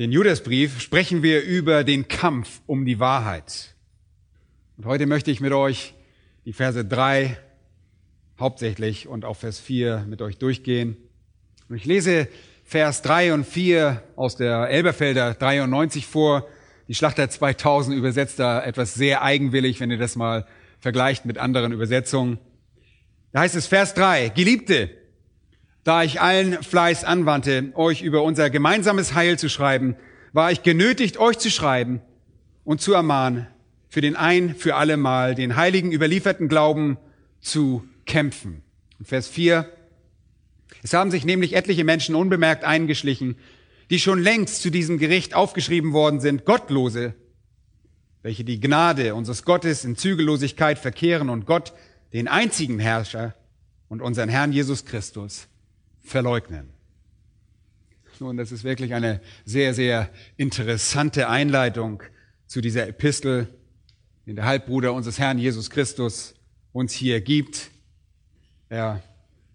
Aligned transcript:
den 0.00 0.12
Judasbrief 0.12 0.80
sprechen 0.80 1.22
wir 1.22 1.42
über 1.42 1.84
den 1.84 2.08
Kampf 2.08 2.62
um 2.64 2.86
die 2.86 3.00
Wahrheit. 3.00 3.74
Und 4.78 4.86
heute 4.86 5.04
möchte 5.04 5.30
ich 5.30 5.42
mit 5.42 5.52
euch 5.52 5.92
die 6.46 6.54
Verse 6.54 6.86
drei 6.86 7.36
hauptsächlich 8.38 9.08
und 9.08 9.26
auch 9.26 9.36
Vers 9.36 9.60
vier 9.60 10.06
mit 10.08 10.22
euch 10.22 10.38
durchgehen. 10.38 10.96
Und 11.68 11.76
ich 11.76 11.84
lese 11.84 12.28
Vers 12.64 13.02
drei 13.02 13.34
und 13.34 13.46
vier 13.46 14.02
aus 14.16 14.36
der 14.36 14.70
Elberfelder 14.70 15.34
93 15.34 16.06
vor. 16.06 16.48
Die 16.88 16.94
Schlachter 16.94 17.28
2000 17.28 17.94
übersetzt 17.94 18.38
da 18.38 18.64
etwas 18.64 18.94
sehr 18.94 19.20
eigenwillig, 19.20 19.80
wenn 19.80 19.90
ihr 19.90 19.98
das 19.98 20.16
mal 20.16 20.46
vergleicht 20.78 21.26
mit 21.26 21.36
anderen 21.36 21.72
Übersetzungen. 21.72 22.38
Da 23.32 23.40
heißt 23.40 23.54
es 23.54 23.66
Vers 23.66 23.92
drei: 23.92 24.30
Geliebte, 24.30 24.88
da 25.90 26.04
ich 26.04 26.20
allen 26.20 26.62
Fleiß 26.62 27.02
anwandte, 27.02 27.72
euch 27.74 28.02
über 28.02 28.22
unser 28.22 28.48
gemeinsames 28.48 29.14
Heil 29.14 29.40
zu 29.40 29.48
schreiben, 29.48 29.96
war 30.32 30.52
ich 30.52 30.62
genötigt, 30.62 31.18
euch 31.18 31.36
zu 31.36 31.50
schreiben 31.50 32.00
und 32.62 32.80
zu 32.80 32.92
ermahnen, 32.92 33.48
für 33.88 34.00
den 34.00 34.14
ein 34.14 34.54
für 34.54 34.76
alle 34.76 34.96
Mal 34.96 35.34
den 35.34 35.56
heiligen 35.56 35.90
überlieferten 35.90 36.46
Glauben 36.46 36.96
zu 37.40 37.82
kämpfen. 38.06 38.62
Vers 39.02 39.26
4. 39.26 39.68
Es 40.84 40.92
haben 40.92 41.10
sich 41.10 41.24
nämlich 41.24 41.54
etliche 41.54 41.82
Menschen 41.82 42.14
unbemerkt 42.14 42.62
eingeschlichen, 42.62 43.34
die 43.90 43.98
schon 43.98 44.22
längst 44.22 44.62
zu 44.62 44.70
diesem 44.70 44.96
Gericht 44.96 45.34
aufgeschrieben 45.34 45.92
worden 45.92 46.20
sind, 46.20 46.44
Gottlose, 46.44 47.14
welche 48.22 48.44
die 48.44 48.60
Gnade 48.60 49.16
unseres 49.16 49.42
Gottes 49.42 49.84
in 49.84 49.96
Zügellosigkeit 49.96 50.78
verkehren 50.78 51.28
und 51.28 51.46
Gott, 51.46 51.72
den 52.12 52.28
einzigen 52.28 52.78
Herrscher 52.78 53.34
und 53.88 54.00
unseren 54.00 54.28
Herrn 54.28 54.52
Jesus 54.52 54.84
Christus, 54.84 55.48
verleugnen. 56.02 56.70
Nun, 58.20 58.36
das 58.36 58.52
ist 58.52 58.64
wirklich 58.64 58.92
eine 58.92 59.20
sehr, 59.46 59.72
sehr 59.72 60.10
interessante 60.36 61.28
Einleitung 61.28 62.02
zu 62.46 62.60
dieser 62.60 62.86
Epistel, 62.86 63.48
den 64.26 64.36
der 64.36 64.44
Halbbruder 64.44 64.92
unseres 64.92 65.18
Herrn 65.18 65.38
Jesus 65.38 65.70
Christus 65.70 66.34
uns 66.72 66.92
hier 66.92 67.22
gibt. 67.22 67.70
Er 68.68 69.02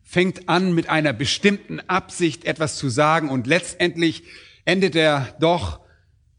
fängt 0.04 0.50
an 0.50 0.74
mit 0.74 0.90
einer 0.90 1.14
bestimmten 1.14 1.80
Absicht 1.82 2.46
etwas 2.46 2.78
zu 2.78 2.90
sagen 2.90 3.30
und 3.30 3.46
letztendlich 3.46 4.24
endet 4.66 4.96
er 4.96 5.36
doch 5.40 5.80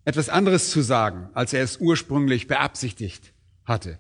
etwas 0.05 0.29
anderes 0.29 0.71
zu 0.71 0.83
sagen, 0.83 1.29
als 1.33 1.53
er 1.53 1.63
es 1.63 1.77
ursprünglich 1.79 2.49
beabsichtigt 2.49 3.33
hatte. 3.65 3.99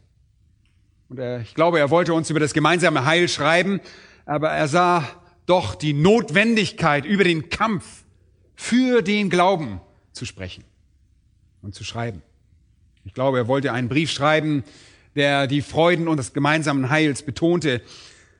Und 1.09 1.19
er, 1.19 1.41
ich 1.41 1.55
glaube, 1.55 1.79
er 1.79 1.91
wollte 1.91 2.15
uns 2.15 2.31
über 2.31 2.41
das 2.41 2.55
gemeinsame 2.55 3.05
Heil 3.05 3.29
schreiben, 3.29 3.81
aber 4.25 4.51
er 4.51 4.67
sah 4.67 5.05
doch 5.47 5.75
die 5.75 5.92
Notwendigkeit, 5.92 7.05
über 7.05 7.25
den 7.25 7.48
Kampf 7.48 8.05
für 8.55 9.02
den 9.02 9.30
Glauben 9.30 9.80
zu 10.12 10.25
sprechen 10.25 10.64
und 11.62 11.75
zu 11.75 11.84
schreiben. 11.84 12.22
Ich 13.05 13.14
glaube, 13.14 13.39
er 13.39 13.48
wollte 13.48 13.72
einen 13.72 13.89
Brief 13.89 14.11
schreiben, 14.11 14.64
der 15.14 15.46
die 15.46 15.62
Freuden 15.62 16.08
und 16.08 16.17
des 16.17 16.33
gemeinsamen 16.33 16.90
Heils 16.90 17.23
betonte. 17.23 17.80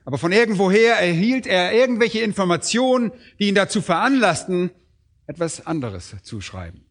Aber 0.05 0.17
von 0.17 0.31
irgendwoher 0.31 0.95
erhielt 0.95 1.47
er 1.47 1.73
irgendwelche 1.73 2.19
Informationen, 2.19 3.11
die 3.39 3.47
ihn 3.47 3.55
dazu 3.55 3.81
veranlassten, 3.81 4.71
etwas 5.25 5.65
anderes 5.65 6.15
zu 6.23 6.41
schreiben. 6.41 6.85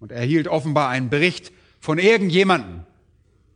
Und 0.00 0.12
er 0.12 0.18
erhielt 0.18 0.48
offenbar 0.48 0.90
einen 0.90 1.08
Bericht 1.10 1.52
von 1.80 1.98
irgendjemanden 1.98 2.86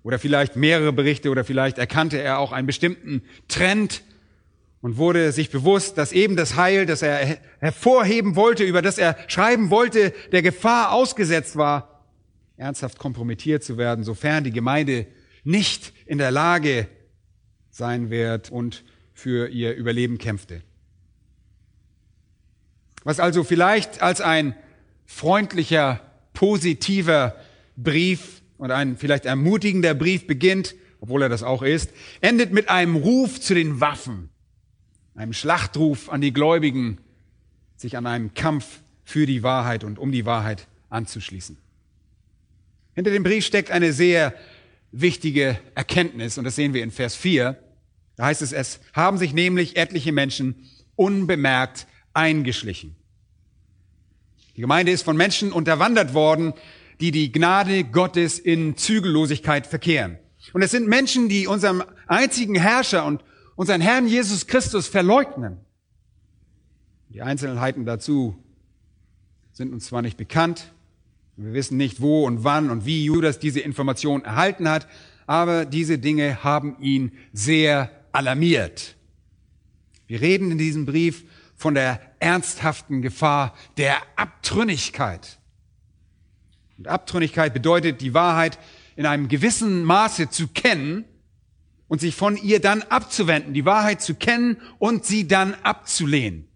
oder 0.03 0.19
vielleicht 0.19 0.57
mehrere 0.57 0.93
Berichte 0.93 1.31
oder 1.31 1.45
vielleicht 1.45 1.79
erkannte 1.79 2.21
er 2.21 2.39
auch 2.39 2.53
einen 2.53 2.67
bestimmten 2.67 3.23
Trend 3.49 4.03
und 4.83 4.97
wurde 4.97 5.33
sich 5.33 5.51
bewusst, 5.51 5.99
dass 5.99 6.13
eben 6.13 6.37
das 6.37 6.57
Heil, 6.57 6.87
das 6.87 7.03
er 7.03 7.39
hervorheben 7.59 8.35
wollte, 8.37 8.65
über 8.65 8.83
das 8.83 8.99
er 8.99 9.17
schreiben 9.29 9.71
wollte, 9.71 10.13
der 10.33 10.43
Gefahr 10.43 10.93
ausgesetzt 10.93 11.57
war, 11.57 12.07
ernsthaft 12.57 12.99
kompromittiert 12.99 13.63
zu 13.63 13.77
werden, 13.77 14.05
sofern 14.05 14.45
die 14.45 14.53
Gemeinde 14.53 15.07
nicht 15.45 15.93
in 16.07 16.19
der 16.19 16.31
Lage 16.31 16.89
sein 17.71 18.11
wird 18.11 18.51
und 18.51 18.85
für 19.13 19.49
ihr 19.49 19.75
Überleben 19.75 20.19
kämpfte. 20.19 20.63
Was 23.05 23.21
also 23.21 23.45
vielleicht 23.45 24.03
als 24.03 24.21
ein 24.21 24.55
freundlicher, 25.07 26.01
positiver 26.33 27.37
Brief 27.77 28.43
und 28.59 28.71
ein 28.71 28.97
vielleicht 28.97 29.25
ermutigender 29.25 29.95
Brief 29.95 30.27
beginnt, 30.27 30.75
obwohl 31.01 31.23
er 31.23 31.29
das 31.29 31.43
auch 31.43 31.63
ist, 31.63 31.91
endet 32.21 32.53
mit 32.53 32.69
einem 32.69 32.97
Ruf 32.97 33.41
zu 33.41 33.55
den 33.55 33.81
Waffen, 33.81 34.30
einem 35.15 35.33
Schlachtruf 35.33 36.09
an 36.09 36.21
die 36.21 36.33
Gläubigen, 36.33 36.99
sich 37.77 37.97
an 37.97 38.07
einem 38.07 38.35
Kampf 38.35 38.81
für 39.05 39.27
die 39.27 39.43
Wahrheit 39.43 39.85
und 39.85 39.99
um 39.99 40.13
die 40.13 40.27
Wahrheit 40.27 40.67
anzuschließen. 40.89 41.57
Hinter 42.95 43.11
dem 43.11 43.23
Brief 43.23 43.45
steckt 43.45 43.71
eine 43.71 43.93
sehr 43.93 44.35
wichtige 44.93 45.59
Erkenntnis 45.75 46.39
und 46.39 46.45
das 46.45 46.57
sehen 46.57 46.75
wir 46.75 46.83
in 46.83 46.91
Vers 46.91 47.15
4. 47.15 47.57
Da 48.17 48.27
heißt 48.27 48.43
es, 48.43 48.53
es 48.53 48.81
haben 48.93 49.19
sich 49.19 49.33
nämlich 49.33 49.77
etliche 49.77 50.13
Menschen 50.13 50.69
unbemerkt 50.97 51.87
eingeschlichen. 52.13 52.97
Die 54.57 54.61
Gemeinde 54.61 54.93
ist 54.93 55.03
von 55.03 55.17
Menschen 55.17 55.53
unterwandert 55.53 56.13
worden, 56.13 56.53
die 57.01 57.13
die 57.13 57.33
Gnade 57.33 57.85
Gottes 57.85 58.39
in 58.39 58.77
Zügellosigkeit 58.77 59.67
verkehren. 59.67 60.19
Und 60.53 60.63
es 60.63 60.71
sind 60.71 60.89
Menschen, 60.89 61.29
die 61.29 61.47
unserem 61.47 61.83
einzigen 62.07 62.55
Herrscher 62.55 63.07
und 63.07 63.25
unseren 63.61 63.83
Herrn 63.83 64.07
Jesus 64.07 64.47
Christus 64.47 64.89
verleugnen. 64.89 65.59
Die 67.11 67.21
Einzelheiten 67.21 67.85
dazu 67.85 68.43
sind 69.53 69.75
uns 69.75 69.85
zwar 69.85 70.01
nicht 70.01 70.17
bekannt, 70.17 70.73
wir 71.37 71.53
wissen 71.53 71.77
nicht, 71.77 72.01
wo 72.01 72.25
und 72.25 72.43
wann 72.43 72.71
und 72.71 72.87
wie 72.87 73.05
Judas 73.05 73.39
diese 73.39 73.61
Information 73.61 74.25
erhalten 74.25 74.67
hat, 74.67 74.89
aber 75.27 75.67
diese 75.67 75.99
Dinge 75.99 76.43
haben 76.43 76.79
ihn 76.81 77.13
sehr 77.35 77.91
alarmiert. 78.13 78.97
Wir 80.07 80.23
reden 80.23 80.53
in 80.53 80.57
diesem 80.57 80.87
Brief 80.87 81.25
von 81.55 81.75
der 81.75 82.01
ernsthaften 82.19 83.03
Gefahr 83.03 83.55
der 83.77 83.99
Abtrünnigkeit. 84.17 85.39
Und 86.79 86.89
Abtrünnigkeit 86.89 87.53
bedeutet, 87.53 88.01
die 88.01 88.15
Wahrheit 88.15 88.59
in 88.97 89.05
einem 89.05 89.29
gewissen 89.29 89.85
Maße 89.85 90.31
zu 90.31 90.49
kennen 90.49 91.05
und 91.91 92.01
sich 92.01 92.15
von 92.15 92.37
ihr 92.37 92.61
dann 92.61 92.83
abzuwenden, 92.83 93.53
die 93.53 93.65
Wahrheit 93.65 94.01
zu 94.01 94.15
kennen 94.15 94.59
und 94.79 95.05
sie 95.05 95.27
dann 95.27 95.55
abzulehnen. 95.65 96.47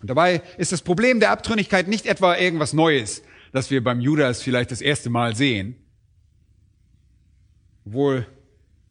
Und 0.00 0.08
dabei 0.08 0.42
ist 0.56 0.72
das 0.72 0.80
Problem 0.80 1.20
der 1.20 1.30
Abtrünnigkeit 1.30 1.86
nicht 1.86 2.06
etwa 2.06 2.34
irgendwas 2.34 2.72
Neues, 2.72 3.22
das 3.52 3.70
wir 3.70 3.84
beim 3.84 4.00
Judas 4.00 4.40
vielleicht 4.40 4.70
das 4.70 4.80
erste 4.80 5.10
Mal 5.10 5.36
sehen. 5.36 5.76
Obwohl 7.84 8.26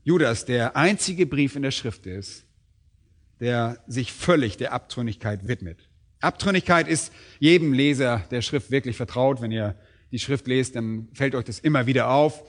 Judas 0.03 0.46
der 0.46 0.75
einzige 0.75 1.25
Brief 1.25 1.56
in 1.56 1.64
der 1.64 1.72
Schrift 1.72 2.06
ist, 2.06 2.46
der 3.40 3.84
sich 3.88 4.14
völlig 4.14 4.58
der 4.58 4.74
Abtrünnigkeit 4.74 5.48
widmet. 5.48 5.89
Abtrünnigkeit 6.22 6.88
ist 6.88 7.12
jedem 7.39 7.74
Leser 7.74 8.28
der 8.30 8.44
Schrift 8.44 8.69
wirklich 8.69 8.95
vertraut. 8.95 9.42
Wenn 9.42 9.51
ihr 9.51 9.75
die 10.12 10.19
Schrift 10.19 10.45
lest, 10.45 10.75
dann 10.75 11.07
fällt 11.13 11.34
euch 11.34 11.45
das 11.45 11.57
immer 11.57 11.88
wieder 11.88 12.12
auf. 12.12 12.44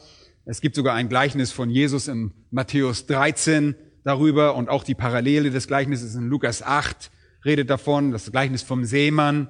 Es 0.50 0.60
gibt 0.60 0.74
sogar 0.74 0.96
ein 0.96 1.08
Gleichnis 1.08 1.52
von 1.52 1.70
Jesus 1.70 2.08
in 2.08 2.32
Matthäus 2.50 3.06
13 3.06 3.76
darüber 4.02 4.56
und 4.56 4.68
auch 4.68 4.82
die 4.82 4.96
Parallele 4.96 5.52
des 5.52 5.68
Gleichnisses 5.68 6.16
in 6.16 6.26
Lukas 6.26 6.64
8 6.64 7.12
redet 7.44 7.70
davon, 7.70 8.10
das 8.10 8.32
Gleichnis 8.32 8.62
vom 8.62 8.84
Seemann 8.84 9.46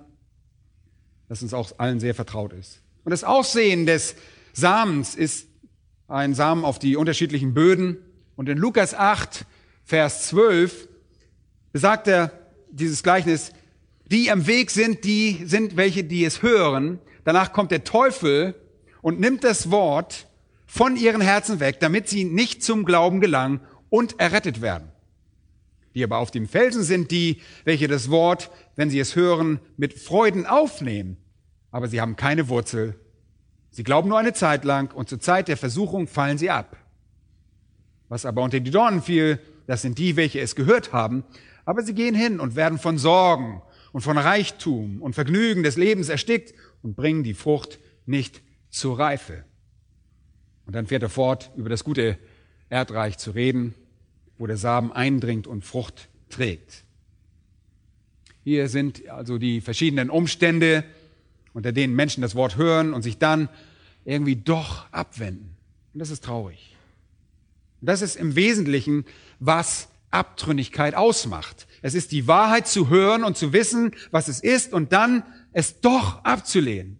das 1.26 1.43
uns 1.43 1.55
auch 1.55 1.73
allen 1.79 2.00
sehr 2.00 2.14
vertraut 2.14 2.52
ist. 2.52 2.82
Und 3.05 3.12
das 3.12 3.25
Aussehen 3.25 3.87
des 3.87 4.14
Samens 4.52 5.14
ist 5.14 5.49
ein 6.06 6.35
Samen 6.35 6.67
auf 6.67 6.79
die 6.79 6.97
unterschiedlichen 6.97 7.55
Böden. 7.55 7.97
Und 8.37 8.50
in 8.50 8.58
Lukas 8.58 8.93
8, 8.93 9.47
Vers 9.85 10.29
12 10.29 10.87
besagt 11.73 12.08
er 12.08 12.31
dieses 12.70 13.02
Gleichnis, 13.02 13.52
die 14.05 14.31
am 14.31 14.47
Weg 14.47 14.70
sind, 14.70 15.05
die 15.05 15.44
sind 15.47 15.79
welche, 15.79 16.05
die 16.05 16.26
es 16.26 16.43
hören. 16.43 16.99
Danach 17.25 17.55
kommt 17.55 17.70
der 17.70 17.85
Teufel 17.85 18.55
und 19.00 19.19
nimmt 19.19 19.44
das 19.44 19.70
Wort 19.70 20.26
von 20.70 20.94
ihren 20.94 21.20
Herzen 21.20 21.58
weg, 21.58 21.81
damit 21.81 22.08
sie 22.08 22.22
nicht 22.22 22.62
zum 22.62 22.84
Glauben 22.84 23.20
gelangen 23.20 23.61
und 23.88 24.20
errettet 24.20 24.62
werden. 24.62 24.93
Die 25.96 26.05
aber 26.05 26.19
auf 26.19 26.31
dem 26.31 26.46
Felsen 26.46 26.84
sind 26.84 27.11
die, 27.11 27.40
welche 27.64 27.88
das 27.88 28.08
Wort, 28.08 28.52
wenn 28.76 28.88
sie 28.88 29.00
es 29.00 29.17
hören, 29.17 29.58
mit 29.76 29.94
Freuden 29.94 30.46
aufnehmen. 30.46 31.17
Aber 31.72 31.88
sie 31.88 32.00
haben 32.00 32.14
keine 32.14 32.49
Wurzel. 32.49 32.94
Sie 33.72 33.82
glauben 33.82 34.08
nur 34.08 34.20
eine 34.20 34.32
Zeit 34.32 34.64
lang 34.64 34.94
und 34.94 35.08
zur 35.08 35.19
Zeit 35.19 35.49
der 35.49 35.56
Versuchung 35.56 36.06
fallen 36.06 36.38
sie 36.38 36.50
ab. 36.50 36.76
Was 38.08 38.25
aber 38.25 38.40
unter 38.40 38.61
die 38.61 38.70
Dornen 38.70 39.02
fiel, 39.02 39.40
das 39.66 39.82
sind 39.82 39.99
die, 39.99 40.14
welche 40.14 40.38
es 40.38 40.55
gehört 40.55 40.93
haben. 40.93 41.25
Aber 41.64 41.82
sie 41.82 41.94
gehen 41.94 42.14
hin 42.14 42.38
und 42.38 42.55
werden 42.55 42.78
von 42.78 42.96
Sorgen 42.96 43.61
und 43.90 44.02
von 44.02 44.19
Reichtum 44.19 45.02
und 45.02 45.14
Vergnügen 45.14 45.64
des 45.64 45.76
Lebens 45.76 46.11
erstickt 46.11 46.55
und 46.82 46.94
bringen 46.94 47.25
die 47.25 47.34
Frucht 47.34 47.81
nicht 48.06 48.40
zur 48.69 49.00
Reife. 49.00 49.44
Und 50.70 50.75
dann 50.75 50.87
fährt 50.87 51.02
er 51.02 51.08
fort, 51.08 51.50
über 51.56 51.69
das 51.69 51.82
gute 51.82 52.17
Erdreich 52.69 53.19
zu 53.19 53.32
reden, 53.32 53.75
wo 54.38 54.46
der 54.46 54.56
Samen 54.56 54.93
eindringt 54.93 55.49
und 55.49 55.64
Frucht 55.64 56.08
trägt. 56.28 56.84
Hier 58.44 58.69
sind 58.69 59.08
also 59.08 59.37
die 59.38 59.62
verschiedenen 59.62 60.11
Umstände, 60.11 60.84
unter 61.55 61.72
denen 61.72 61.96
Menschen 61.96 62.20
das 62.20 62.37
Wort 62.37 62.56
hören 62.56 62.94
und 62.94 63.02
sich 63.02 63.19
dann 63.19 63.49
irgendwie 64.05 64.37
doch 64.37 64.87
abwenden. 64.93 65.56
Und 65.93 65.99
das 65.99 66.11
ist 66.11 66.22
traurig. 66.22 66.76
Und 67.81 67.88
das 67.88 68.00
ist 68.00 68.14
im 68.14 68.37
Wesentlichen, 68.37 69.06
was 69.40 69.88
Abtrünnigkeit 70.12 70.94
ausmacht. 70.94 71.66
Es 71.82 71.94
ist 71.94 72.12
die 72.12 72.28
Wahrheit 72.28 72.69
zu 72.69 72.88
hören 72.88 73.25
und 73.25 73.37
zu 73.37 73.52
wissen, 73.52 73.90
was 74.12 74.28
es 74.28 74.38
ist 74.38 74.73
und 74.73 74.93
dann 74.93 75.25
es 75.52 75.81
doch 75.81 76.23
abzulehnen. 76.23 77.00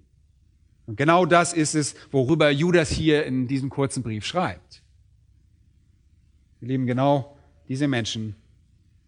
Und 0.91 0.97
genau 0.97 1.25
das 1.25 1.53
ist 1.53 1.77
es, 1.77 1.95
worüber 2.11 2.51
Judas 2.51 2.91
hier 2.91 3.25
in 3.25 3.47
diesem 3.47 3.71
kurzen 3.71 4.03
Brief 4.03 4.27
schreibt. 4.27 4.83
Wir 6.59 6.71
lieben 6.71 6.89
genau 6.89 7.39
diese 7.69 7.87
Menschen 7.87 8.35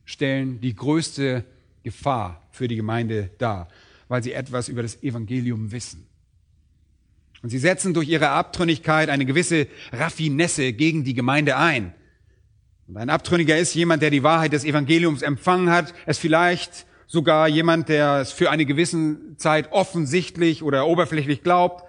stellen 0.05 0.61
die 0.61 0.77
größte 0.77 1.45
Gefahr 1.83 2.41
für 2.53 2.69
die 2.69 2.77
Gemeinde 2.77 3.31
dar, 3.39 3.67
weil 4.07 4.23
sie 4.23 4.33
etwas 4.33 4.69
über 4.69 4.83
das 4.83 5.03
Evangelium 5.03 5.73
wissen. 5.73 6.07
Und 7.43 7.49
sie 7.49 7.59
setzen 7.59 7.95
durch 7.95 8.09
ihre 8.09 8.29
Abtrünnigkeit 8.29 9.09
eine 9.09 9.27
gewisse 9.27 9.67
Raffinesse 9.91 10.75
gegen 10.75 11.03
die 11.03 11.15
Gemeinde 11.15 11.57
ein. 11.57 11.93
Und 12.87 12.97
ein 12.97 13.11
Abtrünniger 13.11 13.59
ist 13.59 13.75
jemand, 13.75 14.03
der 14.03 14.11
die 14.11 14.23
Wahrheit 14.23 14.53
des 14.53 14.65
Evangeliums 14.65 15.23
empfangen 15.23 15.69
hat, 15.71 15.95
es 16.07 16.19
vielleicht 16.19 16.87
sogar 17.07 17.49
jemand, 17.49 17.89
der 17.89 18.21
es 18.21 18.33
für 18.33 18.51
eine 18.51 18.65
gewisse 18.65 19.37
Zeit 19.37 19.73
offensichtlich 19.73 20.63
oder 20.63 20.87
oberflächlich 20.87 21.43
glaubt, 21.43 21.85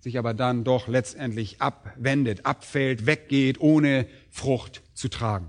sich 0.00 0.18
aber 0.18 0.34
dann 0.34 0.64
doch 0.64 0.86
letztendlich 0.86 1.60
abwendet, 1.60 2.46
abfällt, 2.46 3.06
weggeht, 3.06 3.60
ohne 3.60 4.06
Frucht 4.30 4.82
zu 4.94 5.08
tragen. 5.08 5.48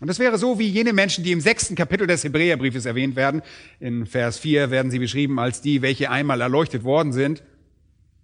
Und 0.00 0.08
das 0.08 0.18
wäre 0.18 0.38
so 0.38 0.58
wie 0.58 0.68
jene 0.68 0.92
Menschen, 0.92 1.24
die 1.24 1.32
im 1.32 1.40
sechsten 1.40 1.76
Kapitel 1.76 2.06
des 2.06 2.24
Hebräerbriefes 2.24 2.84
erwähnt 2.84 3.16
werden. 3.16 3.42
In 3.80 4.06
Vers 4.06 4.38
4 4.38 4.70
werden 4.70 4.90
sie 4.90 4.98
beschrieben 4.98 5.38
als 5.38 5.60
die, 5.60 5.82
welche 5.82 6.10
einmal 6.10 6.40
erleuchtet 6.40 6.84
worden 6.84 7.12
sind, 7.12 7.42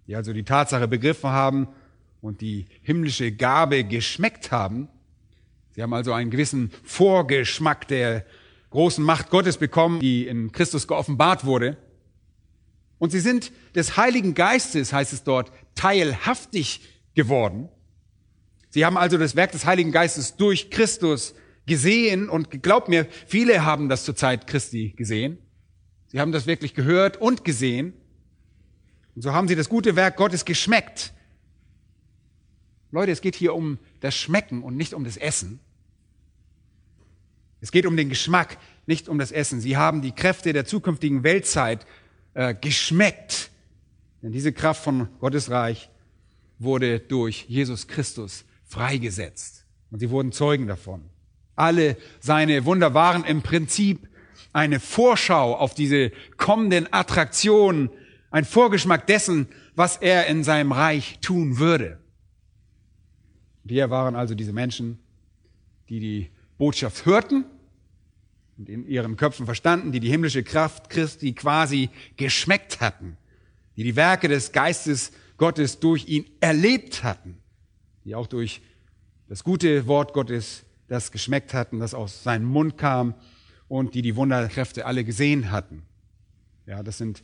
die 0.07 0.15
also 0.15 0.33
die 0.33 0.43
Tatsache 0.43 0.87
begriffen 0.87 1.29
haben 1.29 1.67
und 2.19 2.41
die 2.41 2.65
himmlische 2.81 3.31
Gabe 3.31 3.83
geschmeckt 3.83 4.51
haben, 4.51 4.89
Sie 5.73 5.81
haben 5.81 5.93
also 5.93 6.13
einen 6.13 6.31
gewissen 6.31 6.71
Vorgeschmack 6.83 7.87
der 7.87 8.25
großen 8.71 9.03
Macht 9.03 9.29
Gottes 9.29 9.57
bekommen, 9.57 9.99
die 9.99 10.27
in 10.27 10.51
Christus 10.51 10.87
geoffenbart 10.87 11.45
wurde. 11.45 11.77
Und 12.97 13.11
sie 13.11 13.19
sind 13.19 13.51
des 13.75 13.97
Heiligen 13.97 14.33
Geistes, 14.33 14.93
heißt 14.93 15.13
es 15.13 15.23
dort, 15.23 15.51
teilhaftig 15.75 16.81
geworden. 17.15 17.69
Sie 18.69 18.85
haben 18.85 18.97
also 18.97 19.17
das 19.17 19.35
Werk 19.35 19.51
des 19.51 19.65
Heiligen 19.65 19.91
Geistes 19.91 20.35
durch 20.35 20.69
Christus 20.69 21.33
gesehen 21.65 22.29
und 22.29 22.63
glaubt 22.63 22.89
mir, 22.89 23.07
viele 23.27 23.65
haben 23.65 23.89
das 23.89 24.05
zur 24.05 24.15
Zeit 24.15 24.47
Christi 24.47 24.93
gesehen. 24.95 25.37
Sie 26.07 26.19
haben 26.19 26.31
das 26.31 26.47
wirklich 26.47 26.73
gehört 26.73 27.17
und 27.17 27.43
gesehen. 27.43 27.93
Und 29.15 29.21
so 29.21 29.33
haben 29.33 29.47
sie 29.47 29.55
das 29.55 29.69
gute 29.69 29.95
Werk 29.95 30.17
Gottes 30.17 30.45
geschmeckt. 30.45 31.13
Leute, 32.91 33.11
es 33.11 33.21
geht 33.21 33.35
hier 33.35 33.53
um 33.55 33.79
das 34.01 34.15
Schmecken 34.15 34.63
und 34.63 34.75
nicht 34.75 34.93
um 34.93 35.03
das 35.03 35.17
Essen. 35.17 35.59
Es 37.61 37.71
geht 37.71 37.85
um 37.85 37.95
den 37.95 38.09
Geschmack, 38.09 38.57
nicht 38.85 39.07
um 39.07 39.17
das 39.17 39.31
Essen. 39.31 39.61
Sie 39.61 39.77
haben 39.77 40.01
die 40.01 40.11
Kräfte 40.11 40.51
der 40.51 40.65
zukünftigen 40.65 41.23
Weltzeit 41.23 41.85
äh, 42.33 42.53
geschmeckt. 42.53 43.51
Denn 44.21 44.31
diese 44.31 44.51
Kraft 44.51 44.83
von 44.83 45.07
Gottes 45.19 45.49
Reich 45.49 45.89
wurde 46.59 46.99
durch 46.99 47.45
Jesus 47.47 47.87
Christus 47.87 48.45
freigesetzt. 48.65 49.65
Und 49.89 49.99
sie 49.99 50.09
wurden 50.09 50.31
Zeugen 50.31 50.67
davon. 50.67 51.03
Alle 51.55 51.97
seine 52.19 52.65
Wunder 52.65 52.93
waren 52.93 53.23
im 53.23 53.41
Prinzip 53.41 54.07
eine 54.53 54.79
Vorschau 54.79 55.55
auf 55.55 55.73
diese 55.73 56.11
kommenden 56.37 56.91
Attraktionen, 56.91 57.89
ein 58.31 58.45
Vorgeschmack 58.45 59.07
dessen, 59.07 59.47
was 59.75 59.97
er 59.97 60.27
in 60.27 60.43
seinem 60.43 60.71
Reich 60.71 61.19
tun 61.21 61.59
würde. 61.59 62.00
Wir 63.63 63.89
waren 63.89 64.15
also 64.15 64.35
diese 64.35 64.53
Menschen, 64.53 64.99
die 65.89 65.99
die 65.99 66.29
Botschaft 66.57 67.05
hörten 67.05 67.45
und 68.57 68.69
in 68.69 68.87
ihren 68.87 69.17
Köpfen 69.17 69.45
verstanden, 69.45 69.91
die 69.91 69.99
die 69.99 70.09
himmlische 70.09 70.43
Kraft 70.43 70.89
Christi 70.89 71.33
quasi 71.33 71.89
geschmeckt 72.17 72.81
hatten, 72.81 73.17
die 73.75 73.83
die 73.83 73.95
Werke 73.95 74.27
des 74.27 74.51
Geistes 74.51 75.11
Gottes 75.37 75.79
durch 75.79 76.07
ihn 76.07 76.25
erlebt 76.39 77.03
hatten, 77.03 77.37
die 78.05 78.15
auch 78.15 78.27
durch 78.27 78.61
das 79.27 79.43
gute 79.43 79.87
Wort 79.87 80.13
Gottes 80.13 80.65
das 80.87 81.11
geschmeckt 81.11 81.53
hatten, 81.53 81.79
das 81.79 81.93
aus 81.93 82.23
seinem 82.23 82.45
Mund 82.45 82.77
kam 82.77 83.15
und 83.67 83.95
die 83.95 84.01
die 84.01 84.15
Wunderkräfte 84.15 84.85
alle 84.85 85.03
gesehen 85.03 85.51
hatten. 85.51 85.83
Ja, 86.65 86.83
das 86.83 86.97
sind 86.97 87.23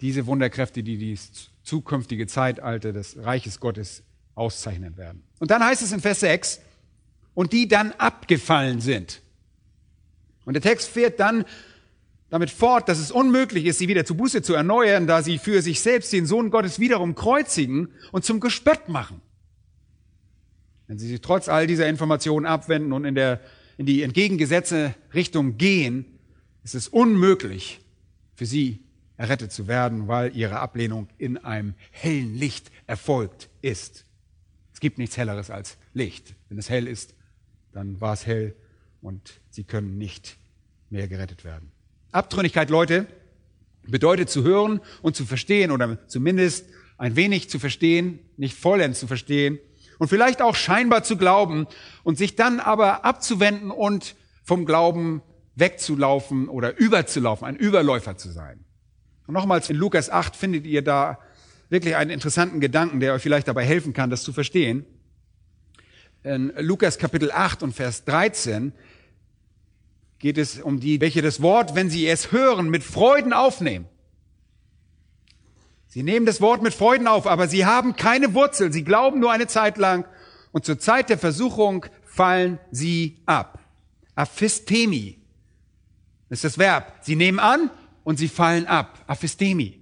diese 0.00 0.26
Wunderkräfte, 0.26 0.82
die 0.82 1.12
das 1.12 1.50
zukünftige 1.62 2.26
Zeitalter 2.26 2.92
des 2.92 3.16
Reiches 3.16 3.58
Gottes 3.60 4.02
auszeichnen 4.38 4.96
werden. 4.96 5.22
Und 5.38 5.50
dann 5.50 5.62
heißt 5.64 5.82
es 5.82 5.92
in 5.92 6.00
Vers 6.00 6.20
6, 6.20 6.60
und 7.34 7.52
die 7.52 7.68
dann 7.68 7.92
abgefallen 7.92 8.80
sind. 8.80 9.22
Und 10.44 10.54
der 10.54 10.62
Text 10.62 10.88
fährt 10.88 11.20
dann 11.20 11.44
damit 12.30 12.50
fort, 12.50 12.88
dass 12.88 12.98
es 12.98 13.10
unmöglich 13.10 13.64
ist, 13.64 13.78
sie 13.78 13.88
wieder 13.88 14.04
zu 14.04 14.16
Buße 14.16 14.42
zu 14.42 14.54
erneuern, 14.54 15.06
da 15.06 15.22
sie 15.22 15.38
für 15.38 15.62
sich 15.62 15.80
selbst 15.80 16.12
den 16.12 16.26
Sohn 16.26 16.50
Gottes 16.50 16.80
wiederum 16.80 17.14
kreuzigen 17.14 17.88
und 18.12 18.24
zum 18.24 18.40
Gespött 18.40 18.88
machen. 18.88 19.20
Wenn 20.88 20.98
sie 20.98 21.08
sich 21.08 21.20
trotz 21.20 21.48
all 21.48 21.66
dieser 21.66 21.86
Informationen 21.88 22.44
abwenden 22.44 22.92
und 22.92 23.04
in, 23.04 23.14
der, 23.14 23.40
in 23.76 23.86
die 23.86 24.02
entgegengesetzte 24.02 24.94
Richtung 25.14 25.58
gehen, 25.58 26.06
ist 26.64 26.74
es 26.74 26.88
unmöglich 26.88 27.80
für 28.34 28.46
sie 28.46 28.80
errettet 29.16 29.52
zu 29.52 29.68
werden, 29.68 30.08
weil 30.08 30.34
ihre 30.36 30.60
Ablehnung 30.60 31.08
in 31.18 31.38
einem 31.38 31.74
hellen 31.90 32.34
Licht 32.34 32.70
erfolgt 32.86 33.48
ist. 33.62 34.04
Es 34.78 34.80
gibt 34.80 34.98
nichts 34.98 35.16
Helleres 35.16 35.50
als 35.50 35.76
Licht. 35.92 36.36
Wenn 36.48 36.56
es 36.56 36.70
hell 36.70 36.86
ist, 36.86 37.16
dann 37.72 38.00
war 38.00 38.12
es 38.12 38.26
hell 38.26 38.54
und 39.02 39.40
sie 39.50 39.64
können 39.64 39.98
nicht 39.98 40.36
mehr 40.88 41.08
gerettet 41.08 41.42
werden. 41.42 41.72
Abtrünnigkeit, 42.12 42.70
Leute, 42.70 43.08
bedeutet 43.82 44.30
zu 44.30 44.44
hören 44.44 44.80
und 45.02 45.16
zu 45.16 45.26
verstehen 45.26 45.72
oder 45.72 46.06
zumindest 46.06 46.66
ein 46.96 47.16
wenig 47.16 47.50
zu 47.50 47.58
verstehen, 47.58 48.20
nicht 48.36 48.56
vollends 48.56 49.00
zu 49.00 49.08
verstehen 49.08 49.58
und 49.98 50.06
vielleicht 50.06 50.40
auch 50.40 50.54
scheinbar 50.54 51.02
zu 51.02 51.16
glauben 51.16 51.66
und 52.04 52.16
sich 52.16 52.36
dann 52.36 52.60
aber 52.60 53.04
abzuwenden 53.04 53.72
und 53.72 54.14
vom 54.44 54.64
Glauben 54.64 55.22
wegzulaufen 55.56 56.48
oder 56.48 56.78
überzulaufen, 56.78 57.48
ein 57.48 57.56
Überläufer 57.56 58.16
zu 58.16 58.30
sein. 58.30 58.64
Und 59.26 59.34
nochmals 59.34 59.70
in 59.70 59.76
Lukas 59.76 60.08
8 60.08 60.36
findet 60.36 60.66
ihr 60.66 60.82
da 60.82 61.18
wirklich 61.68 61.96
einen 61.96 62.10
interessanten 62.10 62.60
Gedanken, 62.60 63.00
der 63.00 63.14
euch 63.14 63.22
vielleicht 63.22 63.48
dabei 63.48 63.64
helfen 63.64 63.92
kann, 63.92 64.10
das 64.10 64.22
zu 64.22 64.32
verstehen. 64.32 64.84
In 66.22 66.52
Lukas 66.58 66.98
Kapitel 66.98 67.30
8 67.30 67.62
und 67.62 67.72
Vers 67.72 68.04
13 68.04 68.72
geht 70.18 70.38
es 70.38 70.60
um 70.60 70.80
die, 70.80 71.00
welche 71.00 71.22
das 71.22 71.42
Wort, 71.42 71.74
wenn 71.74 71.90
sie 71.90 72.06
es 72.06 72.32
hören, 72.32 72.70
mit 72.70 72.82
Freuden 72.82 73.32
aufnehmen. 73.32 73.86
Sie 75.86 76.02
nehmen 76.02 76.26
das 76.26 76.40
Wort 76.40 76.62
mit 76.62 76.74
Freuden 76.74 77.06
auf, 77.06 77.26
aber 77.26 77.48
sie 77.48 77.64
haben 77.64 77.96
keine 77.96 78.34
Wurzel. 78.34 78.72
Sie 78.72 78.84
glauben 78.84 79.20
nur 79.20 79.32
eine 79.32 79.46
Zeit 79.46 79.78
lang 79.78 80.06
und 80.52 80.64
zur 80.64 80.78
Zeit 80.78 81.08
der 81.08 81.18
Versuchung 81.18 81.86
fallen 82.04 82.58
sie 82.70 83.18
ab. 83.26 83.60
Aphistemi 84.14 85.18
ist 86.28 86.44
das 86.44 86.58
Verb. 86.58 86.98
Sie 87.00 87.16
nehmen 87.16 87.38
an 87.38 87.70
und 88.04 88.18
sie 88.18 88.28
fallen 88.28 88.66
ab. 88.66 89.04
Aphistemi. 89.06 89.77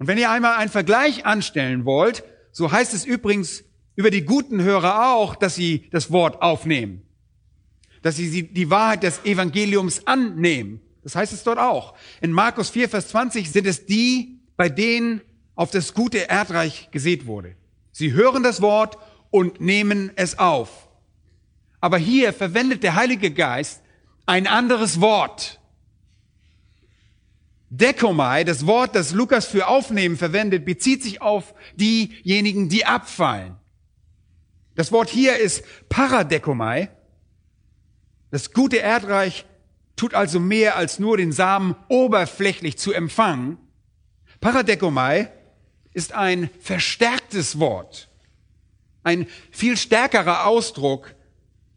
Und 0.00 0.06
wenn 0.06 0.16
ihr 0.16 0.30
einmal 0.30 0.56
einen 0.56 0.70
Vergleich 0.70 1.26
anstellen 1.26 1.84
wollt, 1.84 2.24
so 2.52 2.72
heißt 2.72 2.94
es 2.94 3.04
übrigens 3.04 3.64
über 3.96 4.10
die 4.10 4.24
guten 4.24 4.62
Hörer 4.62 5.12
auch, 5.12 5.36
dass 5.36 5.54
sie 5.54 5.88
das 5.90 6.10
Wort 6.10 6.40
aufnehmen. 6.40 7.02
Dass 8.00 8.16
sie 8.16 8.44
die 8.44 8.70
Wahrheit 8.70 9.02
des 9.02 9.22
Evangeliums 9.26 10.06
annehmen. 10.06 10.80
Das 11.02 11.16
heißt 11.16 11.34
es 11.34 11.44
dort 11.44 11.58
auch. 11.58 11.94
In 12.22 12.32
Markus 12.32 12.70
4, 12.70 12.88
Vers 12.88 13.08
20 13.08 13.52
sind 13.52 13.66
es 13.66 13.84
die, 13.84 14.40
bei 14.56 14.70
denen 14.70 15.20
auf 15.54 15.70
das 15.70 15.92
gute 15.92 16.30
Erdreich 16.30 16.88
gesät 16.90 17.26
wurde. 17.26 17.54
Sie 17.92 18.14
hören 18.14 18.42
das 18.42 18.62
Wort 18.62 18.96
und 19.28 19.60
nehmen 19.60 20.12
es 20.16 20.38
auf. 20.38 20.88
Aber 21.82 21.98
hier 21.98 22.32
verwendet 22.32 22.82
der 22.82 22.94
Heilige 22.94 23.30
Geist 23.30 23.82
ein 24.24 24.46
anderes 24.46 25.02
Wort. 25.02 25.59
Dekomai, 27.70 28.42
das 28.42 28.66
Wort, 28.66 28.96
das 28.96 29.12
Lukas 29.12 29.46
für 29.46 29.68
aufnehmen 29.68 30.16
verwendet, 30.16 30.64
bezieht 30.64 31.04
sich 31.04 31.22
auf 31.22 31.54
diejenigen, 31.76 32.68
die 32.68 32.84
abfallen. 32.84 33.56
Das 34.74 34.90
Wort 34.90 35.08
hier 35.08 35.36
ist 35.36 35.62
Paradekomai. 35.88 36.90
Das 38.32 38.52
gute 38.52 38.78
Erdreich 38.78 39.46
tut 39.94 40.14
also 40.14 40.40
mehr 40.40 40.76
als 40.76 40.98
nur 40.98 41.16
den 41.16 41.30
Samen 41.30 41.76
oberflächlich 41.88 42.76
zu 42.76 42.92
empfangen. 42.92 43.56
Paradekomai 44.40 45.30
ist 45.92 46.12
ein 46.12 46.50
verstärktes 46.60 47.60
Wort, 47.60 48.08
ein 49.04 49.26
viel 49.50 49.76
stärkerer 49.76 50.46
Ausdruck, 50.46 51.14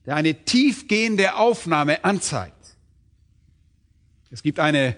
der 0.06 0.16
eine 0.16 0.44
tiefgehende 0.46 1.36
Aufnahme 1.36 2.04
anzeigt. 2.04 2.78
Es 4.32 4.42
gibt 4.42 4.60
eine 4.60 4.96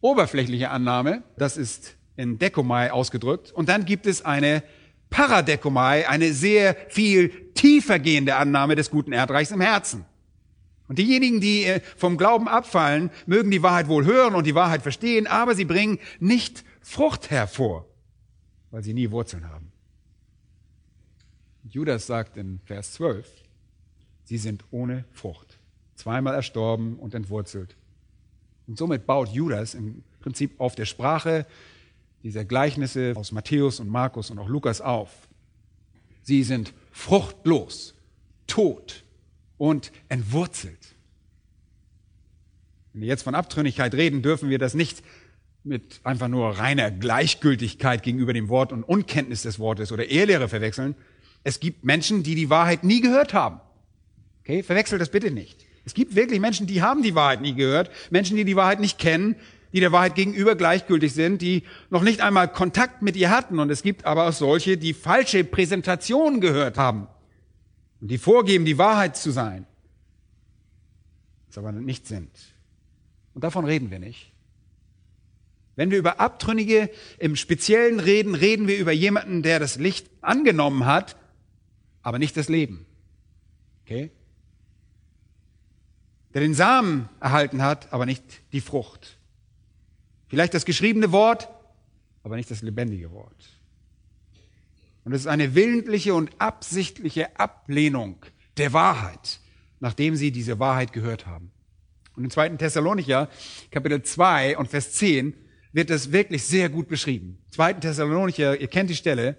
oberflächliche 0.00 0.70
Annahme, 0.70 1.22
das 1.36 1.56
ist 1.56 1.96
in 2.16 2.38
Dekomai 2.38 2.90
ausgedrückt, 2.90 3.52
und 3.52 3.68
dann 3.68 3.84
gibt 3.84 4.06
es 4.06 4.24
eine 4.24 4.62
Paradekomai, 5.10 6.08
eine 6.08 6.32
sehr 6.32 6.76
viel 6.88 7.52
tiefer 7.54 7.98
gehende 7.98 8.36
Annahme 8.36 8.74
des 8.74 8.90
guten 8.90 9.12
Erdreichs 9.12 9.50
im 9.50 9.60
Herzen. 9.60 10.04
Und 10.88 10.98
diejenigen, 10.98 11.40
die 11.40 11.64
äh, 11.64 11.80
vom 11.96 12.16
Glauben 12.16 12.48
abfallen, 12.48 13.10
mögen 13.26 13.50
die 13.50 13.62
Wahrheit 13.62 13.88
wohl 13.88 14.04
hören 14.04 14.34
und 14.34 14.46
die 14.46 14.54
Wahrheit 14.54 14.82
verstehen, 14.82 15.26
aber 15.26 15.54
sie 15.54 15.64
bringen 15.64 15.98
nicht 16.20 16.64
Frucht 16.80 17.30
hervor, 17.30 17.86
weil 18.70 18.84
sie 18.84 18.94
nie 18.94 19.10
Wurzeln 19.10 19.48
haben. 19.48 19.72
Judas 21.64 22.06
sagt 22.06 22.36
in 22.36 22.60
Vers 22.64 22.92
12, 22.92 23.28
sie 24.22 24.38
sind 24.38 24.64
ohne 24.70 25.04
Frucht, 25.10 25.58
zweimal 25.96 26.34
erstorben 26.34 26.96
und 26.96 27.14
entwurzelt. 27.14 27.76
Und 28.66 28.78
somit 28.78 29.06
baut 29.06 29.28
Judas 29.28 29.74
im 29.74 30.02
Prinzip 30.20 30.60
auf 30.60 30.74
der 30.74 30.86
Sprache 30.86 31.46
dieser 32.22 32.44
Gleichnisse 32.44 33.12
aus 33.14 33.32
Matthäus 33.32 33.80
und 33.80 33.88
Markus 33.88 34.30
und 34.30 34.38
auch 34.38 34.48
Lukas 34.48 34.80
auf. 34.80 35.28
Sie 36.22 36.42
sind 36.42 36.72
fruchtlos, 36.90 37.94
tot 38.46 39.04
und 39.58 39.92
entwurzelt. 40.08 40.94
Wenn 42.92 43.02
wir 43.02 43.08
jetzt 43.08 43.22
von 43.22 43.34
Abtrünnigkeit 43.34 43.94
reden, 43.94 44.22
dürfen 44.22 44.48
wir 44.48 44.58
das 44.58 44.74
nicht 44.74 45.02
mit 45.62 46.00
einfach 46.04 46.28
nur 46.28 46.58
reiner 46.58 46.90
Gleichgültigkeit 46.90 48.02
gegenüber 48.02 48.32
dem 48.32 48.48
Wort 48.48 48.72
und 48.72 48.84
Unkenntnis 48.84 49.42
des 49.42 49.58
Wortes 49.58 49.92
oder 49.92 50.08
Ehrlehre 50.08 50.48
verwechseln. 50.48 50.94
Es 51.44 51.60
gibt 51.60 51.84
Menschen, 51.84 52.22
die 52.22 52.34
die 52.34 52.50
Wahrheit 52.50 52.84
nie 52.84 53.00
gehört 53.00 53.34
haben. 53.34 53.60
Okay, 54.40 54.62
verwechselt 54.62 55.00
das 55.00 55.10
bitte 55.10 55.30
nicht. 55.30 55.65
Es 55.86 55.94
gibt 55.94 56.16
wirklich 56.16 56.40
Menschen, 56.40 56.66
die 56.66 56.82
haben 56.82 57.02
die 57.02 57.14
Wahrheit 57.14 57.40
nie 57.40 57.54
gehört, 57.54 57.90
Menschen, 58.10 58.36
die 58.36 58.44
die 58.44 58.56
Wahrheit 58.56 58.80
nicht 58.80 58.98
kennen, 58.98 59.36
die 59.72 59.78
der 59.78 59.92
Wahrheit 59.92 60.16
gegenüber 60.16 60.56
gleichgültig 60.56 61.14
sind, 61.14 61.40
die 61.40 61.62
noch 61.90 62.02
nicht 62.02 62.20
einmal 62.20 62.52
Kontakt 62.52 63.02
mit 63.02 63.14
ihr 63.16 63.30
hatten. 63.30 63.60
Und 63.60 63.70
es 63.70 63.82
gibt 63.82 64.04
aber 64.04 64.28
auch 64.28 64.32
solche, 64.32 64.76
die 64.76 64.94
falsche 64.94 65.44
Präsentationen 65.44 66.40
gehört 66.40 66.76
haben 66.76 67.06
und 68.00 68.10
die 68.10 68.18
vorgeben, 68.18 68.64
die 68.64 68.78
Wahrheit 68.78 69.16
zu 69.16 69.30
sein, 69.30 69.64
es 71.48 71.56
aber 71.56 71.70
nicht 71.70 72.06
sind. 72.06 72.30
Und 73.32 73.44
davon 73.44 73.64
reden 73.64 73.90
wir 73.90 74.00
nicht. 74.00 74.32
Wenn 75.76 75.92
wir 75.92 75.98
über 75.98 76.20
Abtrünnige 76.20 76.90
im 77.18 77.36
Speziellen 77.36 78.00
reden, 78.00 78.34
reden 78.34 78.66
wir 78.66 78.78
über 78.78 78.92
jemanden, 78.92 79.42
der 79.42 79.60
das 79.60 79.76
Licht 79.76 80.10
angenommen 80.20 80.84
hat, 80.84 81.16
aber 82.02 82.18
nicht 82.18 82.36
das 82.36 82.48
Leben. 82.48 82.86
Okay? 83.84 84.10
Der 86.36 86.42
den 86.42 86.52
Samen 86.52 87.08
erhalten 87.18 87.62
hat, 87.62 87.94
aber 87.94 88.04
nicht 88.04 88.22
die 88.52 88.60
Frucht. 88.60 89.16
Vielleicht 90.28 90.52
das 90.52 90.66
geschriebene 90.66 91.10
Wort, 91.10 91.48
aber 92.22 92.36
nicht 92.36 92.50
das 92.50 92.60
lebendige 92.60 93.10
Wort. 93.10 93.48
Und 95.04 95.14
es 95.14 95.22
ist 95.22 95.28
eine 95.28 95.54
willentliche 95.54 96.12
und 96.12 96.30
absichtliche 96.38 97.40
Ablehnung 97.40 98.18
der 98.58 98.74
Wahrheit, 98.74 99.40
nachdem 99.80 100.14
sie 100.14 100.30
diese 100.30 100.58
Wahrheit 100.58 100.92
gehört 100.92 101.24
haben. 101.24 101.52
Und 102.16 102.24
im 102.24 102.30
zweiten 102.30 102.58
Thessalonicher, 102.58 103.30
Kapitel 103.70 104.02
2 104.02 104.58
und 104.58 104.68
Vers 104.68 104.92
10, 104.92 105.32
wird 105.72 105.88
das 105.88 106.12
wirklich 106.12 106.44
sehr 106.44 106.68
gut 106.68 106.88
beschrieben. 106.88 107.38
Zweiten 107.48 107.80
Thessalonicher, 107.80 108.60
ihr 108.60 108.68
kennt 108.68 108.90
die 108.90 108.94
Stelle, 108.94 109.38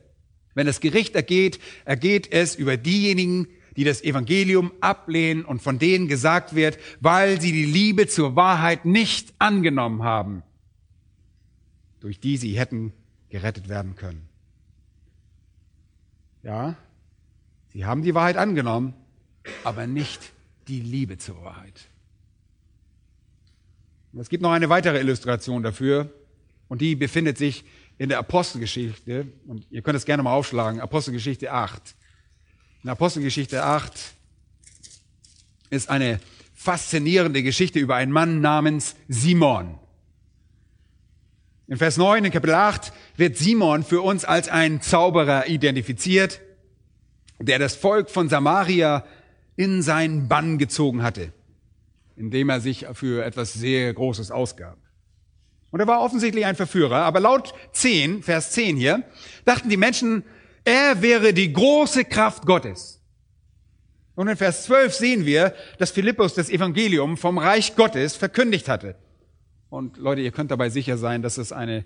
wenn 0.55 0.65
das 0.65 0.79
Gericht 0.79 1.13
ergeht, 1.13 1.59
ergeht 1.85 2.31
es 2.31 2.55
über 2.55 2.75
diejenigen, 2.75 3.49
die 3.77 3.83
das 3.83 4.03
Evangelium 4.03 4.73
ablehnen 4.81 5.45
und 5.45 5.61
von 5.61 5.77
denen 5.79 6.07
gesagt 6.07 6.55
wird, 6.55 6.79
weil 6.99 7.39
sie 7.39 7.51
die 7.51 7.65
Liebe 7.65 8.07
zur 8.07 8.35
Wahrheit 8.35 8.85
nicht 8.85 9.33
angenommen 9.37 10.03
haben, 10.03 10.41
durch 11.99 12.19
die 12.19 12.37
sie 12.37 12.57
hätten 12.57 12.91
gerettet 13.29 13.69
werden 13.69 13.95
können. 13.95 14.27
Ja, 16.41 16.75
sie 17.71 17.85
haben 17.85 18.01
die 18.01 18.15
Wahrheit 18.15 18.37
angenommen, 18.37 18.95
aber 19.63 19.85
nicht 19.85 20.33
die 20.67 20.81
Liebe 20.81 21.19
zur 21.19 21.43
Wahrheit. 21.43 21.87
Und 24.11 24.21
es 24.21 24.29
gibt 24.29 24.41
noch 24.41 24.51
eine 24.51 24.69
weitere 24.69 24.99
Illustration 24.99 25.61
dafür 25.61 26.11
und 26.67 26.81
die 26.81 26.95
befindet 26.95 27.37
sich 27.37 27.63
in 27.99 28.09
der 28.09 28.17
Apostelgeschichte 28.17 29.27
und 29.45 29.67
ihr 29.69 29.83
könnt 29.83 29.97
es 29.97 30.05
gerne 30.05 30.23
mal 30.23 30.33
aufschlagen, 30.33 30.81
Apostelgeschichte 30.81 31.51
8. 31.51 31.95
In 32.83 32.89
Apostelgeschichte 32.89 33.63
8 33.63 33.91
ist 35.69 35.89
eine 35.89 36.19
faszinierende 36.53 37.43
Geschichte 37.43 37.79
über 37.79 37.95
einen 37.95 38.11
Mann 38.11 38.39
namens 38.39 38.95
Simon. 39.07 39.79
In 41.67 41.77
Vers 41.77 41.97
9 41.97 42.25
in 42.25 42.31
Kapitel 42.31 42.53
8 42.53 42.93
wird 43.17 43.37
Simon 43.37 43.83
für 43.83 44.01
uns 44.01 44.25
als 44.25 44.47
ein 44.47 44.81
Zauberer 44.81 45.47
identifiziert, 45.47 46.39
der 47.39 47.59
das 47.59 47.75
Volk 47.75 48.09
von 48.09 48.29
Samaria 48.29 49.05
in 49.55 49.81
seinen 49.81 50.27
Bann 50.27 50.57
gezogen 50.57 51.03
hatte, 51.03 51.33
indem 52.15 52.49
er 52.49 52.61
sich 52.61 52.85
für 52.93 53.25
etwas 53.25 53.53
sehr 53.53 53.93
Großes 53.93 54.31
ausgab. 54.31 54.77
Und 55.71 55.79
er 55.79 55.87
war 55.87 55.99
offensichtlich 56.01 56.45
ein 56.45 56.55
Verführer, 56.55 56.97
aber 56.97 57.19
laut 57.19 57.53
10, 57.73 58.23
Vers 58.23 58.51
10 58.51 58.77
hier, 58.77 59.03
dachten 59.43 59.67
die 59.67 59.77
Menschen, 59.77 60.23
er 60.67 61.01
wäre 61.01 61.33
die 61.33 61.53
große 61.53 62.03
Kraft 62.03 62.45
Gottes. 62.45 62.99
Und 64.15 64.27
in 64.27 64.35
Vers 64.35 64.65
12 64.65 64.93
sehen 64.93 65.25
wir, 65.25 65.55
dass 65.77 65.91
Philippus 65.91 66.33
das 66.33 66.49
Evangelium 66.49 67.15
vom 67.15 67.37
Reich 67.37 67.77
Gottes 67.77 68.17
verkündigt 68.17 68.67
hatte. 68.67 68.95
Und 69.69 69.95
Leute, 69.95 70.19
ihr 70.21 70.31
könnt 70.31 70.51
dabei 70.51 70.69
sicher 70.69 70.97
sein, 70.97 71.21
dass 71.21 71.37
es 71.37 71.53
eine 71.53 71.85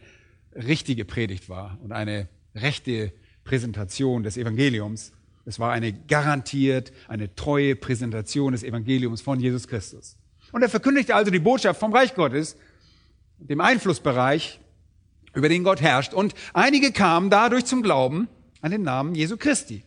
richtige 0.56 1.06
Predigt 1.06 1.48
war 1.48 1.78
und 1.84 1.92
eine 1.92 2.28
rechte 2.56 3.14
Präsentation 3.44 4.24
des 4.24 4.36
Evangeliums. 4.36 5.12
Es 5.46 5.60
war 5.60 5.72
eine 5.72 5.94
garantiert, 5.94 6.92
eine 7.08 7.36
treue 7.36 7.76
Präsentation 7.76 8.54
des 8.54 8.64
Evangeliums 8.64 9.22
von 9.22 9.40
Jesus 9.40 9.68
Christus. 9.68 10.18
Und 10.52 10.64
er 10.64 10.70
verkündigte 10.70 11.14
also 11.14 11.30
die 11.30 11.40
Botschaft 11.40 11.80
vom 11.80 11.94
Reich 11.94 12.16
Gottes, 12.16 12.58
dem 13.38 13.62
Einflussbereich, 13.62 14.60
über 15.36 15.50
den 15.50 15.64
Gott 15.64 15.82
herrscht. 15.82 16.16
Und 16.16 16.34
einige 16.54 16.92
kamen 16.92 17.30
dadurch 17.30 17.66
zum 17.66 17.84
Glauben 17.84 18.28
an 18.62 18.72
den 18.72 18.84
Namen 18.84 19.16
Jesu 19.16 19.38
Christi. 19.38 19.84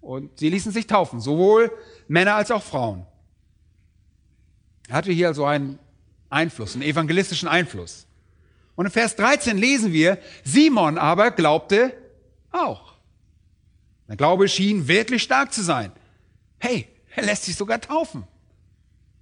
Und 0.00 0.38
sie 0.38 0.50
ließen 0.50 0.72
sich 0.72 0.86
taufen, 0.86 1.20
sowohl 1.20 1.72
Männer 2.08 2.34
als 2.34 2.50
auch 2.50 2.62
Frauen. 2.62 3.06
Er 4.88 4.96
hatte 4.96 5.12
hier 5.12 5.28
also 5.28 5.46
einen 5.46 5.78
Einfluss, 6.28 6.74
einen 6.74 6.82
evangelistischen 6.82 7.48
Einfluss. 7.48 8.06
Und 8.76 8.86
in 8.86 8.92
Vers 8.92 9.16
13 9.16 9.56
lesen 9.56 9.92
wir, 9.92 10.18
Simon 10.42 10.98
aber 10.98 11.30
glaubte 11.30 11.94
auch. 12.50 12.94
Der 14.08 14.16
Glaube 14.16 14.48
schien 14.48 14.88
wirklich 14.88 15.22
stark 15.22 15.52
zu 15.52 15.62
sein. 15.62 15.92
Hey, 16.58 16.88
er 17.14 17.24
lässt 17.24 17.44
sich 17.44 17.56
sogar 17.56 17.80
taufen. 17.80 18.24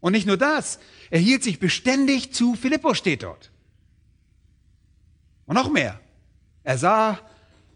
Und 0.00 0.12
nicht 0.12 0.26
nur 0.26 0.36
das, 0.36 0.80
er 1.10 1.20
hielt 1.20 1.44
sich 1.44 1.60
beständig 1.60 2.34
zu 2.34 2.54
Philippus 2.54 2.98
steht 2.98 3.22
dort. 3.22 3.52
Und 5.46 5.54
noch 5.54 5.70
mehr. 5.70 6.00
Er 6.64 6.78
sah 6.78 7.20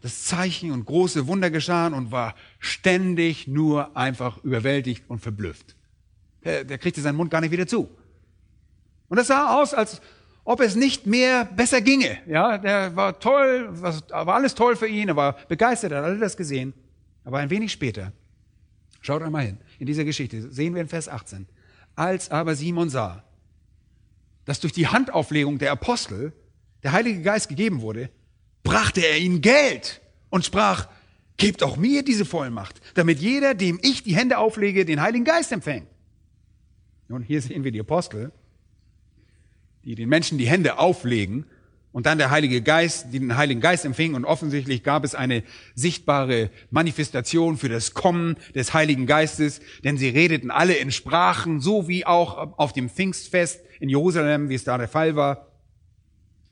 das 0.07 0.23
Zeichen 0.23 0.71
und 0.71 0.85
große 0.85 1.27
Wunder 1.27 1.51
geschahen 1.51 1.93
und 1.93 2.13
war 2.13 2.37
ständig 2.61 3.49
nur 3.49 3.97
einfach 3.97 4.39
überwältigt 4.45 5.03
und 5.09 5.19
verblüfft. 5.19 5.75
Der, 6.45 6.63
der 6.63 6.79
kriegte 6.79 7.01
seinen 7.01 7.17
Mund 7.17 7.29
gar 7.29 7.41
nicht 7.41 7.51
wieder 7.51 7.67
zu. 7.67 7.89
Und 9.09 9.19
es 9.19 9.27
sah 9.27 9.61
aus, 9.61 9.75
als 9.75 10.01
ob 10.45 10.61
es 10.61 10.77
nicht 10.77 11.07
mehr 11.07 11.45
besser 11.45 11.81
ginge. 11.81 12.19
Ja, 12.29 12.57
der 12.57 12.95
war 12.95 13.19
toll, 13.19 13.69
war 13.83 14.29
alles 14.29 14.55
toll 14.55 14.77
für 14.77 14.87
ihn, 14.87 15.09
er 15.09 15.17
war 15.17 15.33
begeistert, 15.49 15.91
er 15.91 15.99
hat 15.99 16.05
alles 16.05 16.37
gesehen. 16.37 16.73
Aber 17.25 17.39
ein 17.39 17.51
wenig 17.51 17.73
später, 17.73 18.13
schaut 19.01 19.23
einmal 19.23 19.45
hin, 19.45 19.59
in 19.81 19.87
dieser 19.87 20.05
Geschichte 20.05 20.53
sehen 20.53 20.73
wir 20.77 20.83
in 20.83 20.89
Vers 20.89 21.09
18, 21.09 21.49
als 21.97 22.31
aber 22.31 22.55
Simon 22.55 22.91
sah, 22.91 23.25
dass 24.45 24.61
durch 24.61 24.73
die 24.73 24.87
Handauflegung 24.87 25.59
der 25.59 25.73
Apostel 25.73 26.33
der 26.85 26.93
Heilige 26.93 27.23
Geist 27.23 27.49
gegeben 27.49 27.81
wurde, 27.81 28.09
brachte 28.67 29.01
er 29.01 29.17
ihnen 29.19 29.41
Geld 29.41 30.01
und 30.29 30.45
sprach, 30.45 30.89
gebt 31.37 31.63
auch 31.63 31.77
mir 31.77 32.03
diese 32.03 32.25
Vollmacht, 32.25 32.81
damit 32.95 33.21
jeder, 33.21 33.55
dem 33.55 33.79
ich 33.83 34.03
die 34.03 34.17
Hände 34.17 34.39
auflege, 34.39 34.85
den 34.85 35.01
Heiligen 35.01 35.25
Geist 35.25 35.53
empfängt. 35.53 35.87
Nun, 37.09 37.23
hier 37.23 37.41
sehen 37.41 37.63
wir 37.63 37.71
die 37.71 37.81
Apostel, 37.81 38.33
die 39.85 39.95
den 39.95 40.09
Menschen 40.09 40.37
die 40.39 40.49
Hände 40.49 40.79
auflegen 40.79 41.47
und 41.93 42.07
dann 42.07 42.19
der 42.19 42.31
Heilige 42.31 42.61
Geist, 42.61 43.07
die 43.13 43.21
den 43.21 43.37
Heiligen 43.37 43.61
Geist 43.61 43.85
empfingen. 43.85 44.17
Und 44.17 44.25
offensichtlich 44.25 44.83
gab 44.83 45.05
es 45.05 45.15
eine 45.15 45.45
sichtbare 45.77 46.51
Manifestation 46.71 47.57
für 47.57 47.69
das 47.69 47.95
Kommen 47.95 48.37
des 48.55 48.75
Heiligen 48.75 49.07
Geistes, 49.07 49.61
denn 49.85 49.97
sie 49.97 50.09
redeten 50.09 50.51
alle 50.51 50.75
in 50.75 50.91
Sprachen, 50.91 51.61
so 51.61 51.87
wie 51.87 52.05
auch 52.05 52.59
auf 52.59 52.73
dem 52.73 52.91
Pfingstfest 52.91 53.61
in 53.79 53.89
Jerusalem, 53.89 54.49
wie 54.49 54.57
es 54.57 54.65
da 54.65 54.77
der 54.77 54.89
Fall 54.89 55.15
war. 55.15 55.47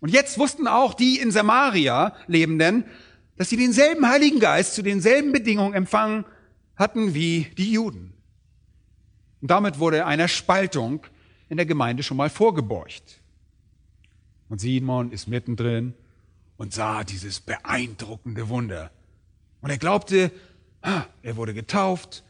Und 0.04 0.10
jetzt 0.10 0.38
wussten 0.38 0.68
auch 0.68 0.92
die 0.92 1.18
in 1.18 1.30
Samaria 1.30 2.14
Lebenden, 2.26 2.84
dass 3.38 3.48
sie 3.48 3.56
denselben 3.56 4.06
Heiligen 4.06 4.38
Geist 4.38 4.74
zu 4.74 4.82
denselben 4.82 5.32
Bedingungen 5.32 5.72
empfangen 5.72 6.26
hatten 6.76 7.14
wie 7.14 7.46
die 7.56 7.72
Juden. 7.72 8.12
Und 9.40 9.50
damit 9.50 9.78
wurde 9.78 10.04
einer 10.04 10.28
Spaltung 10.28 11.06
in 11.48 11.56
der 11.56 11.64
Gemeinde 11.64 12.02
schon 12.02 12.18
mal 12.18 12.28
vorgebeugt. 12.28 13.22
Und 14.50 14.60
Simon 14.60 15.10
ist 15.10 15.26
mittendrin 15.26 15.94
und 16.58 16.74
sah 16.74 17.02
dieses 17.02 17.40
beeindruckende 17.40 18.50
Wunder. 18.50 18.90
Und 19.62 19.70
er 19.70 19.78
glaubte, 19.78 20.30
er 21.22 21.36
wurde 21.36 21.54
getauft, 21.54 22.24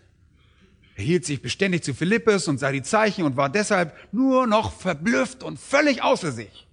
er 0.95 1.02
hielt 1.02 1.25
sich 1.25 1.43
beständig 1.43 1.83
zu 1.83 1.93
Philippus 1.93 2.47
und 2.47 2.59
sah 2.59 2.71
die 2.71 2.83
Zeichen 2.83 3.25
und 3.25 3.37
war 3.37 3.50
deshalb 3.50 3.97
nur 4.12 4.47
noch 4.47 4.73
verblüfft 4.73 5.43
und 5.43 5.59
völlig 5.59 6.04
außer 6.04 6.31
sich. 6.31 6.69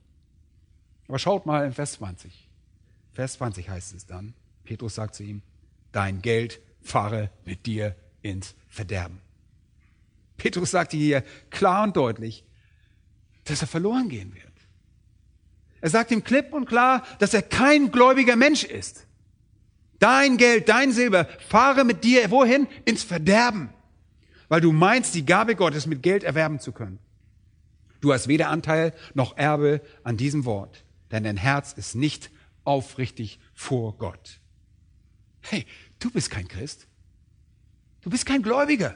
Aber 1.12 1.20
schaut 1.20 1.46
mal 1.46 1.66
in 1.66 1.74
Vers 1.74 1.92
20. 1.96 2.48
Vers 3.12 3.34
20 3.34 3.68
heißt 3.68 3.94
es 3.94 4.06
dann, 4.06 4.34
Petrus 4.64 4.96
sagt 4.96 5.14
zu 5.14 5.24
ihm, 5.24 5.42
dein 5.92 6.22
Geld 6.22 6.62
fahre 6.82 7.30
mit 7.44 7.66
dir 7.66 7.98
ins 8.22 8.56
Verderben. 8.70 9.20
Petrus 10.38 10.72
sagte 10.72 10.96
hier 10.96 11.26
klar 11.50 11.84
und 11.84 11.98
deutlich, 11.98 12.46
dass 13.44 13.60
er 13.60 13.68
verloren 13.68 14.08
gehen 14.08 14.34
wird. 14.34 14.54
Er 15.82 15.90
sagt 15.90 16.12
ihm 16.12 16.24
klipp 16.24 16.54
und 16.54 16.66
klar, 16.66 17.04
dass 17.20 17.34
er 17.34 17.42
kein 17.42 17.92
gläubiger 17.92 18.38
Mensch 18.38 18.64
ist. 18.64 19.06
Dein 20.00 20.38
Geld, 20.38 20.70
dein 20.70 20.94
Silber, 20.94 21.26
fahre 21.50 21.84
mit 21.84 22.06
dir 22.06 22.32
wohin? 22.32 22.70
Ins 22.86 23.04
Verderben. 23.04 23.70
Weil 24.48 24.62
du 24.62 24.72
meinst, 24.72 25.14
die 25.14 25.26
Gabe 25.26 25.58
Gottes 25.58 25.88
mit 25.88 26.04
Geld 26.04 26.24
erwerben 26.24 26.62
zu 26.62 26.72
können. 26.72 27.00
Du 28.00 28.14
hast 28.14 28.30
weder 28.30 28.48
Anteil 28.48 28.94
noch 29.14 29.36
Erbe 29.36 29.82
an 30.06 30.16
diesem 30.16 30.46
Wort, 30.46 30.86
denn 31.12 31.24
dein 31.24 31.38
Herz 31.38 31.74
ist 31.74 31.96
nicht 31.96 32.30
aufrichtig 32.64 33.40
vor 33.54 33.98
Gott. 33.98 34.40
Hey, 35.42 35.66
du 36.00 36.12
bist 36.12 36.30
kein 36.30 36.48
Christ. 36.48 36.88
Du 38.02 38.10
bist 38.10 38.26
kein 38.26 38.42
Gläubiger. 38.42 38.96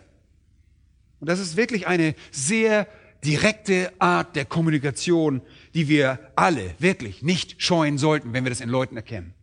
Und 1.19 1.29
das 1.29 1.39
ist 1.39 1.55
wirklich 1.57 1.87
eine 1.87 2.15
sehr 2.31 2.87
direkte 3.23 3.91
Art 3.99 4.35
der 4.35 4.45
Kommunikation, 4.45 5.41
die 5.73 5.87
wir 5.87 6.31
alle 6.35 6.75
wirklich 6.79 7.23
nicht 7.23 7.61
scheuen 7.61 7.97
sollten, 7.97 8.33
wenn 8.33 8.43
wir 8.45 8.51
das 8.51 8.61
in 8.61 8.69
Leuten 8.69 8.95
erkennen. 8.95 9.33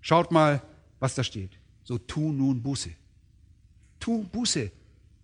Schaut 0.00 0.30
mal, 0.30 0.62
was 1.00 1.14
da 1.16 1.24
steht. 1.24 1.58
So 1.82 1.98
tu 1.98 2.32
nun 2.32 2.62
Buße. 2.62 2.90
Tu 3.98 4.22
Buße 4.24 4.70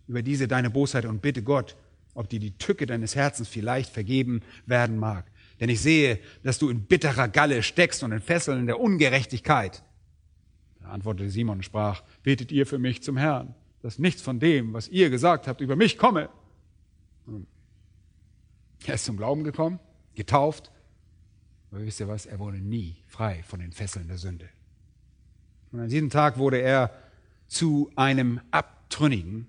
über 0.07 0.21
diese 0.21 0.47
deine 0.47 0.69
Bosheit 0.69 1.05
und 1.05 1.21
bitte 1.21 1.41
Gott, 1.41 1.77
ob 2.13 2.29
dir 2.29 2.39
die 2.39 2.57
Tücke 2.57 2.85
deines 2.85 3.15
Herzens 3.15 3.47
vielleicht 3.47 3.91
vergeben 3.91 4.41
werden 4.65 4.97
mag. 4.97 5.25
Denn 5.59 5.69
ich 5.69 5.81
sehe, 5.81 6.19
dass 6.43 6.59
du 6.59 6.69
in 6.69 6.85
bitterer 6.85 7.27
Galle 7.27 7.63
steckst 7.63 8.03
und 8.03 8.11
in 8.11 8.21
Fesseln 8.21 8.65
der 8.65 8.79
Ungerechtigkeit. 8.79 9.83
Da 10.81 10.89
antwortete 10.89 11.29
Simon 11.29 11.59
und 11.59 11.63
sprach, 11.63 12.03
betet 12.23 12.51
ihr 12.51 12.65
für 12.65 12.79
mich 12.79 13.03
zum 13.03 13.17
Herrn, 13.17 13.55
dass 13.81 13.99
nichts 13.99 14.21
von 14.21 14.39
dem, 14.39 14.73
was 14.73 14.89
ihr 14.89 15.09
gesagt 15.09 15.47
habt, 15.47 15.61
über 15.61 15.75
mich 15.75 15.97
komme. 15.97 16.29
Er 18.85 18.95
ist 18.95 19.05
zum 19.05 19.17
Glauben 19.17 19.43
gekommen, 19.43 19.79
getauft, 20.15 20.71
aber 21.71 21.85
wisst 21.85 21.99
ihr 21.99 22.07
was, 22.07 22.25
er 22.25 22.39
wurde 22.39 22.57
nie 22.57 22.97
frei 23.07 23.43
von 23.47 23.59
den 23.59 23.71
Fesseln 23.71 24.07
der 24.07 24.17
Sünde. 24.17 24.49
Und 25.71 25.79
an 25.79 25.89
diesem 25.89 26.09
Tag 26.09 26.37
wurde 26.37 26.59
er 26.59 26.91
zu 27.47 27.91
einem 27.95 28.41
Abtrünnigen. 28.51 29.47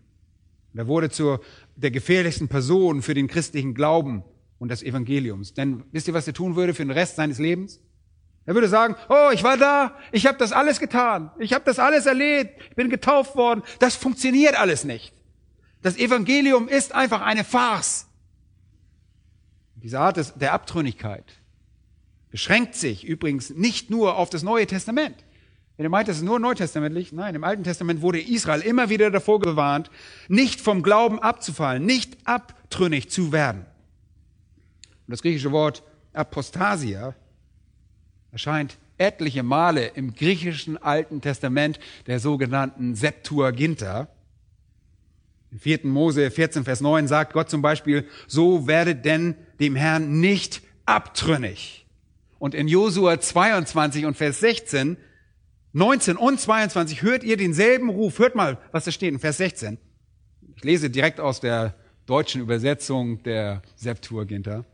Er 0.75 0.87
wurde 0.87 1.11
zur 1.11 1.41
der 1.77 1.91
gefährlichsten 1.91 2.49
Person 2.49 3.03
für 3.03 3.15
den 3.15 3.29
christlichen 3.29 3.75
Glauben 3.75 4.25
und 4.65 4.71
des 4.71 4.83
Evangeliums. 4.83 5.53
Denn 5.53 5.85
wisst 5.93 6.09
ihr, 6.09 6.15
was 6.15 6.27
er 6.27 6.33
tun 6.33 6.57
würde 6.57 6.73
für 6.73 6.83
den 6.83 6.91
Rest 6.91 7.17
seines 7.17 7.39
Lebens? 7.39 7.81
Er 8.47 8.55
würde 8.55 8.67
sagen, 8.67 8.97
oh, 9.11 9.29
ich 9.31 9.43
war 9.43 9.59
da, 9.59 9.95
ich 10.11 10.25
habe 10.27 10.39
das 10.39 10.53
alles 10.53 10.81
getan, 10.81 11.31
ich 11.39 11.53
habe 11.53 11.67
das 11.67 11.79
alles 11.79 12.07
erlebt, 12.07 12.59
ich 12.71 12.75
bin 12.75 12.89
getauft 12.89 13.37
worden. 13.37 13.63
Das 13.79 13.95
funktioniert 13.95 14.59
alles 14.59 14.85
nicht. 14.85 15.13
Das 15.83 15.99
Evangelium 15.99 16.67
ist 16.67 16.95
einfach 16.95 17.21
eine 17.21 17.45
Farce. 17.45 18.07
Diese 19.77 20.01
Art 20.01 20.17
des, 20.17 20.33
der 20.33 20.55
Abtrünnigkeit 20.55 21.27
beschränkt 22.31 22.75
sich 22.75 23.05
übrigens 23.05 23.51
nicht 23.51 23.91
nur 23.91 24.17
auf 24.17 24.31
das 24.31 24.43
Neue 24.43 24.67
Testament. 24.67 25.27
Wenn 25.77 25.85
ihr 25.85 25.91
meint, 25.91 26.09
das 26.09 26.17
ist 26.17 26.23
nur 26.23 26.39
neutestamentlich, 26.39 27.13
nein, 27.13 27.35
im 27.35 27.45
Alten 27.45 27.65
Testament 27.65 28.01
wurde 28.01 28.19
Israel 28.19 28.63
immer 28.63 28.89
wieder 28.89 29.11
davor 29.11 29.41
gewarnt, 29.41 29.91
nicht 30.29 30.63
vom 30.63 30.83
Glauben 30.83 31.19
abzufallen, 31.19 31.85
nicht 31.85 32.17
abtrünnig 32.25 33.11
zu 33.11 33.31
werden. 33.31 33.67
Und 35.07 35.13
das 35.13 35.23
griechische 35.23 35.53
Wort 35.53 35.83
Apostasia 36.13 37.15
erscheint 38.33 38.79
etliche 38.99 39.43
Male 39.43 39.87
im 39.87 40.15
griechischen 40.15 40.77
Alten 40.77 41.21
Testament 41.21 41.79
der 42.07 42.21
sogenannten 42.21 42.95
Septuaginta. 42.95 44.09
In 45.51 45.59
4. 45.59 45.81
Mose 45.85 46.31
14, 46.31 46.65
Vers 46.65 46.81
9 46.81 47.07
sagt 47.07 47.33
Gott 47.33 47.51
zum 47.51 47.63
Beispiel, 47.63 48.09
so 48.27 48.67
werdet 48.67 49.05
denn 49.05 49.37
dem 49.61 49.77
Herrn 49.77 50.21
nicht 50.21 50.63
abtrünnig. 50.87 51.87
Und 52.39 52.55
in 52.55 52.69
Josua 52.69 53.21
22 53.21 54.05
und 54.07 54.17
Vers 54.17 54.41
16, 54.41 54.97
19 55.73 56.17
und 56.17 56.41
22 56.41 57.03
hört 57.03 57.25
ihr 57.25 57.37
denselben 57.37 57.89
Ruf. 57.89 58.19
Hört 58.19 58.35
mal, 58.35 58.59
was 58.71 58.85
da 58.85 58.93
steht 58.93 59.13
in 59.13 59.19
Vers 59.19 59.39
16. 59.39 59.79
Ich 60.57 60.65
lese 60.65 60.91
direkt 60.91 61.21
aus 61.21 61.41
der 61.41 61.75
deutschen 62.07 62.41
Übersetzung 62.41 63.23
der 63.23 63.63
Septuaginta. 63.77 64.65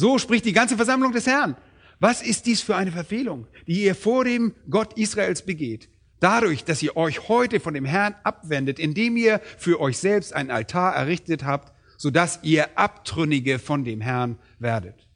So 0.00 0.16
spricht 0.16 0.46
die 0.46 0.54
ganze 0.54 0.76
Versammlung 0.76 1.12
des 1.12 1.26
Herrn. 1.26 1.56
Was 1.98 2.22
ist 2.22 2.46
dies 2.46 2.62
für 2.62 2.74
eine 2.74 2.90
Verfehlung, 2.90 3.46
die 3.66 3.84
ihr 3.84 3.94
vor 3.94 4.24
dem 4.24 4.54
Gott 4.70 4.96
Israels 4.96 5.44
begeht? 5.44 5.90
Dadurch, 6.20 6.64
dass 6.64 6.82
ihr 6.82 6.96
euch 6.96 7.28
heute 7.28 7.60
von 7.60 7.74
dem 7.74 7.84
Herrn 7.84 8.14
abwendet, 8.24 8.78
indem 8.78 9.18
ihr 9.18 9.42
für 9.58 9.78
euch 9.78 9.98
selbst 9.98 10.32
einen 10.32 10.50
Altar 10.50 10.94
errichtet 10.96 11.44
habt, 11.44 11.74
sodass 11.98 12.38
ihr 12.42 12.78
Abtrünnige 12.78 13.58
von 13.58 13.84
dem 13.84 14.00
Herrn 14.00 14.38
werdet. 14.58 15.06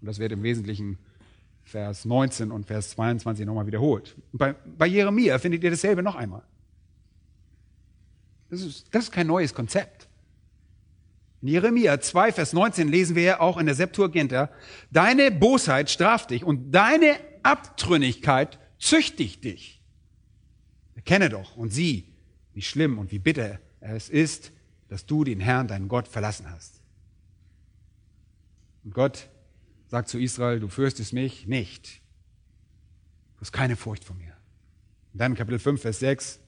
Und 0.00 0.06
das 0.06 0.18
wird 0.20 0.32
im 0.32 0.42
Wesentlichen 0.42 0.96
Vers 1.62 2.06
19 2.06 2.52
und 2.52 2.64
Vers 2.64 2.92
22 2.92 3.44
nochmal 3.44 3.66
wiederholt. 3.66 4.16
Bei, 4.32 4.54
bei 4.54 4.86
Jeremia 4.86 5.38
findet 5.38 5.62
ihr 5.62 5.70
dasselbe 5.70 6.02
noch 6.02 6.14
einmal. 6.14 6.44
Das 8.48 8.62
ist, 8.62 8.86
das 8.94 9.04
ist 9.04 9.12
kein 9.12 9.26
neues 9.26 9.52
Konzept. 9.52 10.05
In 11.46 11.52
Jeremia 11.52 12.00
2, 12.00 12.32
Vers 12.32 12.52
19 12.54 12.88
lesen 12.88 13.14
wir 13.14 13.22
ja 13.22 13.40
auch 13.40 13.56
in 13.56 13.66
der 13.66 13.76
Septuaginta, 13.76 14.50
deine 14.90 15.30
Bosheit 15.30 15.88
straft 15.88 16.32
dich 16.32 16.42
und 16.42 16.72
deine 16.72 17.20
Abtrünnigkeit 17.44 18.58
züchtigt 18.80 19.44
dich. 19.44 19.80
Erkenne 20.96 21.28
doch 21.28 21.56
und 21.56 21.72
sieh, 21.72 22.12
wie 22.52 22.62
schlimm 22.62 22.98
und 22.98 23.12
wie 23.12 23.20
bitter 23.20 23.60
es 23.78 24.08
ist, 24.08 24.50
dass 24.88 25.06
du 25.06 25.22
den 25.22 25.38
Herrn, 25.38 25.68
deinen 25.68 25.86
Gott, 25.86 26.08
verlassen 26.08 26.50
hast. 26.50 26.80
Und 28.82 28.92
Gott 28.92 29.28
sagt 29.86 30.08
zu 30.08 30.18
Israel, 30.18 30.58
du 30.58 30.66
fürchtest 30.66 31.12
mich 31.12 31.46
nicht. 31.46 32.02
Du 33.36 33.42
hast 33.42 33.52
keine 33.52 33.76
Furcht 33.76 34.02
vor 34.02 34.16
mir. 34.16 34.34
Und 35.12 35.20
dann 35.20 35.36
Kapitel 35.36 35.60
5, 35.60 35.80
Vers 35.80 36.00
6. 36.00 36.40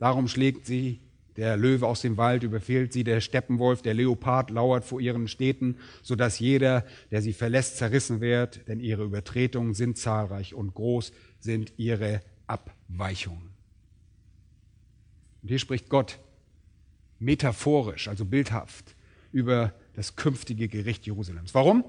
Darum 0.00 0.26
schlägt 0.26 0.66
sie 0.66 1.00
der 1.36 1.56
Löwe 1.56 1.86
aus 1.86 2.02
dem 2.02 2.16
Wald, 2.16 2.42
überfehlt 2.42 2.92
sie 2.92 3.04
der 3.04 3.20
Steppenwolf, 3.20 3.82
der 3.82 3.94
Leopard 3.94 4.50
lauert 4.50 4.84
vor 4.84 5.00
ihren 5.00 5.28
Städten, 5.28 5.76
so 6.02 6.14
dass 6.14 6.38
jeder, 6.38 6.84
der 7.10 7.22
sie 7.22 7.32
verlässt, 7.32 7.78
zerrissen 7.78 8.20
wird, 8.20 8.68
denn 8.68 8.80
ihre 8.80 9.04
Übertretungen 9.04 9.74
sind 9.74 9.98
zahlreich 9.98 10.54
und 10.54 10.74
groß 10.74 11.12
sind 11.40 11.72
ihre 11.76 12.20
Abweichungen. 12.46 13.50
Und 15.42 15.48
hier 15.48 15.58
spricht 15.58 15.88
Gott 15.88 16.18
metaphorisch, 17.18 18.08
also 18.08 18.24
bildhaft, 18.24 18.94
über 19.32 19.72
das 19.94 20.16
künftige 20.16 20.68
Gericht 20.68 21.06
Jerusalems. 21.06 21.54
Warum? 21.54 21.84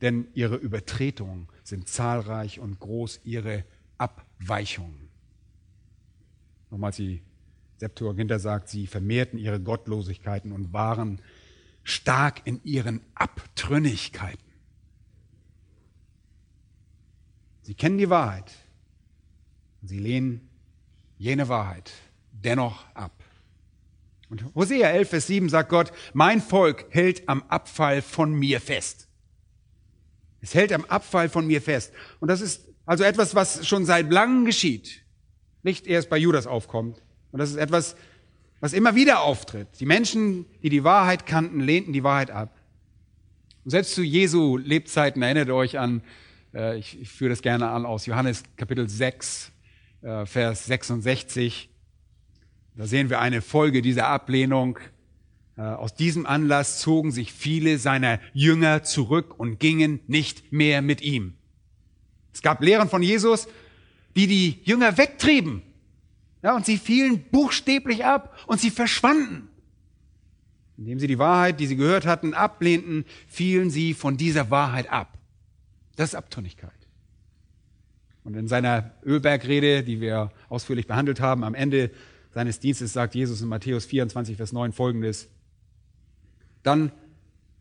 Denn 0.00 0.28
ihre 0.34 0.56
Übertretungen 0.56 1.48
sind 1.64 1.88
zahlreich 1.88 2.60
und 2.60 2.78
groß 2.78 3.20
ihre 3.24 3.64
Abweichungen. 3.98 5.08
Nochmals 6.70 6.96
die 6.96 7.22
Septuaginta 7.78 8.38
sagt, 8.38 8.68
sie 8.68 8.86
vermehrten 8.86 9.38
ihre 9.38 9.60
Gottlosigkeiten 9.60 10.52
und 10.52 10.72
waren 10.72 11.20
stark 11.82 12.42
in 12.44 12.60
ihren 12.64 13.00
Abtrünnigkeiten. 13.14 14.44
Sie 17.62 17.74
kennen 17.74 17.98
die 17.98 18.10
Wahrheit, 18.10 18.52
sie 19.82 19.98
lehnen 19.98 20.48
jene 21.18 21.48
Wahrheit 21.48 21.92
dennoch 22.32 22.84
ab. 22.94 23.12
Und 24.28 24.44
Hosea 24.54 24.88
11, 24.88 25.08
Vers 25.08 25.26
7 25.28 25.48
sagt 25.48 25.68
Gott, 25.68 25.92
mein 26.12 26.40
Volk 26.40 26.86
hält 26.90 27.28
am 27.28 27.42
Abfall 27.44 28.02
von 28.02 28.32
mir 28.34 28.60
fest. 28.60 29.08
Es 30.40 30.54
hält 30.54 30.72
am 30.72 30.84
Abfall 30.84 31.28
von 31.28 31.46
mir 31.46 31.62
fest. 31.62 31.92
Und 32.20 32.28
das 32.28 32.40
ist 32.40 32.68
also 32.84 33.04
etwas, 33.04 33.34
was 33.34 33.66
schon 33.66 33.84
seit 33.84 34.12
langem 34.12 34.44
geschieht. 34.44 35.02
Nicht 35.62 35.86
erst 35.86 36.08
bei 36.08 36.18
Judas 36.18 36.46
aufkommt. 36.46 37.02
Und 37.36 37.40
das 37.40 37.50
ist 37.50 37.56
etwas, 37.56 37.96
was 38.60 38.72
immer 38.72 38.94
wieder 38.94 39.20
auftritt. 39.20 39.68
Die 39.78 39.84
Menschen, 39.84 40.46
die 40.62 40.70
die 40.70 40.84
Wahrheit 40.84 41.26
kannten, 41.26 41.60
lehnten 41.60 41.92
die 41.92 42.02
Wahrheit 42.02 42.30
ab. 42.30 42.58
Und 43.62 43.72
selbst 43.72 43.94
zu 43.94 44.02
Jesu 44.02 44.56
Lebzeiten 44.56 45.20
erinnert 45.20 45.50
euch 45.50 45.78
an, 45.78 46.00
äh, 46.54 46.78
ich, 46.78 46.98
ich 46.98 47.10
führe 47.10 47.28
das 47.28 47.42
gerne 47.42 47.68
an 47.68 47.84
aus 47.84 48.06
Johannes 48.06 48.42
Kapitel 48.56 48.88
6, 48.88 49.52
äh, 50.00 50.24
Vers 50.24 50.64
66. 50.64 51.68
Da 52.74 52.86
sehen 52.86 53.10
wir 53.10 53.20
eine 53.20 53.42
Folge 53.42 53.82
dieser 53.82 54.06
Ablehnung. 54.06 54.78
Äh, 55.58 55.60
aus 55.60 55.94
diesem 55.94 56.24
Anlass 56.24 56.80
zogen 56.80 57.12
sich 57.12 57.34
viele 57.34 57.76
seiner 57.76 58.18
Jünger 58.32 58.82
zurück 58.82 59.38
und 59.38 59.60
gingen 59.60 60.00
nicht 60.06 60.54
mehr 60.54 60.80
mit 60.80 61.02
ihm. 61.02 61.34
Es 62.32 62.40
gab 62.40 62.62
Lehren 62.62 62.88
von 62.88 63.02
Jesus, 63.02 63.46
die 64.16 64.26
die 64.26 64.58
Jünger 64.64 64.96
wegtrieben. 64.96 65.60
Ja, 66.42 66.54
und 66.54 66.66
sie 66.66 66.78
fielen 66.78 67.24
buchstäblich 67.30 68.04
ab 68.04 68.36
und 68.46 68.60
sie 68.60 68.70
verschwanden. 68.70 69.48
Indem 70.76 70.98
sie 70.98 71.06
die 71.06 71.18
Wahrheit, 71.18 71.58
die 71.58 71.66
sie 71.66 71.76
gehört 71.76 72.06
hatten, 72.06 72.34
ablehnten, 72.34 73.04
fielen 73.26 73.70
sie 73.70 73.94
von 73.94 74.16
dieser 74.16 74.50
Wahrheit 74.50 74.90
ab. 74.90 75.18
Das 75.96 76.10
ist 76.10 76.14
Abtrünnigkeit. 76.14 76.70
Und 78.24 78.34
in 78.34 78.48
seiner 78.48 78.92
Ölbergrede, 79.04 79.82
die 79.82 80.00
wir 80.00 80.30
ausführlich 80.48 80.86
behandelt 80.86 81.20
haben, 81.20 81.44
am 81.44 81.54
Ende 81.54 81.90
seines 82.32 82.60
Dienstes 82.60 82.92
sagt 82.92 83.14
Jesus 83.14 83.40
in 83.40 83.48
Matthäus 83.48 83.86
24, 83.86 84.36
Vers 84.36 84.52
9 84.52 84.72
folgendes. 84.72 85.28
Dann 86.62 86.92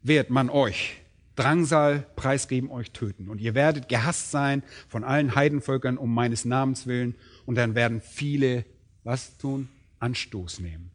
wird 0.02 0.30
man 0.30 0.50
euch 0.50 1.05
Drangsal 1.36 2.06
preisgeben, 2.16 2.72
euch 2.72 2.92
töten. 2.92 3.30
Und 3.30 3.42
ihr 3.42 3.56
werdet 3.56 3.90
gehasst 3.90 4.32
sein 4.32 4.64
von 4.88 5.04
allen 5.04 5.36
Heidenvölkern 5.36 5.98
um 5.98 6.14
meines 6.14 6.46
Namens 6.46 6.88
willen. 6.88 7.16
Und 7.46 7.56
dann 7.56 7.76
werden 7.76 8.02
viele, 8.02 8.66
was 9.04 9.38
tun? 9.38 9.70
Anstoß 10.00 10.60
nehmen. 10.60 10.92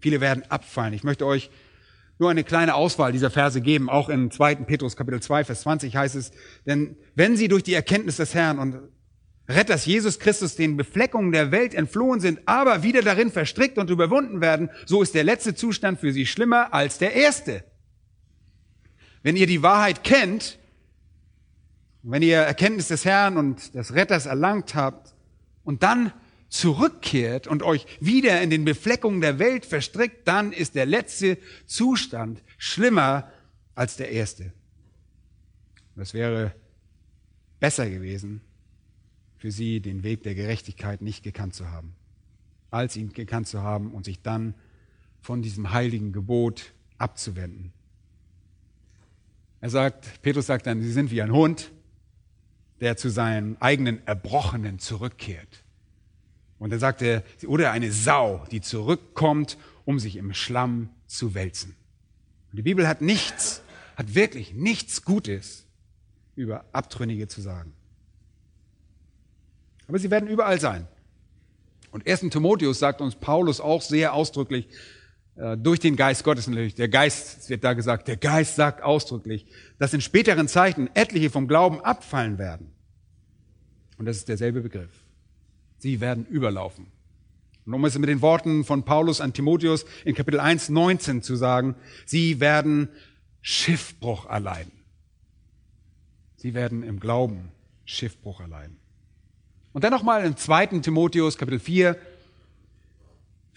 Viele 0.00 0.20
werden 0.20 0.44
abfallen. 0.48 0.94
Ich 0.94 1.04
möchte 1.04 1.26
euch 1.26 1.50
nur 2.18 2.30
eine 2.30 2.44
kleine 2.44 2.74
Auswahl 2.74 3.12
dieser 3.12 3.30
Verse 3.30 3.60
geben. 3.60 3.88
Auch 3.88 4.08
in 4.08 4.30
2. 4.30 4.56
Petrus 4.56 4.96
Kapitel 4.96 5.20
2, 5.20 5.44
Vers 5.44 5.62
20 5.62 5.96
heißt 5.96 6.16
es, 6.16 6.32
denn 6.66 6.96
wenn 7.14 7.36
sie 7.36 7.48
durch 7.48 7.62
die 7.62 7.74
Erkenntnis 7.74 8.16
des 8.16 8.34
Herrn 8.34 8.58
und 8.58 8.78
Retters 9.48 9.84
Jesus 9.84 10.20
Christus 10.20 10.54
den 10.54 10.76
Befleckungen 10.76 11.32
der 11.32 11.50
Welt 11.50 11.74
entflohen 11.74 12.20
sind, 12.20 12.40
aber 12.46 12.82
wieder 12.82 13.02
darin 13.02 13.32
verstrickt 13.32 13.78
und 13.78 13.90
überwunden 13.90 14.40
werden, 14.40 14.70
so 14.86 15.02
ist 15.02 15.14
der 15.14 15.24
letzte 15.24 15.54
Zustand 15.54 15.98
für 15.98 16.12
sie 16.12 16.26
schlimmer 16.26 16.72
als 16.72 16.98
der 16.98 17.14
erste. 17.14 17.64
Wenn 19.22 19.36
ihr 19.36 19.46
die 19.46 19.62
Wahrheit 19.62 20.04
kennt, 20.04 20.58
wenn 22.02 22.22
ihr 22.22 22.38
Erkenntnis 22.38 22.88
des 22.88 23.04
Herrn 23.04 23.36
und 23.36 23.74
des 23.74 23.94
Retters 23.94 24.26
erlangt 24.26 24.74
habt 24.74 25.14
und 25.64 25.82
dann 25.82 26.12
zurückkehrt 26.48 27.46
und 27.46 27.62
euch 27.62 27.86
wieder 28.00 28.40
in 28.42 28.50
den 28.50 28.64
Befleckungen 28.64 29.20
der 29.20 29.38
Welt 29.38 29.66
verstrickt, 29.66 30.26
dann 30.26 30.52
ist 30.52 30.74
der 30.74 30.86
letzte 30.86 31.38
Zustand 31.66 32.42
schlimmer 32.58 33.30
als 33.74 33.96
der 33.96 34.10
erste. 34.10 34.52
Das 35.94 36.14
wäre 36.14 36.54
besser 37.60 37.88
gewesen, 37.88 38.40
für 39.36 39.50
sie 39.50 39.80
den 39.80 40.02
Weg 40.02 40.22
der 40.22 40.34
Gerechtigkeit 40.34 41.02
nicht 41.02 41.22
gekannt 41.22 41.54
zu 41.54 41.70
haben, 41.70 41.94
als 42.70 42.96
ihn 42.96 43.12
gekannt 43.12 43.46
zu 43.46 43.62
haben 43.62 43.92
und 43.92 44.04
sich 44.04 44.22
dann 44.22 44.54
von 45.20 45.42
diesem 45.42 45.72
heiligen 45.72 46.12
Gebot 46.12 46.72
abzuwenden. 46.98 47.72
Er 49.60 49.70
sagt, 49.70 50.22
Petrus 50.22 50.46
sagt 50.46 50.66
dann, 50.66 50.82
sie 50.82 50.92
sind 50.92 51.10
wie 51.10 51.22
ein 51.22 51.32
Hund, 51.32 51.70
der 52.80 52.96
zu 52.96 53.10
seinen 53.10 53.60
eigenen 53.60 54.06
Erbrochenen 54.06 54.78
zurückkehrt. 54.78 55.64
Und 56.58 56.72
er, 56.72 57.24
oder 57.46 57.72
eine 57.72 57.92
Sau, 57.92 58.44
die 58.50 58.60
zurückkommt, 58.60 59.58
um 59.84 59.98
sich 59.98 60.16
im 60.16 60.34
Schlamm 60.34 60.90
zu 61.06 61.34
wälzen. 61.34 61.74
Und 62.50 62.56
die 62.56 62.62
Bibel 62.62 62.86
hat 62.86 63.00
nichts, 63.00 63.62
hat 63.96 64.14
wirklich 64.14 64.52
nichts 64.52 65.04
Gutes 65.04 65.66
über 66.36 66.64
Abtrünnige 66.72 67.28
zu 67.28 67.40
sagen. 67.40 67.72
Aber 69.86 69.98
sie 69.98 70.10
werden 70.10 70.28
überall 70.28 70.60
sein. 70.60 70.86
Und 71.90 72.06
1. 72.06 72.20
Timotheus 72.30 72.78
sagt 72.78 73.00
uns 73.00 73.16
Paulus 73.16 73.60
auch 73.60 73.82
sehr 73.82 74.14
ausdrücklich, 74.14 74.68
durch 75.58 75.80
den 75.80 75.96
Geist 75.96 76.24
Gottes 76.24 76.46
natürlich, 76.48 76.74
der 76.74 76.88
Geist, 76.88 77.48
wird 77.48 77.64
da 77.64 77.72
gesagt, 77.72 78.08
der 78.08 78.16
Geist 78.16 78.56
sagt 78.56 78.82
ausdrücklich, 78.82 79.46
dass 79.78 79.94
in 79.94 80.00
späteren 80.00 80.48
Zeiten 80.48 80.90
etliche 80.94 81.30
vom 81.30 81.48
Glauben 81.48 81.80
abfallen 81.80 82.38
werden. 82.38 82.72
Und 83.96 84.06
das 84.06 84.18
ist 84.18 84.28
derselbe 84.28 84.60
Begriff. 84.60 84.90
Sie 85.78 86.00
werden 86.00 86.26
überlaufen. 86.26 86.88
Und 87.64 87.74
um 87.74 87.84
es 87.84 87.98
mit 87.98 88.08
den 88.08 88.22
Worten 88.22 88.64
von 88.64 88.84
Paulus 88.84 89.20
an 89.20 89.32
Timotheus 89.32 89.84
in 90.04 90.14
Kapitel 90.14 90.40
1, 90.40 90.68
19 90.70 91.22
zu 91.22 91.36
sagen, 91.36 91.74
sie 92.04 92.40
werden 92.40 92.88
Schiffbruch 93.40 94.26
erleiden. 94.28 94.72
Sie 96.36 96.54
werden 96.54 96.82
im 96.82 97.00
Glauben 97.00 97.50
Schiffbruch 97.84 98.40
erleiden. 98.40 98.78
Und 99.72 99.84
dann 99.84 99.92
nochmal 99.92 100.24
im 100.24 100.36
zweiten 100.36 100.82
Timotheus, 100.82 101.38
Kapitel 101.38 101.60
4, 101.60 101.96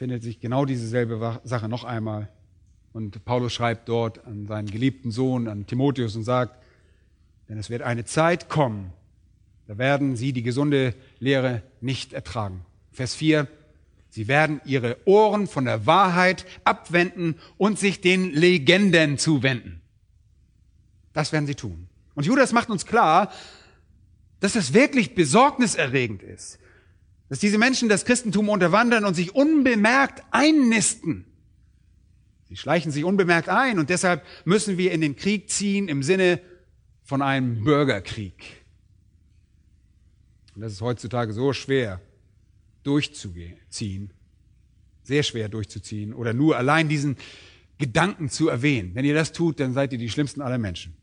findet 0.03 0.21
sich 0.21 0.41
genau 0.41 0.65
dieselbe 0.65 1.39
Sache 1.45 1.69
noch 1.69 1.85
einmal. 1.85 2.27
Und 2.91 3.23
Paulus 3.23 3.53
schreibt 3.53 3.87
dort 3.87 4.25
an 4.25 4.47
seinen 4.47 4.69
geliebten 4.69 5.11
Sohn, 5.11 5.47
an 5.47 5.65
Timotheus 5.65 6.17
und 6.17 6.25
sagt, 6.25 6.61
denn 7.47 7.57
es 7.57 7.69
wird 7.69 7.83
eine 7.83 8.03
Zeit 8.03 8.49
kommen, 8.49 8.91
da 9.65 9.77
werden 9.77 10.17
sie 10.17 10.33
die 10.33 10.43
gesunde 10.43 10.93
Lehre 11.19 11.63
nicht 11.79 12.11
ertragen. 12.11 12.65
Vers 12.91 13.15
4, 13.15 13.47
sie 14.09 14.27
werden 14.27 14.59
ihre 14.65 14.97
Ohren 15.05 15.47
von 15.47 15.63
der 15.63 15.85
Wahrheit 15.85 16.45
abwenden 16.65 17.35
und 17.57 17.79
sich 17.79 18.01
den 18.01 18.33
Legenden 18.33 19.17
zuwenden. 19.17 19.79
Das 21.13 21.31
werden 21.31 21.47
sie 21.47 21.55
tun. 21.55 21.87
Und 22.13 22.25
Judas 22.25 22.51
macht 22.51 22.69
uns 22.69 22.85
klar, 22.85 23.31
dass 24.41 24.51
das 24.51 24.73
wirklich 24.73 25.15
besorgniserregend 25.15 26.23
ist. 26.23 26.59
Dass 27.33 27.39
diese 27.39 27.57
Menschen 27.57 27.89
das 27.89 28.05
Christentum 28.05 28.47
unterwandern 28.47 29.05
und 29.05 29.15
sich 29.15 29.33
unbemerkt 29.33 30.23
einnisten. 30.29 31.25
Sie 32.47 32.55
schleichen 32.55 32.91
sich 32.91 33.05
unbemerkt 33.05 33.49
ein 33.49 33.79
und 33.79 33.89
deshalb 33.89 34.23
müssen 34.45 34.77
wir 34.77 34.91
in 34.91 35.01
den 35.01 35.15
Krieg 35.15 35.49
ziehen 35.49 35.87
im 35.87 36.03
Sinne 36.03 36.39
von 37.01 37.23
einem 37.23 37.63
Bürgerkrieg. 37.63 38.35
Und 40.53 40.61
das 40.61 40.73
ist 40.73 40.81
heutzutage 40.81 41.33
so 41.33 41.53
schwer 41.53 42.01
durchzuziehen, 42.83 44.13
sehr 45.01 45.23
schwer 45.23 45.49
durchzuziehen 45.49 46.13
oder 46.13 46.33
nur 46.33 46.55
allein 46.55 46.87
diesen 46.87 47.17
Gedanken 47.79 48.29
zu 48.29 48.47
erwähnen. 48.47 48.93
Wenn 48.93 49.05
ihr 49.05 49.15
das 49.15 49.31
tut, 49.31 49.59
dann 49.59 49.73
seid 49.73 49.91
ihr 49.91 49.97
die 49.97 50.11
schlimmsten 50.11 50.43
aller 50.43 50.59
Menschen. 50.59 50.95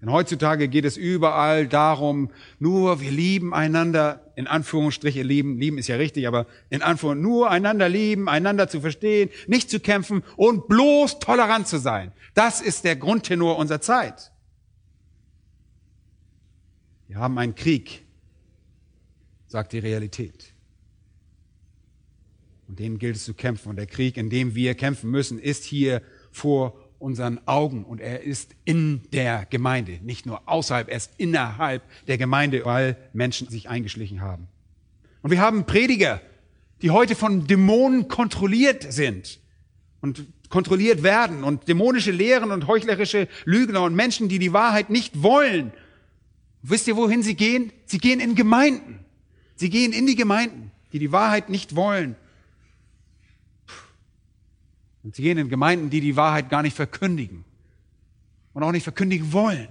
Denn 0.00 0.10
heutzutage 0.10 0.68
geht 0.68 0.86
es 0.86 0.96
überall 0.96 1.68
darum, 1.68 2.30
nur 2.58 3.00
wir 3.00 3.10
lieben 3.10 3.52
einander, 3.52 4.32
in 4.34 4.46
Anführungsstriche 4.46 5.22
lieben, 5.22 5.58
lieben 5.58 5.76
ist 5.76 5.88
ja 5.88 5.96
richtig, 5.96 6.26
aber 6.26 6.46
in 6.70 6.80
Anführungsstrichen 6.80 7.22
nur 7.22 7.50
einander 7.50 7.88
lieben, 7.88 8.28
einander 8.28 8.68
zu 8.68 8.80
verstehen, 8.80 9.28
nicht 9.46 9.68
zu 9.68 9.78
kämpfen 9.78 10.22
und 10.36 10.68
bloß 10.68 11.18
tolerant 11.18 11.68
zu 11.68 11.78
sein. 11.78 12.12
Das 12.32 12.62
ist 12.62 12.84
der 12.84 12.96
Grundtenor 12.96 13.58
unserer 13.58 13.82
Zeit. 13.82 14.32
Wir 17.06 17.16
haben 17.16 17.36
einen 17.38 17.54
Krieg, 17.54 18.02
sagt 19.48 19.72
die 19.72 19.80
Realität. 19.80 20.54
Und 22.68 22.78
den 22.78 22.98
gilt 22.98 23.16
es 23.16 23.24
zu 23.24 23.34
kämpfen. 23.34 23.68
Und 23.68 23.76
der 23.76 23.88
Krieg, 23.88 24.16
in 24.16 24.30
dem 24.30 24.54
wir 24.54 24.76
kämpfen 24.76 25.10
müssen, 25.10 25.40
ist 25.40 25.64
hier 25.64 26.02
vor 26.30 26.79
unseren 27.00 27.40
Augen 27.46 27.84
und 27.84 28.00
er 28.00 28.22
ist 28.22 28.54
in 28.64 29.00
der 29.12 29.46
Gemeinde, 29.46 29.98
nicht 30.02 30.26
nur 30.26 30.42
außerhalb, 30.46 30.88
er 30.88 30.96
ist 30.98 31.10
innerhalb 31.16 31.82
der 32.06 32.18
Gemeinde, 32.18 32.64
weil 32.64 32.96
Menschen 33.12 33.48
sich 33.48 33.68
eingeschlichen 33.68 34.20
haben. 34.20 34.46
Und 35.22 35.30
wir 35.30 35.40
haben 35.40 35.64
Prediger, 35.64 36.20
die 36.82 36.90
heute 36.90 37.16
von 37.16 37.46
Dämonen 37.46 38.08
kontrolliert 38.08 38.92
sind 38.92 39.40
und 40.00 40.26
kontrolliert 40.50 41.02
werden 41.02 41.42
und 41.42 41.68
dämonische 41.68 42.10
Lehren 42.10 42.50
und 42.50 42.66
heuchlerische 42.66 43.28
Lügner 43.44 43.82
und 43.82 43.94
Menschen, 43.94 44.28
die 44.28 44.38
die 44.38 44.52
Wahrheit 44.52 44.90
nicht 44.90 45.22
wollen. 45.22 45.72
wisst 46.62 46.86
ihr, 46.86 46.96
wohin 46.96 47.22
sie 47.22 47.34
gehen? 47.34 47.72
Sie 47.86 47.98
gehen 47.98 48.20
in 48.20 48.34
Gemeinden. 48.34 49.00
Sie 49.56 49.70
gehen 49.70 49.92
in 49.92 50.06
die 50.06 50.16
Gemeinden, 50.16 50.70
die 50.92 50.98
die 50.98 51.12
Wahrheit 51.12 51.48
nicht 51.48 51.76
wollen 51.76 52.16
und 55.02 55.14
sie 55.16 55.22
gehen 55.22 55.38
in 55.38 55.48
Gemeinden, 55.48 55.90
die 55.90 56.00
die 56.00 56.16
Wahrheit 56.16 56.50
gar 56.50 56.62
nicht 56.62 56.76
verkündigen 56.76 57.44
und 58.52 58.62
auch 58.62 58.72
nicht 58.72 58.84
verkündigen 58.84 59.32
wollen. 59.32 59.68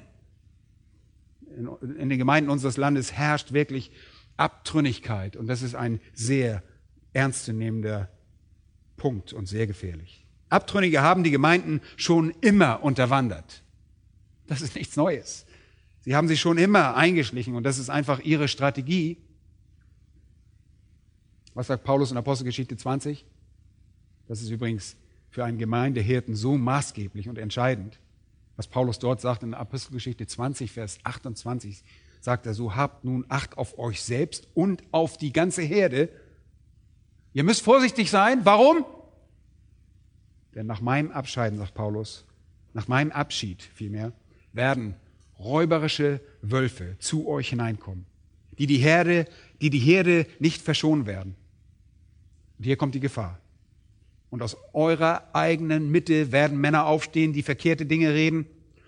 In, 1.56 1.68
in 1.98 2.10
den 2.10 2.18
Gemeinden 2.18 2.50
unseres 2.50 2.78
Landes 2.78 3.14
herrscht 3.14 3.52
wirklich 3.52 3.92
Abtrünnigkeit. 4.38 5.36
Und 5.36 5.48
das 5.48 5.62
ist 5.62 5.76
ein 5.76 6.00
sehr 6.14 6.64
ernstzunehmender 7.14 8.10
Punkt 8.98 9.34
und 9.34 9.48
sehr 9.48 9.68
gefährlich. 9.68 10.26
Abtrünnige 10.50 11.02
haben 11.02 11.24
die 11.24 11.32
Gemeinden 11.32 11.82
schon 11.96 12.32
immer 12.42 12.84
unterwandert. 12.84 13.64
Das 14.48 14.62
ist 14.62 14.76
nichts 14.76 14.96
Neues. 14.96 15.46
Sie 16.02 16.16
haben 16.16 16.28
sich 16.28 16.40
schon 16.40 16.58
immer 16.58 16.96
eingeschlichen 16.96 17.56
und 17.56 17.64
das 17.64 17.78
ist 17.78 17.90
einfach 17.90 18.20
ihre 18.22 18.48
Strategie. 18.48 19.18
Was 21.54 21.68
sagt 21.68 21.84
Paulus 21.84 22.12
in 22.12 22.18
Apostelgeschichte 22.18 22.78
20? 22.78 23.26
Das 24.28 24.42
ist 24.42 24.50
übrigens 24.50 24.96
für 25.30 25.46
einen 25.46 25.58
Gemeindehirten 25.58 26.36
so 26.36 26.58
maßgeblich 26.58 27.30
und 27.30 27.38
entscheidend. 27.38 28.00
Was 28.56 28.68
Paulus 28.68 29.00
dort 29.00 29.22
sagt 29.22 29.44
in 29.44 29.54
Apostelgeschichte 29.54 30.28
20, 30.28 30.72
Vers 30.72 31.00
28, 31.04 31.84
sagt 32.20 32.46
er 32.46 32.54
so, 32.54 32.76
habt 32.76 33.06
nun 33.06 33.26
Acht 33.30 33.58
auf 33.58 33.78
euch 33.80 34.02
selbst 34.02 34.48
und 34.54 34.84
auf 34.92 35.18
die 35.18 35.32
ganze 35.32 35.62
Herde. 35.62 36.10
Ihr 37.34 37.44
müsst 37.44 37.62
vorsichtig 37.62 38.10
sein. 38.10 38.42
Warum? 38.44 38.86
Denn 40.56 40.66
nach 40.66 40.82
meinem 40.82 41.12
Abscheiden, 41.12 41.58
sagt 41.60 41.74
Paulus, 41.74 42.26
nach 42.74 42.88
meinem 42.88 43.12
Abschied 43.12 43.64
vielmehr, 43.64 44.12
werden 44.52 44.96
räuberische 45.40 46.20
Wölfe 46.42 46.98
zu 47.00 47.28
euch 47.28 47.50
hineinkommen, 47.50 48.06
die 48.58 48.68
die 48.68 48.78
Herde, 48.78 49.26
die 49.62 49.70
die 49.70 49.80
Herde 49.80 50.26
nicht 50.40 50.62
verschonen 50.62 51.06
werden. 51.06 51.36
Und 52.58 52.66
hier 52.66 52.76
kommt 52.76 52.96
die 52.96 53.00
Gefahr. 53.00 53.40
Und 54.30 54.42
aus 54.42 54.58
eurer 54.74 55.30
eigenen 55.34 55.90
Mitte 55.90 56.32
werden 56.32 56.60
Männer 56.60 56.86
aufstehen, 56.86 57.34
die 57.34 57.44
verkehrte 57.44 57.86
Dinge 57.86 58.14
reden, 58.14 58.46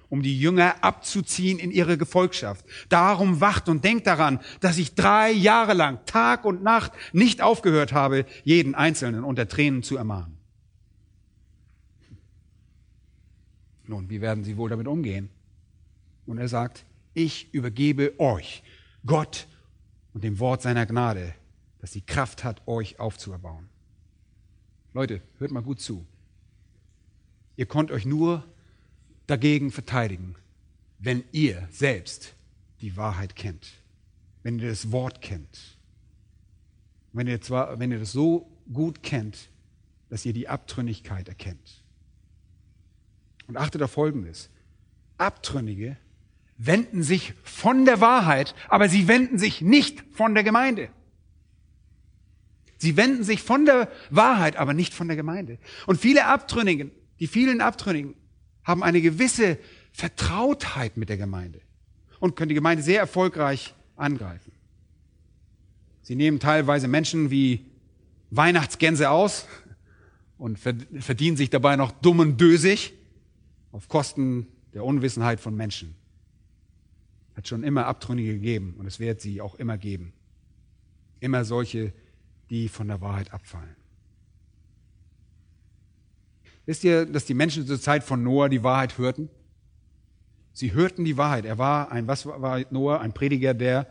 um 0.09 0.21
die 0.21 0.37
Jünger 0.37 0.83
abzuziehen 0.83 1.57
in 1.57 1.71
ihre 1.71 1.97
Gefolgschaft. 1.97 2.65
Darum 2.89 3.39
wacht 3.39 3.69
und 3.69 3.83
denkt 3.83 4.07
daran, 4.07 4.39
dass 4.59 4.77
ich 4.77 4.93
drei 4.93 5.31
Jahre 5.31 5.73
lang, 5.73 5.99
Tag 6.05 6.43
und 6.45 6.61
Nacht, 6.61 6.91
nicht 7.13 7.41
aufgehört 7.41 7.93
habe, 7.93 8.25
jeden 8.43 8.75
Einzelnen 8.75 9.23
unter 9.23 9.47
Tränen 9.47 9.83
zu 9.83 9.95
ermahnen. 9.95 10.37
Nun, 13.87 14.09
wie 14.09 14.21
werden 14.21 14.43
sie 14.43 14.57
wohl 14.57 14.69
damit 14.69 14.87
umgehen? 14.87 15.29
Und 16.25 16.37
er 16.37 16.47
sagt, 16.47 16.85
ich 17.13 17.53
übergebe 17.53 18.19
euch, 18.19 18.63
Gott 19.05 19.47
und 20.13 20.23
dem 20.23 20.39
Wort 20.39 20.61
seiner 20.61 20.85
Gnade, 20.85 21.33
das 21.79 21.91
die 21.91 22.05
Kraft 22.05 22.43
hat, 22.43 22.61
euch 22.67 22.99
aufzuerbauen. 22.99 23.70
Leute, 24.93 25.21
hört 25.39 25.51
mal 25.51 25.63
gut 25.63 25.79
zu. 25.79 26.05
Ihr 27.55 27.65
konnt 27.65 27.91
euch 27.91 28.05
nur 28.05 28.45
dagegen 29.27 29.71
verteidigen, 29.71 30.35
wenn 30.99 31.23
ihr 31.31 31.67
selbst 31.71 32.33
die 32.81 32.97
Wahrheit 32.97 33.35
kennt, 33.35 33.71
wenn 34.43 34.59
ihr 34.59 34.69
das 34.69 34.91
Wort 34.91 35.21
kennt. 35.21 35.77
Wenn 37.13 37.27
ihr, 37.27 37.41
zwar, 37.41 37.79
wenn 37.79 37.91
ihr 37.91 37.99
das 37.99 38.11
so 38.11 38.49
gut 38.71 39.03
kennt, 39.03 39.49
dass 40.09 40.25
ihr 40.25 40.33
die 40.33 40.47
Abtrünnigkeit 40.47 41.27
erkennt. 41.27 41.83
Und 43.47 43.57
achtet 43.57 43.81
auf 43.81 43.91
Folgendes. 43.91 44.49
Abtrünnige 45.17 45.97
wenden 46.57 47.03
sich 47.03 47.33
von 47.43 47.85
der 47.85 48.01
Wahrheit, 48.01 48.55
aber 48.67 48.87
sie 48.87 49.07
wenden 49.07 49.39
sich 49.39 49.61
nicht 49.61 50.03
von 50.11 50.33
der 50.33 50.43
Gemeinde. 50.43 50.89
Sie 52.81 52.97
wenden 52.97 53.23
sich 53.23 53.43
von 53.43 53.65
der 53.65 53.91
Wahrheit, 54.09 54.55
aber 54.55 54.73
nicht 54.73 54.93
von 54.93 55.07
der 55.07 55.15
Gemeinde. 55.15 55.59
Und 55.85 55.99
viele 55.99 56.25
Abtrünnigen, 56.25 56.91
die 57.19 57.27
vielen 57.27 57.61
Abtrünnigen, 57.61 58.15
haben 58.63 58.83
eine 58.83 59.01
gewisse 59.01 59.57
Vertrautheit 59.91 60.97
mit 60.97 61.09
der 61.09 61.17
Gemeinde 61.17 61.61
und 62.19 62.35
können 62.35 62.49
die 62.49 62.55
Gemeinde 62.55 62.83
sehr 62.83 62.99
erfolgreich 62.99 63.75
angreifen. 63.95 64.51
Sie 66.01 66.15
nehmen 66.15 66.39
teilweise 66.39 66.87
Menschen 66.87 67.29
wie 67.29 67.65
Weihnachtsgänse 68.31 69.09
aus 69.09 69.45
und 70.37 70.57
verdienen 70.57 71.37
sich 71.37 71.49
dabei 71.49 71.75
noch 71.75 71.91
dumm 71.91 72.19
und 72.19 72.41
dösig 72.41 72.93
auf 73.71 73.87
Kosten 73.87 74.47
der 74.73 74.83
Unwissenheit 74.83 75.39
von 75.39 75.55
Menschen 75.55 75.95
hat 77.35 77.47
schon 77.47 77.63
immer 77.63 77.85
Abtrünnige 77.85 78.33
gegeben 78.33 78.75
und 78.77 78.85
es 78.85 78.99
wird 78.99 79.21
sie 79.21 79.41
auch 79.41 79.55
immer 79.55 79.77
geben. 79.77 80.13
Immer 81.19 81.45
solche, 81.45 81.93
die 82.51 82.67
von 82.67 82.87
der 82.89 83.01
Wahrheit 83.01 83.33
abfallen. 83.33 83.75
Wisst 86.65 86.83
ihr, 86.83 87.05
dass 87.05 87.25
die 87.25 87.33
Menschen 87.33 87.65
zur 87.65 87.81
Zeit 87.81 88.03
von 88.03 88.21
Noah 88.23 88.49
die 88.49 88.63
Wahrheit 88.63 88.97
hörten? 88.97 89.29
Sie 90.53 90.73
hörten 90.73 91.05
die 91.05 91.17
Wahrheit. 91.17 91.45
Er 91.45 91.57
war 91.57 91.91
ein, 91.91 92.07
was 92.07 92.25
war 92.25 92.61
Noah? 92.69 92.99
Ein 92.99 93.13
Prediger 93.13 93.53
der 93.53 93.87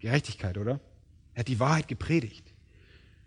Gerechtigkeit, 0.00 0.58
oder? 0.58 0.80
Er 1.34 1.40
hat 1.40 1.48
die 1.48 1.60
Wahrheit 1.60 1.86
gepredigt. 1.86 2.52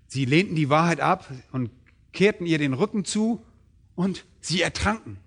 Sie 0.08 0.25
lehnten 0.25 0.56
die 0.56 0.69
Wahrheit 0.69 0.99
ab 0.99 1.32
und 1.51 1.69
kehrten 2.12 2.45
ihr 2.45 2.58
den 2.58 2.73
Rücken 2.73 3.06
zu 3.06 3.41
und 3.93 4.25
sie 4.41 4.62
ertranken. 4.62 5.17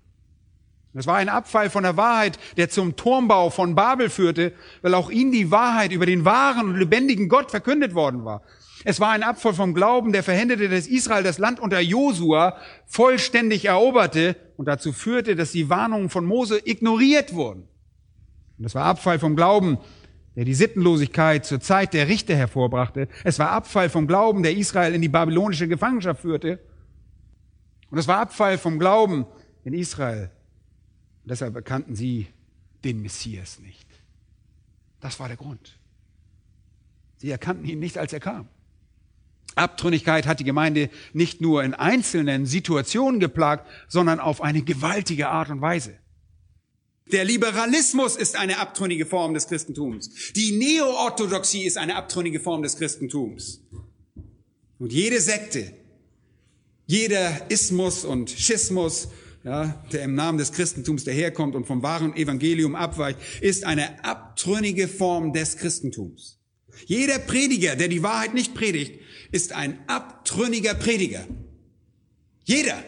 Das 0.93 1.07
war 1.07 1.17
ein 1.17 1.29
Abfall 1.29 1.69
von 1.69 1.83
der 1.83 1.97
Wahrheit, 1.97 2.39
der 2.57 2.69
zum 2.69 2.95
Turmbau 2.95 3.51
von 3.51 3.75
Babel 3.75 4.09
führte, 4.09 4.53
weil 4.81 4.95
auch 4.95 5.09
ihnen 5.09 5.31
die 5.31 5.51
Wahrheit 5.51 5.91
über 5.91 6.05
den 6.05 6.25
wahren 6.25 6.67
und 6.67 6.77
lebendigen 6.77 7.29
Gott 7.29 7.51
verkündet 7.51 7.93
worden 7.93 8.25
war. 8.25 8.41
Es 8.85 8.99
war 8.99 9.11
ein 9.11 9.23
Abfall 9.23 9.53
vom 9.53 9.73
Glauben, 9.73 10.13
der 10.13 10.23
verhinderte, 10.23 10.69
dass 10.69 10.87
Israel 10.87 11.23
das 11.23 11.37
Land 11.37 11.59
unter 11.59 11.79
Josua 11.79 12.57
vollständig 12.85 13.65
eroberte 13.65 14.35
und 14.57 14.67
dazu 14.67 14.93
führte, 14.93 15.35
dass 15.35 15.51
die 15.51 15.69
Warnungen 15.69 16.09
von 16.09 16.25
Mose 16.25 16.61
ignoriert 16.63 17.33
wurden. 17.33 17.67
Und 18.57 18.65
es 18.65 18.75
war 18.75 18.85
Abfall 18.85 19.19
vom 19.19 19.35
Glauben, 19.35 19.77
der 20.35 20.45
die 20.45 20.53
Sittenlosigkeit 20.53 21.45
zur 21.45 21.59
Zeit 21.59 21.93
der 21.93 22.07
Richter 22.07 22.35
hervorbrachte. 22.35 23.09
Es 23.23 23.39
war 23.39 23.51
Abfall 23.51 23.89
vom 23.89 24.07
Glauben, 24.07 24.43
der 24.43 24.55
Israel 24.55 24.93
in 24.95 25.01
die 25.01 25.09
babylonische 25.09 25.67
Gefangenschaft 25.67 26.21
führte. 26.21 26.59
Und 27.89 27.97
es 27.97 28.07
war 28.07 28.19
Abfall 28.19 28.57
vom 28.57 28.79
Glauben 28.79 29.25
in 29.63 29.73
Israel 29.73 30.31
und 31.23 31.31
deshalb 31.31 31.55
erkannten 31.55 31.95
sie 31.95 32.27
den 32.83 33.01
Messias 33.01 33.59
nicht. 33.59 33.87
Das 34.99 35.19
war 35.19 35.27
der 35.27 35.37
Grund. 35.37 35.77
Sie 37.17 37.29
erkannten 37.29 37.65
ihn 37.65 37.79
nicht, 37.79 37.97
als 37.97 38.13
er 38.13 38.19
kam. 38.19 38.47
Abtrünnigkeit 39.59 40.25
hat 40.25 40.39
die 40.39 40.43
Gemeinde 40.43 40.89
nicht 41.13 41.41
nur 41.41 41.63
in 41.63 41.73
einzelnen 41.73 42.45
Situationen 42.45 43.19
geplagt, 43.19 43.67
sondern 43.87 44.19
auf 44.19 44.41
eine 44.41 44.61
gewaltige 44.61 45.29
Art 45.29 45.49
und 45.49 45.61
Weise. 45.61 45.97
Der 47.11 47.25
Liberalismus 47.25 48.15
ist 48.15 48.35
eine 48.35 48.59
abtrünnige 48.59 49.05
Form 49.05 49.33
des 49.33 49.47
Christentums. 49.47 50.31
Die 50.35 50.51
Neo-Orthodoxie 50.51 51.63
ist 51.63 51.77
eine 51.77 51.95
abtrünnige 51.95 52.39
Form 52.39 52.61
des 52.61 52.77
Christentums. 52.77 53.61
Und 54.77 54.93
jede 54.93 55.19
Sekte, 55.19 55.73
jeder 56.85 57.49
Ismus 57.49 58.05
und 58.05 58.29
Schismus 58.29 59.09
ja, 59.43 59.83
der 59.91 60.03
im 60.03 60.15
Namen 60.15 60.37
des 60.37 60.51
Christentums 60.51 61.05
daherkommt 61.05 61.55
und 61.55 61.65
vom 61.65 61.81
wahren 61.81 62.15
Evangelium 62.15 62.75
abweicht, 62.75 63.19
ist 63.41 63.63
eine 63.63 64.03
abtrünnige 64.03 64.87
Form 64.87 65.33
des 65.33 65.57
Christentums. 65.57 66.39
Jeder 66.85 67.19
Prediger, 67.19 67.75
der 67.75 67.87
die 67.87 68.03
Wahrheit 68.03 68.33
nicht 68.33 68.53
predigt, 68.53 68.99
ist 69.31 69.53
ein 69.53 69.79
abtrünniger 69.87 70.73
Prediger. 70.73 71.25
Jeder. 72.45 72.83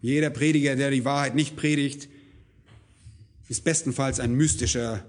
Jeder 0.00 0.30
Prediger, 0.30 0.76
der 0.76 0.90
die 0.90 1.04
Wahrheit 1.04 1.34
nicht 1.34 1.56
predigt, 1.56 2.08
ist 3.48 3.64
bestenfalls 3.64 4.20
ein 4.20 4.32
mystischer 4.34 5.04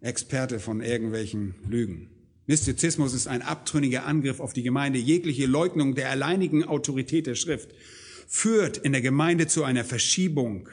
Experte 0.00 0.60
von 0.60 0.80
irgendwelchen 0.82 1.54
Lügen. 1.68 2.10
Mystizismus 2.46 3.14
ist 3.14 3.26
ein 3.26 3.40
abtrünniger 3.40 4.04
Angriff 4.04 4.38
auf 4.40 4.52
die 4.52 4.62
Gemeinde. 4.62 4.98
Jegliche 4.98 5.46
Leugnung 5.46 5.94
der 5.94 6.10
alleinigen 6.10 6.64
Autorität 6.64 7.26
der 7.26 7.34
Schrift 7.34 7.70
führt 8.28 8.76
in 8.76 8.92
der 8.92 9.00
Gemeinde 9.00 9.46
zu 9.46 9.64
einer 9.64 9.84
Verschiebung 9.84 10.68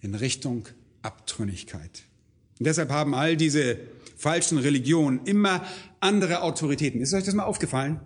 in 0.00 0.14
Richtung 0.14 0.68
Abtrünnigkeit. 1.02 2.04
Und 2.58 2.66
deshalb 2.66 2.90
haben 2.90 3.14
all 3.14 3.36
diese 3.36 3.78
falschen 4.24 4.56
Religionen 4.56 5.20
immer 5.26 5.62
andere 6.00 6.40
Autoritäten. 6.40 7.02
Ist 7.02 7.12
euch 7.12 7.24
das 7.24 7.34
mal 7.34 7.44
aufgefallen? 7.44 8.00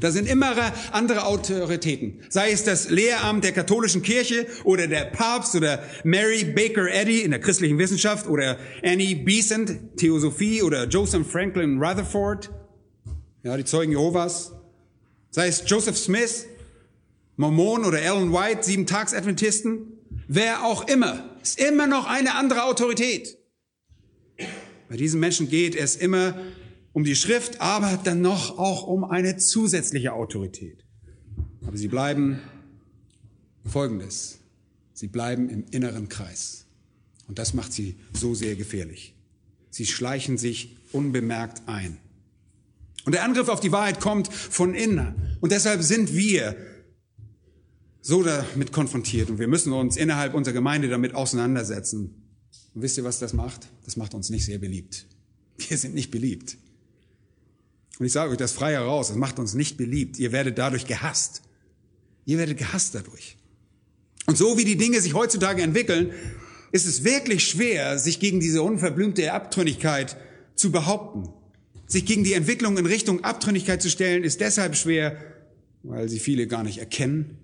Da 0.00 0.10
sind 0.10 0.26
immer 0.26 0.54
andere 0.90 1.26
Autoritäten. 1.26 2.20
Sei 2.30 2.50
es 2.50 2.64
das 2.64 2.88
Lehramt 2.88 3.44
der 3.44 3.52
katholischen 3.52 4.00
Kirche 4.00 4.46
oder 4.64 4.86
der 4.86 5.04
Papst 5.04 5.54
oder 5.54 5.82
Mary 6.02 6.44
Baker 6.44 6.90
Eddy 6.90 7.20
in 7.20 7.30
der 7.30 7.40
christlichen 7.40 7.76
Wissenschaft 7.76 8.26
oder 8.26 8.56
Annie 8.82 9.16
Besant, 9.16 9.98
Theosophie 9.98 10.62
oder 10.62 10.88
Joseph 10.88 11.30
Franklin 11.30 11.78
Rutherford, 11.78 12.50
ja, 13.42 13.54
die 13.58 13.64
Zeugen 13.66 13.92
Jehovas. 13.92 14.52
Sei 15.30 15.48
es 15.48 15.62
Joseph 15.66 15.98
Smith, 15.98 16.46
Mormon 17.36 17.84
oder 17.84 18.00
Ellen 18.00 18.32
White, 18.32 18.62
Sieben-Tags-Adventisten. 18.62 19.92
Wer 20.26 20.64
auch 20.64 20.88
immer, 20.88 21.36
ist 21.42 21.60
immer 21.60 21.86
noch 21.86 22.06
eine 22.06 22.34
andere 22.34 22.64
Autorität. 22.64 23.36
Bei 24.88 24.96
diesen 24.96 25.20
Menschen 25.20 25.48
geht 25.48 25.74
es 25.74 25.96
immer 25.96 26.36
um 26.92 27.04
die 27.04 27.16
Schrift, 27.16 27.60
aber 27.60 27.98
dann 28.02 28.20
noch 28.20 28.58
auch 28.58 28.86
um 28.86 29.04
eine 29.04 29.36
zusätzliche 29.36 30.12
Autorität. 30.12 30.84
Aber 31.66 31.76
sie 31.76 31.88
bleiben 31.88 32.40
Folgendes. 33.64 34.38
Sie 34.92 35.08
bleiben 35.08 35.48
im 35.48 35.64
inneren 35.70 36.08
Kreis. 36.08 36.66
Und 37.26 37.38
das 37.38 37.54
macht 37.54 37.72
sie 37.72 37.96
so 38.12 38.34
sehr 38.34 38.54
gefährlich. 38.54 39.14
Sie 39.70 39.86
schleichen 39.86 40.38
sich 40.38 40.76
unbemerkt 40.92 41.62
ein. 41.66 41.98
Und 43.04 43.12
der 43.14 43.24
Angriff 43.24 43.48
auf 43.48 43.60
die 43.60 43.72
Wahrheit 43.72 44.00
kommt 44.00 44.32
von 44.32 44.74
innen. 44.74 45.36
Und 45.40 45.52
deshalb 45.52 45.82
sind 45.82 46.14
wir 46.14 46.56
so 48.00 48.22
damit 48.22 48.70
konfrontiert 48.70 49.30
und 49.30 49.38
wir 49.38 49.48
müssen 49.48 49.72
uns 49.72 49.96
innerhalb 49.96 50.34
unserer 50.34 50.54
Gemeinde 50.54 50.88
damit 50.88 51.14
auseinandersetzen. 51.14 52.23
Und 52.74 52.82
wisst 52.82 52.96
ihr, 52.96 53.04
was 53.04 53.18
das 53.18 53.32
macht? 53.32 53.68
Das 53.84 53.96
macht 53.96 54.14
uns 54.14 54.30
nicht 54.30 54.44
sehr 54.44 54.58
beliebt. 54.58 55.06
Wir 55.56 55.78
sind 55.78 55.94
nicht 55.94 56.10
beliebt. 56.10 56.56
Und 57.98 58.06
ich 58.06 58.12
sage 58.12 58.32
euch 58.32 58.36
das 58.36 58.52
frei 58.52 58.72
heraus, 58.72 59.08
das 59.08 59.16
macht 59.16 59.38
uns 59.38 59.54
nicht 59.54 59.76
beliebt. 59.76 60.18
Ihr 60.18 60.32
werdet 60.32 60.58
dadurch 60.58 60.86
gehasst. 60.86 61.42
Ihr 62.24 62.38
werdet 62.38 62.58
gehasst 62.58 62.94
dadurch. 62.94 63.36
Und 64.26 64.36
so 64.36 64.58
wie 64.58 64.64
die 64.64 64.76
Dinge 64.76 65.00
sich 65.00 65.14
heutzutage 65.14 65.62
entwickeln, 65.62 66.12
ist 66.72 66.86
es 66.86 67.04
wirklich 67.04 67.46
schwer, 67.46 67.98
sich 67.98 68.18
gegen 68.18 68.40
diese 68.40 68.62
unverblümte 68.62 69.32
Abtrünnigkeit 69.32 70.16
zu 70.56 70.72
behaupten. 70.72 71.28
Sich 71.86 72.06
gegen 72.06 72.24
die 72.24 72.32
Entwicklung 72.32 72.76
in 72.78 72.86
Richtung 72.86 73.22
Abtrünnigkeit 73.22 73.80
zu 73.80 73.90
stellen, 73.90 74.24
ist 74.24 74.40
deshalb 74.40 74.74
schwer, 74.74 75.16
weil 75.84 76.08
sie 76.08 76.18
viele 76.18 76.48
gar 76.48 76.64
nicht 76.64 76.78
erkennen 76.78 77.38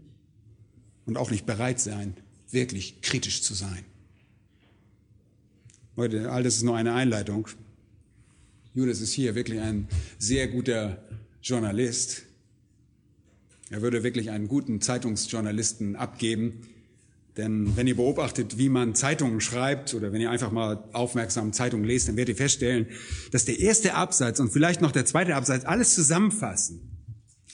und 1.04 1.16
auch 1.16 1.30
nicht 1.30 1.46
bereit 1.46 1.78
sein, 1.78 2.16
wirklich 2.50 3.02
kritisch 3.02 3.42
zu 3.42 3.54
sein. 3.54 3.84
Leute, 6.00 6.30
all 6.30 6.42
das 6.42 6.56
ist 6.56 6.62
nur 6.62 6.76
eine 6.76 6.94
Einleitung. 6.94 7.46
Judas 8.74 9.02
ist 9.02 9.12
hier 9.12 9.34
wirklich 9.34 9.60
ein 9.60 9.86
sehr 10.18 10.48
guter 10.48 10.96
Journalist. 11.42 12.22
Er 13.68 13.82
würde 13.82 14.02
wirklich 14.02 14.30
einen 14.30 14.48
guten 14.48 14.80
Zeitungsjournalisten 14.80 15.96
abgeben. 15.96 16.62
Denn 17.36 17.76
wenn 17.76 17.86
ihr 17.86 17.96
beobachtet, 17.96 18.56
wie 18.56 18.70
man 18.70 18.94
Zeitungen 18.94 19.42
schreibt 19.42 19.92
oder 19.92 20.10
wenn 20.10 20.22
ihr 20.22 20.30
einfach 20.30 20.50
mal 20.50 20.82
aufmerksam 20.94 21.52
Zeitungen 21.52 21.84
lest, 21.84 22.08
dann 22.08 22.16
werdet 22.16 22.36
ihr 22.36 22.42
feststellen, 22.42 22.86
dass 23.30 23.44
der 23.44 23.60
erste 23.60 23.92
Absatz 23.92 24.40
und 24.40 24.50
vielleicht 24.54 24.80
noch 24.80 24.92
der 24.92 25.04
zweite 25.04 25.36
Absatz 25.36 25.66
alles 25.66 25.94
zusammenfassen. 25.94 26.80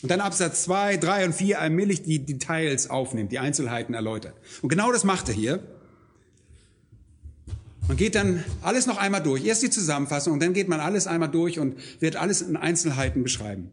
Und 0.03 0.11
dann 0.13 0.21
Absatz 0.21 0.63
zwei, 0.63 0.97
drei 0.99 1.25
und 1.25 1.35
vier 1.35 1.61
allmählich 1.61 2.05
die 2.05 2.25
Details 2.25 2.91
aufnimmt, 2.91 3.33
die 3.33 3.41
Einzelheiten 3.41 3.93
erläutert. 3.93 4.35
Und 4.63 4.69
genau 4.69 4.93
das 4.93 5.03
macht 5.03 5.29
er 5.29 5.35
hier. 5.35 5.76
Man 7.89 7.97
geht 7.97 8.17
dann 8.17 8.43
alles 8.63 8.87
noch 8.87 8.99
einmal 8.99 9.23
durch. 9.23 9.45
Erst 9.45 9.63
die 9.63 9.71
Zusammenfassung 9.71 10.33
und 10.33 10.43
dann 10.43 10.53
geht 10.53 10.69
man 10.69 10.81
alles 10.81 11.07
einmal 11.07 11.31
durch 11.31 11.59
und 11.59 11.77
wird 12.01 12.17
alles 12.17 12.43
in 12.43 12.57
Einzelheiten 12.57 13.23
beschreiben. 13.23 13.71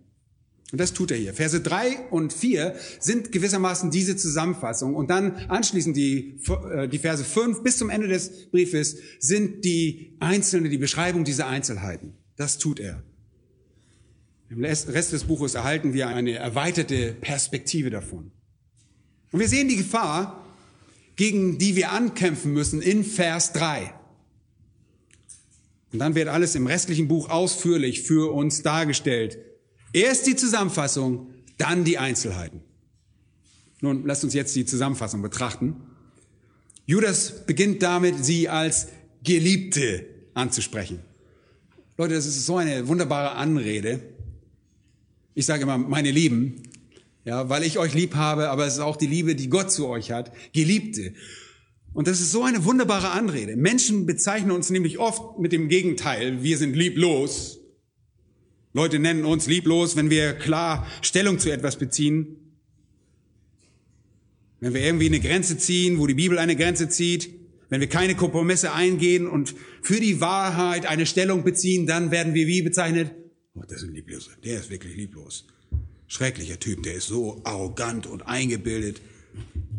Und 0.72 0.80
das 0.80 0.94
tut 0.94 1.12
er 1.12 1.18
hier. 1.18 1.34
Verse 1.34 1.62
drei 1.62 2.00
und 2.10 2.34
vier 2.34 2.76
sind 3.00 3.32
gewissermaßen 3.32 3.92
diese 3.92 4.16
Zusammenfassung. 4.16 4.96
Und 4.96 5.10
dann 5.12 5.36
anschließend 5.48 5.96
die, 5.96 6.40
äh, 6.72 6.88
die 6.88 6.98
Verse 6.98 7.24
fünf 7.24 7.62
bis 7.62 7.78
zum 7.78 7.92
Ende 7.92 8.08
des 8.08 8.50
Briefes 8.50 8.98
sind 9.20 9.66
die 9.66 10.16
einzelne, 10.20 10.70
die 10.70 10.80
Beschreibung 10.80 11.26
dieser 11.26 11.48
Einzelheiten. 11.48 12.14
Das 12.38 12.58
tut 12.58 12.80
er. 12.80 13.04
Im 14.50 14.64
Rest 14.64 15.12
des 15.12 15.24
Buches 15.24 15.56
erhalten 15.56 15.94
wir 15.94 16.08
eine 16.08 16.34
erweiterte 16.34 17.14
Perspektive 17.20 17.90
davon. 17.90 18.32
Und 19.32 19.40
wir 19.40 19.48
sehen 19.48 19.68
die 19.68 19.78
Gefahr, 19.78 20.44
gegen 21.16 21.58
die 21.58 21.76
wir 21.76 21.92
ankämpfen 21.92 22.54
müssen 22.54 22.82
in 22.82 23.04
Vers 23.04 23.54
drei. 23.54 23.94
Und 25.94 26.00
dann 26.00 26.16
wird 26.16 26.28
alles 26.28 26.56
im 26.56 26.68
restlichen 26.68 27.08
Buch 27.08 27.30
ausführlich 27.30 28.02
für 28.02 28.34
uns 28.34 28.64
dargestellt, 28.64 29.38
Erst 29.94 30.26
die 30.26 30.36
Zusammenfassung, 30.36 31.28
dann 31.60 31.84
die 31.84 32.00
Einzelheiten. 32.00 32.62
Nun, 33.80 34.06
lasst 34.06 34.24
uns 34.24 34.34
jetzt 34.34 34.56
die 34.56 34.66
Zusammenfassung 34.66 35.22
betrachten. 35.22 35.76
Judas 36.88 37.46
beginnt 37.46 37.84
damit, 37.84 38.26
sie 38.26 38.50
als 38.50 38.88
Geliebte 39.24 40.06
anzusprechen. 40.34 41.00
Leute, 41.98 42.16
das 42.16 42.26
ist 42.26 42.46
so 42.46 42.58
eine 42.58 42.88
wunderbare 42.88 43.36
Anrede. 43.36 44.02
Ich 45.36 45.46
sage 45.46 45.64
immer, 45.64 45.78
meine 45.78 46.10
Lieben, 46.10 46.64
ja, 47.24 47.50
weil 47.50 47.64
ich 47.64 47.78
euch 47.78 47.94
lieb 47.94 48.16
habe, 48.16 48.50
aber 48.50 48.66
es 48.66 48.74
ist 48.74 48.80
auch 48.80 48.98
die 48.98 49.08
Liebe, 49.08 49.36
die 49.36 49.50
Gott 49.50 49.72
zu 49.72 49.88
euch 49.88 50.12
hat, 50.12 50.32
Geliebte. 50.54 51.14
Und 51.94 52.08
das 52.08 52.20
ist 52.20 52.32
so 52.32 52.44
eine 52.44 52.66
wunderbare 52.66 53.12
Anrede. 53.12 53.56
Menschen 53.56 54.06
bezeichnen 54.06 54.52
uns 54.52 54.70
nämlich 54.70 54.98
oft 54.98 55.40
mit 55.40 55.52
dem 55.52 55.70
Gegenteil. 55.70 56.42
Wir 56.42 56.58
sind 56.58 56.76
lieblos. 56.76 57.60
Leute 58.74 58.98
nennen 58.98 59.26
uns 59.26 59.46
lieblos, 59.46 59.96
wenn 59.96 60.10
wir 60.10 60.34
klar 60.34 60.88
Stellung 61.02 61.38
zu 61.38 61.52
etwas 61.52 61.78
beziehen. 61.78 62.58
Wenn 64.60 64.74
wir 64.74 64.82
irgendwie 64.82 65.06
eine 65.06 65.20
Grenze 65.20 65.58
ziehen, 65.58 66.00
wo 66.00 66.08
die 66.08 66.16
Bibel 66.16 66.40
eine 66.40 66.56
Grenze 66.56 66.90
zieht. 66.90 67.30
Wenn 67.70 67.82
wir 67.82 67.90
keine 67.90 68.16
Kompromisse 68.16 68.74
eingehen 68.74 69.28
und 69.28 69.56
für 69.82 70.00
die 70.00 70.22
Wahrheit 70.22 70.86
eine 70.86 71.06
Stellung 71.06 71.44
beziehen, 71.44 71.86
dann 71.86 72.12
werden 72.12 72.34
wir 72.34 72.48
wie 72.48 72.62
bezeichnet? 72.62 73.12
Oh, 73.56 73.62
das 73.62 73.84
ist 73.84 73.90
ein 73.90 73.94
Liebloser. 73.94 74.32
Der 74.44 74.60
ist 74.60 74.70
wirklich 74.70 74.96
lieblos. 74.96 75.46
Schrecklicher 76.08 76.60
Typ. 76.60 76.84
Der 76.84 76.96
ist 76.96 77.08
so 77.08 77.42
arrogant 77.44 78.08
und 78.08 78.28
eingebildet. 78.28 79.02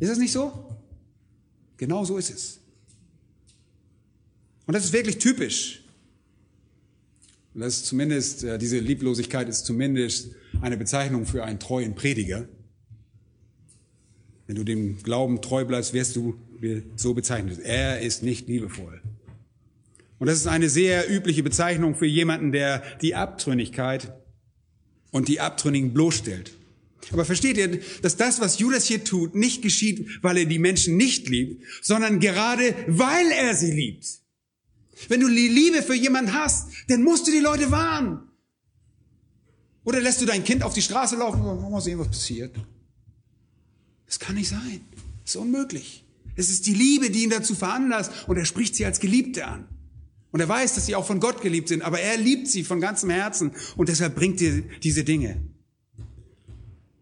Ist 0.01 0.11
das 0.11 0.19
nicht 0.19 0.33
so? 0.33 0.74
Genau 1.77 2.05
so 2.05 2.17
ist 2.17 2.31
es. 2.31 2.61
Und 4.67 4.75
das 4.75 4.85
ist 4.85 4.93
wirklich 4.93 5.19
typisch 5.19 5.85
das 7.55 7.77
ist 7.77 7.87
zumindest, 7.87 8.45
äh, 8.45 8.59
diese 8.59 8.79
Lieblosigkeit 8.79 9.49
ist 9.49 9.65
zumindest 9.65 10.33
eine 10.61 10.77
Bezeichnung 10.77 11.25
für 11.25 11.45
einen 11.45 11.61
treuen 11.61 11.95
Prediger. 11.95 12.49
Wenn 14.47 14.57
du 14.57 14.65
dem 14.65 15.03
Glauben 15.03 15.41
treu 15.41 15.65
bleibst, 15.65 15.95
wirst 15.95 16.17
du 16.17 16.37
so 16.97 17.15
bezeichnet. 17.15 17.61
Er 17.63 18.01
ist 18.01 18.23
nicht 18.23 18.49
liebevoll. 18.49 19.03
Und 20.19 20.29
das 20.29 20.39
ist 20.39 20.47
eine 20.47 20.69
sehr 20.69 21.11
übliche 21.11 21.43
Bezeichnung 21.43 21.95
für 21.95 22.07
jemanden, 22.07 22.53
der 22.53 22.83
die 23.03 23.15
Abtrünnigkeit 23.15 24.13
und 25.11 25.29
die 25.29 25.41
Abtrünnigen 25.41 25.93
bloßstellt. 25.93 26.53
Aber 27.13 27.25
versteht 27.25 27.57
ihr, 27.57 27.81
dass 28.03 28.17
das, 28.17 28.41
was 28.41 28.59
Judas 28.59 28.87
hier 28.87 29.05
tut, 29.05 29.35
nicht 29.35 29.63
geschieht, 29.63 30.07
weil 30.23 30.39
er 30.39 30.45
die 30.45 30.59
Menschen 30.59 30.97
nicht 30.97 31.29
liebt, 31.29 31.63
sondern 31.83 32.21
gerade 32.21 32.75
weil 32.87 33.31
er 33.31 33.55
sie 33.55 33.73
liebt. 33.73 34.07
Wenn 35.09 35.21
du 35.21 35.29
die 35.29 35.49
Liebe 35.49 35.83
für 35.83 35.95
jemanden 35.95 36.33
hast, 36.33 36.69
dann 36.89 37.03
musst 37.03 37.27
du 37.27 37.33
die 37.33 37.41
Leute 37.41 37.71
warnen. 37.71 38.21
Oder 39.85 40.01
lässt 40.01 40.21
du 40.21 40.27
dein 40.27 40.45
Kind 40.45 40.63
auf 40.63 40.73
die 40.73 40.83
Straße 40.83 41.17
laufen 41.17 41.43
und 41.43 41.71
mal 41.71 41.81
sehen, 41.81 41.99
was 41.99 42.09
passiert. 42.09 42.57
Das 44.07 44.19
kann 44.19 44.37
nicht 44.37 44.49
sein. 44.49 44.81
Das 45.23 45.35
ist 45.35 45.41
unmöglich. 45.41 46.05
Es 46.37 46.51
ist 46.51 46.67
die 46.67 46.75
Liebe, 46.75 47.11
die 47.11 47.25
ihn 47.25 47.31
dazu 47.31 47.55
veranlasst 47.55 48.11
und 48.27 48.37
er 48.37 48.45
spricht 48.45 48.75
sie 48.77 48.85
als 48.85 48.99
Geliebte 48.99 49.47
an. 49.47 49.69
Und 50.31 50.41
er 50.41 50.49
weiß, 50.49 50.75
dass 50.75 50.87
sie 50.87 50.97
auch 50.97 51.07
von 51.07 51.21
Gott 51.21 51.43
geliebt 51.43 51.69
sind, 51.69 51.83
aber 51.83 52.01
er 52.01 52.17
liebt 52.17 52.49
sie 52.49 52.65
von 52.65 52.81
ganzem 52.81 53.11
Herzen 53.11 53.53
und 53.77 53.89
deshalb 53.89 54.17
bringt 54.17 54.41
er 54.43 54.63
diese 54.83 55.05
Dinge. 55.05 55.41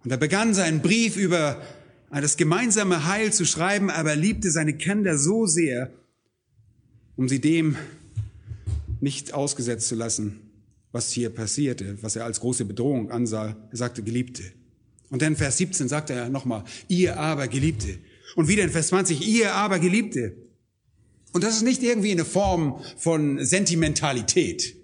Und 0.04 0.10
er 0.10 0.16
begann 0.16 0.54
seinen 0.54 0.82
Brief 0.82 1.16
über 1.16 1.62
das 2.10 2.36
gemeinsame 2.36 3.06
Heil 3.06 3.32
zu 3.32 3.44
schreiben, 3.44 3.90
aber 3.90 4.10
er 4.10 4.16
liebte 4.16 4.50
seine 4.50 4.74
Kinder 4.74 5.16
so 5.16 5.46
sehr, 5.46 5.90
um 7.16 7.28
sie 7.28 7.40
dem 7.40 7.76
nicht 9.00 9.34
ausgesetzt 9.34 9.88
zu 9.88 9.94
lassen, 9.94 10.40
was 10.92 11.10
hier 11.10 11.30
passierte, 11.30 11.98
was 12.02 12.16
er 12.16 12.24
als 12.24 12.40
große 12.40 12.64
Bedrohung 12.64 13.10
ansah. 13.10 13.56
Er 13.70 13.76
sagte, 13.76 14.02
Geliebte. 14.02 14.42
Und 15.10 15.22
dann 15.22 15.36
Vers 15.36 15.58
17 15.58 15.88
sagte 15.88 16.14
er 16.14 16.28
nochmal, 16.28 16.64
ihr 16.88 17.18
aber 17.18 17.48
Geliebte. 17.48 17.98
Und 18.34 18.48
wieder 18.48 18.62
in 18.62 18.70
Vers 18.70 18.88
20, 18.88 19.26
ihr 19.26 19.54
aber 19.54 19.78
Geliebte. 19.78 20.34
Und 21.32 21.44
das 21.44 21.56
ist 21.56 21.62
nicht 21.62 21.82
irgendwie 21.82 22.12
eine 22.12 22.24
Form 22.24 22.82
von 22.96 23.44
Sentimentalität. 23.44 24.76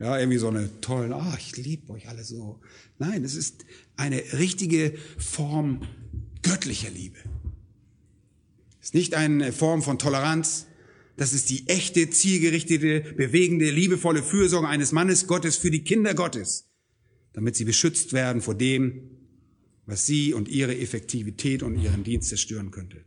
Ja, 0.00 0.18
irgendwie 0.18 0.38
so 0.38 0.48
eine 0.48 0.80
tolle, 0.80 1.14
ah, 1.14 1.36
ich 1.38 1.56
liebe 1.58 1.92
euch 1.92 2.08
alle 2.08 2.24
so. 2.24 2.58
Nein, 2.98 3.22
es 3.22 3.34
ist 3.34 3.66
eine 3.96 4.16
richtige 4.32 4.94
Form 5.18 5.82
göttlicher 6.42 6.88
Liebe. 6.90 7.18
Es 8.80 8.88
ist 8.88 8.94
nicht 8.94 9.14
eine 9.14 9.52
Form 9.52 9.82
von 9.82 9.98
Toleranz, 9.98 10.66
das 11.18 11.34
ist 11.34 11.50
die 11.50 11.68
echte, 11.68 12.08
zielgerichtete, 12.08 13.12
bewegende, 13.14 13.70
liebevolle 13.70 14.22
Fürsorge 14.22 14.66
eines 14.66 14.92
Mannes 14.92 15.26
Gottes 15.26 15.56
für 15.56 15.70
die 15.70 15.84
Kinder 15.84 16.14
Gottes, 16.14 16.70
damit 17.34 17.56
sie 17.56 17.66
beschützt 17.66 18.14
werden 18.14 18.40
vor 18.40 18.54
dem, 18.54 19.02
was 19.84 20.06
sie 20.06 20.32
und 20.32 20.48
ihre 20.48 20.78
Effektivität 20.78 21.62
und 21.62 21.76
ihren 21.76 22.04
Dienst 22.04 22.30
zerstören 22.30 22.70
könnte. 22.70 23.04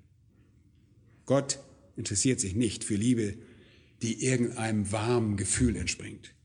Gott 1.26 1.58
interessiert 1.96 2.39
sich 2.39 2.54
nicht 2.56 2.84
für 2.84 2.96
Liebe, 2.96 3.36
die 4.04 4.24
irgendeinem 4.24 4.91
warmen 4.91 5.36
Gefühl 5.36 5.76
entspringt, 5.76 6.36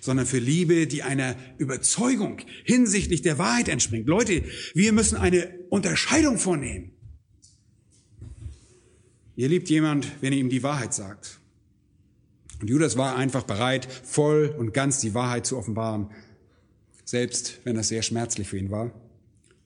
sondern 0.00 0.26
für 0.26 0.38
Liebe, 0.38 0.86
die 0.86 1.02
einer 1.02 1.36
Überzeugung 1.58 2.38
hinsichtlich 2.64 3.22
der 3.22 3.38
Wahrheit 3.38 3.68
entspringt. 3.68 4.08
Leute, 4.08 4.42
wir 4.74 4.92
müssen 4.92 5.16
eine 5.16 5.58
Unterscheidung 5.68 6.38
vornehmen. 6.38 6.92
Ihr 9.36 9.48
liebt 9.48 9.70
jemand, 9.70 10.10
wenn 10.20 10.32
ihr 10.32 10.38
ihm 10.38 10.50
die 10.50 10.62
Wahrheit 10.62 10.92
sagt. 10.92 11.40
Und 12.60 12.68
Judas 12.68 12.96
war 12.96 13.16
einfach 13.16 13.44
bereit, 13.44 13.88
voll 14.04 14.54
und 14.58 14.74
ganz 14.74 15.00
die 15.00 15.14
Wahrheit 15.14 15.46
zu 15.46 15.56
offenbaren, 15.56 16.10
selbst 17.04 17.60
wenn 17.64 17.76
das 17.76 17.88
sehr 17.88 18.02
schmerzlich 18.02 18.48
für 18.48 18.58
ihn 18.58 18.70
war. 18.70 18.92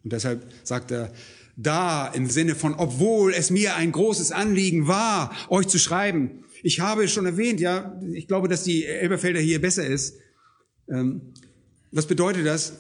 Und 0.05 0.13
deshalb 0.13 0.47
sagt 0.63 0.93
er, 0.93 1.13
da 1.57 2.09
im 2.09 2.29
Sinne 2.29 2.55
von, 2.55 2.75
obwohl 2.75 3.33
es 3.33 3.51
mir 3.51 3.77
ein 3.77 3.93
großes 3.93 4.33
Anliegen 4.33 4.87
war, 4.87 5.35
euch 5.49 5.67
zu 5.69 5.79
schreiben. 5.79 6.45
Ich 6.63 6.81
habe 6.81 7.09
schon 7.09 7.27
erwähnt, 7.27 7.61
ja, 7.61 8.01
ich 8.13 8.27
glaube, 8.27 8.49
dass 8.49 8.65
die 8.65 8.85
Elberfelder 8.85 9.41
hier 9.41 9.61
besser 9.61 9.87
ist. 9.87 10.19
Ähm, 10.89 11.21
was 11.93 12.07
bedeutet 12.07 12.47
das? 12.47 12.75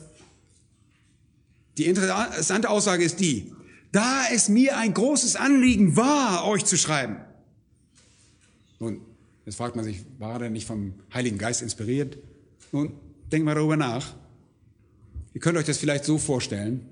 Die 1.78 1.86
interessante 1.86 2.70
Aussage 2.70 3.04
ist 3.04 3.20
die, 3.20 3.52
da 3.92 4.24
es 4.32 4.48
mir 4.48 4.76
ein 4.76 4.94
großes 4.94 5.36
Anliegen 5.36 5.96
war, 5.96 6.46
euch 6.46 6.64
zu 6.64 6.76
schreiben. 6.76 7.16
Nun, 8.80 9.00
jetzt 9.46 9.56
fragt 9.56 9.76
man 9.76 9.84
sich, 9.84 10.04
war 10.18 10.40
er 10.40 10.50
nicht 10.50 10.66
vom 10.66 10.94
Heiligen 11.12 11.38
Geist 11.38 11.62
inspiriert? 11.62 12.18
Nun, 12.72 12.92
denkt 13.30 13.44
mal 13.44 13.54
darüber 13.54 13.76
nach. 13.76 14.14
Ihr 15.32 15.40
könnt 15.40 15.56
euch 15.58 15.64
das 15.64 15.78
vielleicht 15.78 16.04
so 16.04 16.18
vorstellen. 16.18 16.88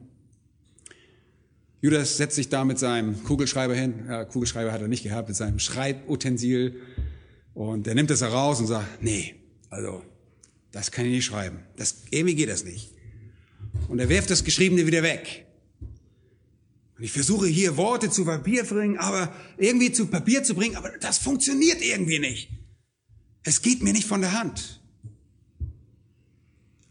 Judas 1.81 2.17
setzt 2.17 2.37
sich 2.37 2.49
da 2.49 2.65
mit 2.65 2.79
seinem 2.79 3.25
Kugelschreiber 3.25 3.75
hin. 3.75 4.07
Ja, 4.09 4.25
Kugelschreiber 4.25 4.71
hat 4.71 4.81
er 4.81 4.89
nicht 4.89 5.03
gehabt, 5.03 5.29
mit 5.29 5.37
seinem 5.37 5.59
Schreibutensil. 5.59 6.81
Und 7.55 7.89
er 7.89 7.97
nimmt 7.97 8.11
das 8.11 8.21
heraus 8.21 8.61
und 8.61 8.69
sagt, 8.69 9.03
nee, 9.03 9.35
also, 9.69 10.03
das 10.73 10.91
kann 10.91 11.05
ich 11.05 11.13
nicht 11.13 11.25
schreiben. 11.25 11.61
Das, 11.77 12.03
irgendwie 12.11 12.35
geht 12.35 12.49
das 12.49 12.65
nicht. 12.65 12.91
Und 13.89 13.99
er 13.99 14.09
wirft 14.09 14.31
das 14.31 14.45
Geschriebene 14.45 14.87
wieder 14.87 15.03
weg. 15.03 15.47
Und 16.97 17.05
ich 17.05 17.13
versuche 17.13 17.47
hier 17.47 17.77
Worte 17.77 18.11
zu 18.11 18.25
Papier 18.25 18.65
zu 18.65 18.75
bringen, 18.75 18.99
aber 18.99 19.35
irgendwie 19.59 19.93
zu 19.93 20.07
Papier 20.07 20.43
zu 20.43 20.55
bringen, 20.55 20.77
aber 20.77 20.91
das 21.01 21.19
funktioniert 21.19 21.83
irgendwie 21.83 22.19
nicht. 22.19 22.51
Es 23.45 23.63
geht 23.63 23.83
mir 23.83 23.93
nicht 23.93 24.07
von 24.07 24.21
der 24.21 24.33
Hand. 24.39 24.81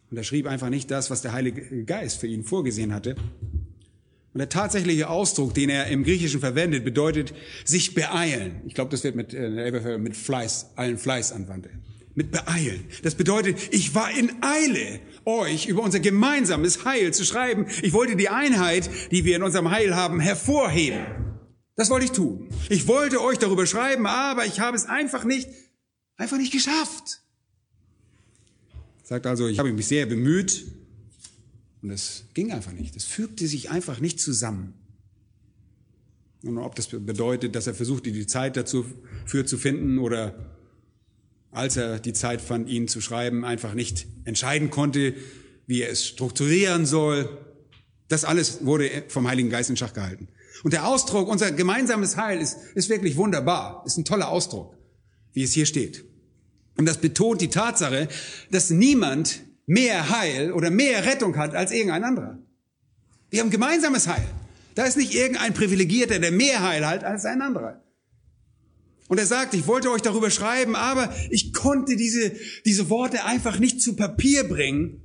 Und 0.09 0.17
er 0.17 0.23
schrieb 0.23 0.47
einfach 0.47 0.69
nicht 0.69 0.91
das, 0.91 1.09
was 1.09 1.21
der 1.21 1.31
Heilige 1.31 1.85
Geist 1.85 2.19
für 2.19 2.27
ihn 2.27 2.43
vorgesehen 2.43 2.93
hatte. 2.93 3.15
Und 4.33 4.37
der 4.37 4.49
tatsächliche 4.49 5.09
Ausdruck, 5.09 5.53
den 5.53 5.69
er 5.69 5.87
im 5.87 6.03
Griechischen 6.03 6.39
verwendet, 6.39 6.83
bedeutet 6.83 7.33
sich 7.65 7.93
beeilen. 7.93 8.61
Ich 8.65 8.73
glaube, 8.73 8.91
das 8.91 9.03
wird 9.03 9.15
mit, 9.15 9.33
äh, 9.33 9.97
mit 9.97 10.15
Fleiß, 10.15 10.71
allen 10.75 10.97
Fleiß 10.97 11.31
anwandte. 11.31 11.69
Mit 12.13 12.31
beeilen. 12.31 12.83
Das 13.03 13.15
bedeutet, 13.15 13.57
ich 13.71 13.95
war 13.95 14.11
in 14.11 14.31
Eile, 14.41 14.99
euch 15.23 15.67
über 15.67 15.81
unser 15.81 15.99
gemeinsames 15.99 16.83
Heil 16.83 17.13
zu 17.13 17.23
schreiben. 17.23 17.67
Ich 17.81 17.93
wollte 17.93 18.15
die 18.15 18.29
Einheit, 18.29 18.89
die 19.11 19.23
wir 19.23 19.37
in 19.37 19.43
unserem 19.43 19.71
Heil 19.71 19.95
haben, 19.95 20.19
hervorheben. 20.19 21.05
Das 21.75 21.89
wollte 21.89 22.05
ich 22.05 22.11
tun. 22.11 22.49
Ich 22.69 22.87
wollte 22.87 23.21
euch 23.21 23.37
darüber 23.37 23.65
schreiben, 23.65 24.05
aber 24.05 24.45
ich 24.45 24.59
habe 24.59 24.75
es 24.75 24.85
einfach 24.85 25.23
nicht, 25.23 25.47
einfach 26.17 26.37
nicht 26.37 26.51
geschafft. 26.51 27.21
Sagt 29.03 29.25
also, 29.25 29.47
ich 29.47 29.57
habe 29.57 29.71
mich 29.71 29.87
sehr 29.87 30.05
bemüht, 30.05 30.65
und 31.81 31.89
es 31.89 32.25
ging 32.33 32.51
einfach 32.51 32.71
nicht. 32.71 32.95
Es 32.95 33.05
fügte 33.05 33.47
sich 33.47 33.71
einfach 33.71 33.99
nicht 33.99 34.19
zusammen. 34.19 34.73
Und 36.43 36.57
ob 36.57 36.75
das 36.75 36.87
bedeutet, 36.87 37.55
dass 37.55 37.67
er 37.67 37.73
versuchte, 37.73 38.11
die 38.11 38.27
Zeit 38.27 38.57
dazu 38.57 38.85
für 39.25 39.45
zu 39.45 39.57
finden 39.57 39.99
oder 39.99 40.50
als 41.51 41.77
er 41.77 41.99
die 41.99 42.13
Zeit 42.13 42.41
fand, 42.41 42.69
ihn 42.69 42.87
zu 42.87 43.01
schreiben, 43.01 43.45
einfach 43.45 43.73
nicht 43.73 44.07
entscheiden 44.25 44.69
konnte, 44.69 45.13
wie 45.67 45.81
er 45.81 45.91
es 45.91 46.05
strukturieren 46.05 46.85
soll. 46.85 47.29
Das 48.07 48.25
alles 48.25 48.65
wurde 48.65 48.89
vom 49.07 49.27
Heiligen 49.27 49.49
Geist 49.49 49.69
in 49.69 49.77
Schach 49.77 49.93
gehalten. 49.93 50.27
Und 50.63 50.73
der 50.73 50.87
Ausdruck, 50.87 51.27
unser 51.27 51.51
gemeinsames 51.51 52.17
Heil, 52.17 52.39
ist, 52.39 52.57
ist 52.75 52.89
wirklich 52.89 53.17
wunderbar, 53.17 53.83
ist 53.85 53.97
ein 53.97 54.05
toller 54.05 54.29
Ausdruck, 54.29 54.75
wie 55.33 55.43
es 55.43 55.53
hier 55.53 55.65
steht. 55.65 56.03
Und 56.77 56.85
das 56.85 56.97
betont 56.97 57.41
die 57.41 57.49
Tatsache, 57.49 58.07
dass 58.49 58.69
niemand 58.69 59.41
mehr 59.65 60.09
Heil 60.09 60.51
oder 60.51 60.69
mehr 60.69 61.05
Rettung 61.05 61.37
hat 61.37 61.55
als 61.55 61.71
irgendein 61.71 62.03
anderer. 62.03 62.37
Wir 63.29 63.41
haben 63.41 63.49
gemeinsames 63.49 64.07
Heil. 64.07 64.27
Da 64.75 64.85
ist 64.85 64.97
nicht 64.97 65.13
irgendein 65.13 65.53
Privilegierter, 65.53 66.19
der 66.19 66.31
mehr 66.31 66.61
Heil 66.61 66.85
hat 66.85 67.03
als 67.03 67.25
ein 67.25 67.41
anderer. 67.41 67.81
Und 69.11 69.17
er 69.17 69.25
sagt, 69.25 69.53
ich 69.53 69.67
wollte 69.67 69.91
euch 69.91 70.01
darüber 70.01 70.31
schreiben, 70.31 70.73
aber 70.73 71.13
ich 71.31 71.51
konnte 71.51 71.97
diese, 71.97 72.31
diese 72.65 72.89
Worte 72.89 73.25
einfach 73.25 73.59
nicht 73.59 73.81
zu 73.81 73.97
Papier 73.97 74.45
bringen. 74.45 75.01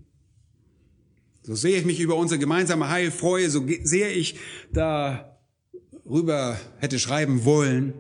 So 1.43 1.57
sehe 1.57 1.77
ich 1.77 1.85
mich 1.85 1.99
über 1.99 2.15
unser 2.15 2.39
gemeinsame 2.39 2.89
Heil 2.89 3.11
freue, 3.11 3.51
so 3.51 3.67
sehr 3.83 4.17
ich 4.17 4.37
darüber 4.73 6.57
hätte 6.79 7.01
schreiben 7.01 7.45
wollen 7.45 7.95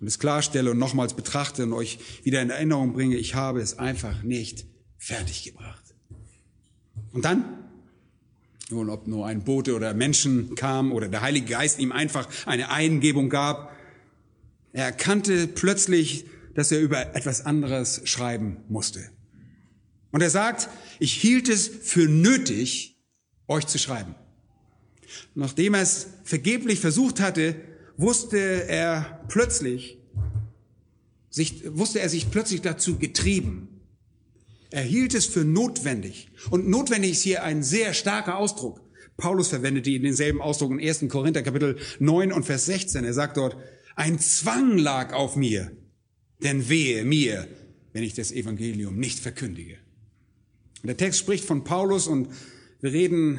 und 0.00 0.06
es 0.06 0.18
klarstelle 0.18 0.70
und 0.70 0.78
nochmals 0.78 1.12
betrachte 1.12 1.64
und 1.64 1.74
euch 1.74 1.98
wieder 2.22 2.40
in 2.40 2.48
Erinnerung 2.48 2.94
bringe, 2.94 3.16
ich 3.16 3.34
habe 3.34 3.60
es 3.60 3.78
einfach 3.78 4.22
nicht 4.22 4.64
fertiggebracht. 4.96 5.84
Und 7.12 7.26
dann, 7.26 7.44
nun 8.70 8.88
ob 8.88 9.06
nur 9.06 9.26
ein 9.26 9.44
Bote 9.44 9.74
oder 9.74 9.92
Menschen 9.92 10.54
kam 10.54 10.92
oder 10.92 11.08
der 11.08 11.20
Heilige 11.20 11.44
Geist 11.44 11.78
ihm 11.78 11.92
einfach 11.92 12.26
eine 12.46 12.70
Eingebung 12.70 13.28
gab, 13.28 13.76
er 14.72 14.84
erkannte 14.84 15.46
plötzlich, 15.46 16.26
dass 16.54 16.72
er 16.72 16.80
über 16.80 17.14
etwas 17.14 17.46
anderes 17.46 18.02
schreiben 18.04 18.58
musste. 18.68 19.10
Und 20.12 20.22
er 20.22 20.30
sagt, 20.30 20.68
ich 20.98 21.12
hielt 21.12 21.48
es 21.48 21.68
für 21.68 22.08
nötig, 22.08 22.98
euch 23.46 23.66
zu 23.66 23.78
schreiben. 23.78 24.14
Nachdem 25.34 25.74
er 25.74 25.82
es 25.82 26.08
vergeblich 26.24 26.80
versucht 26.80 27.20
hatte, 27.20 27.56
wusste 27.96 28.38
er 28.68 29.24
plötzlich, 29.28 29.98
sich, 31.28 31.62
wusste 31.66 32.00
er 32.00 32.08
sich 32.08 32.30
plötzlich 32.30 32.60
dazu 32.60 32.98
getrieben, 32.98 33.80
er 34.70 34.82
hielt 34.82 35.14
es 35.14 35.26
für 35.26 35.44
notwendig. 35.44 36.28
Und 36.50 36.68
notwendig 36.68 37.12
ist 37.12 37.22
hier 37.22 37.42
ein 37.42 37.62
sehr 37.62 37.92
starker 37.92 38.36
Ausdruck. 38.36 38.80
Paulus 39.16 39.48
verwendet 39.48 39.86
denselben 39.86 40.40
Ausdruck 40.40 40.70
in 40.70 40.80
1. 40.80 41.06
Korinther 41.08 41.42
Kapitel 41.42 41.76
9 41.98 42.32
und 42.32 42.44
Vers 42.44 42.66
16. 42.66 43.04
Er 43.04 43.12
sagt 43.12 43.36
dort, 43.36 43.56
ein 44.00 44.18
Zwang 44.18 44.78
lag 44.78 45.12
auf 45.12 45.36
mir, 45.36 45.70
denn 46.42 46.68
wehe 46.68 47.04
mir, 47.04 47.46
wenn 47.92 48.02
ich 48.02 48.14
das 48.14 48.32
Evangelium 48.32 48.98
nicht 48.98 49.18
verkündige. 49.18 49.76
Und 50.82 50.86
der 50.86 50.96
Text 50.96 51.20
spricht 51.20 51.44
von 51.44 51.64
Paulus 51.64 52.06
und 52.06 52.28
wir 52.80 52.92
reden, 52.92 53.38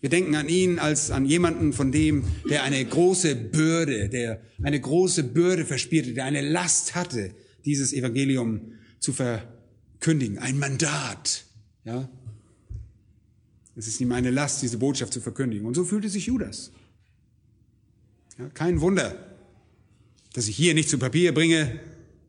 wir 0.00 0.10
denken 0.10 0.34
an 0.34 0.48
ihn 0.48 0.78
als 0.78 1.10
an 1.10 1.26
jemanden 1.26 1.72
von 1.72 1.92
dem, 1.92 2.24
der 2.48 2.64
eine 2.64 2.84
große 2.84 3.36
Bürde, 3.36 4.08
der 4.08 4.40
eine 4.62 4.80
große 4.80 5.24
Bürde 5.24 5.64
verspürte, 5.64 6.14
der 6.14 6.24
eine 6.24 6.40
Last 6.40 6.94
hatte, 6.94 7.34
dieses 7.64 7.92
Evangelium 7.92 8.72
zu 8.98 9.12
verkündigen 9.12 9.52
kündigen, 10.02 10.38
ein 10.38 10.58
Mandat. 10.58 11.46
Ja? 11.84 12.10
Es 13.74 13.86
ist 13.86 14.00
ihm 14.02 14.12
eine 14.12 14.30
Last, 14.30 14.60
diese 14.60 14.76
Botschaft 14.76 15.14
zu 15.14 15.22
verkündigen. 15.22 15.66
Und 15.66 15.74
so 15.74 15.84
fühlte 15.84 16.10
sich 16.10 16.26
Judas. 16.26 16.72
Ja, 18.38 18.48
kein 18.50 18.82
Wunder, 18.82 19.31
dass 20.32 20.48
ich 20.48 20.56
hier 20.56 20.74
nicht 20.74 20.88
zu 20.88 20.98
Papier 20.98 21.34
bringe, 21.34 21.80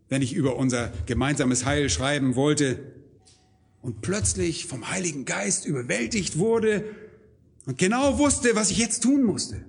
wenn 0.10 0.22
ich 0.22 0.34
über 0.34 0.58
unser 0.58 0.92
gemeinsames 1.06 1.66
Heil 1.66 1.90
schreiben 1.90 2.36
wollte 2.36 2.80
und 3.82 4.02
plötzlich 4.02 4.66
vom 4.66 4.90
Heiligen 4.90 5.26
Geist 5.26 5.66
überwältigt 5.66 6.38
wurde 6.38 6.86
und 7.66 7.78
genau 7.78 8.18
wusste, 8.18 8.56
was 8.56 8.72
ich 8.72 8.78
jetzt 8.78 9.04
tun 9.04 9.24
musste. 9.24 9.66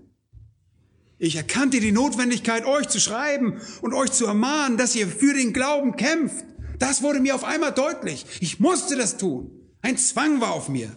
Ich 1.18 1.36
erkannte 1.36 1.80
die 1.80 1.92
Notwendigkeit, 1.92 2.66
euch 2.66 2.88
zu 2.88 3.00
schreiben 3.00 3.60
und 3.82 3.94
euch 3.94 4.12
zu 4.12 4.26
ermahnen, 4.26 4.76
dass 4.76 4.96
ihr 4.96 5.06
für 5.06 5.32
den 5.32 5.52
Glauben 5.52 5.96
kämpft. 5.96 6.44
Das 6.78 7.02
wurde 7.02 7.20
mir 7.20 7.34
auf 7.34 7.44
einmal 7.44 7.72
deutlich. 7.72 8.26
Ich 8.40 8.58
musste 8.58 8.96
das 8.96 9.16
tun. 9.16 9.50
Ein 9.80 9.96
Zwang 9.96 10.40
war 10.40 10.52
auf 10.52 10.68
mir. 10.68 10.96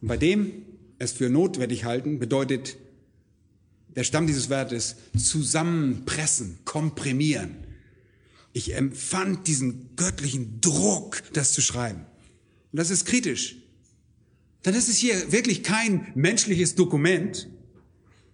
Und 0.00 0.08
bei 0.08 0.16
dem 0.16 0.52
es 0.98 1.12
für 1.12 1.30
notwendig 1.30 1.84
halten 1.84 2.18
bedeutet 2.18 2.76
der 3.96 4.04
Stamm 4.04 4.26
dieses 4.26 4.48
Wertes 4.48 4.96
zusammenpressen, 5.16 6.58
komprimieren. 6.64 7.56
Ich 8.52 8.74
empfand 8.74 9.46
diesen 9.46 9.96
göttlichen 9.96 10.60
Druck, 10.60 11.22
das 11.32 11.52
zu 11.52 11.60
schreiben. 11.60 12.06
Und 12.72 12.78
das 12.78 12.90
ist 12.90 13.06
kritisch. 13.06 13.56
Denn 14.64 14.74
das 14.74 14.88
ist 14.88 14.98
hier 14.98 15.32
wirklich 15.32 15.62
kein 15.62 16.12
menschliches 16.14 16.74
Dokument. 16.74 17.48